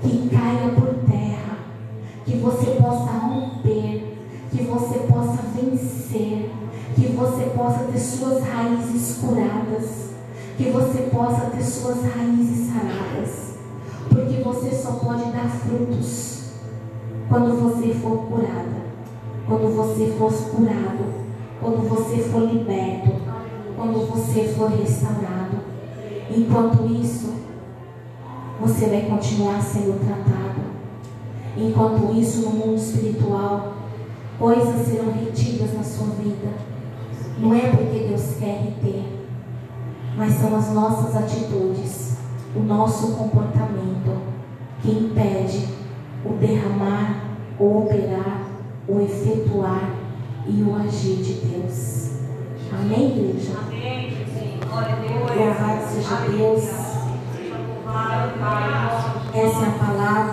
que 0.02 0.30
caia 0.30 0.70
por 0.74 0.94
terra, 1.10 1.58
que 2.26 2.38
você 2.38 2.72
possa 2.72 3.12
romper 3.12 4.16
que 4.56 4.64
você 4.64 5.00
possa 5.00 5.42
vencer, 5.54 6.50
que 6.96 7.08
você 7.08 7.44
possa 7.56 7.80
ter 7.92 8.00
suas 8.00 8.42
raízes 8.44 9.18
curadas, 9.18 10.12
que 10.58 10.70
você 10.70 11.10
possa 11.14 11.50
ter 11.50 11.64
suas 11.64 11.98
raízes 12.04 12.68
saradas, 12.68 13.56
porque 14.08 14.42
você 14.42 14.72
só 14.74 14.94
pode 14.94 15.26
dar 15.32 15.50
frutos 15.50 16.44
quando 17.28 17.60
você 17.62 17.94
for 17.96 18.18
curada, 18.28 18.86
quando 19.46 19.76
você 19.76 20.16
for 20.18 20.32
curado, 20.32 21.14
quando 21.60 21.90
você 21.90 22.18
for 22.24 22.42
liberto, 22.42 23.12
quando 23.76 24.08
você 24.10 24.54
for 24.56 24.70
restaurado. 24.70 25.76
Enquanto 26.30 26.86
isso, 26.92 27.25
você 28.66 28.88
vai 28.88 29.02
continuar 29.02 29.62
sendo 29.62 30.00
tratado. 30.04 30.62
Enquanto 31.56 32.20
isso, 32.20 32.42
no 32.42 32.50
mundo 32.50 32.76
espiritual, 32.76 33.74
coisas 34.40 34.88
serão 34.88 35.12
retidas 35.12 35.74
na 35.74 35.84
sua 35.84 36.08
vida. 36.16 36.50
Não 37.38 37.54
é 37.54 37.70
porque 37.70 38.08
Deus 38.08 38.38
quer 38.40 38.62
reter, 38.64 39.04
mas 40.18 40.34
são 40.34 40.56
as 40.56 40.72
nossas 40.74 41.16
atitudes, 41.16 42.18
o 42.56 42.60
nosso 42.60 43.14
comportamento 43.16 44.20
que 44.82 44.90
impede 44.90 45.68
o 46.26 46.34
derramar, 46.34 47.24
o 47.60 47.80
operar, 47.80 48.48
o 48.88 49.00
efetuar 49.00 49.92
e 50.48 50.64
o 50.64 50.76
agir 50.76 51.18
de 51.18 51.34
Deus. 51.34 52.12
Amém, 52.72 53.12
igreja? 53.12 53.54
Amém, 53.60 54.18
Glória 54.68 54.94
a 54.94 54.96
Deus. 54.96 55.40
Louvado 55.40 55.82
seja 55.88 56.16
Deus. 56.32 56.85
Essa 59.34 59.66
é 59.66 59.68
a 59.68 59.72
palavra. 59.72 60.16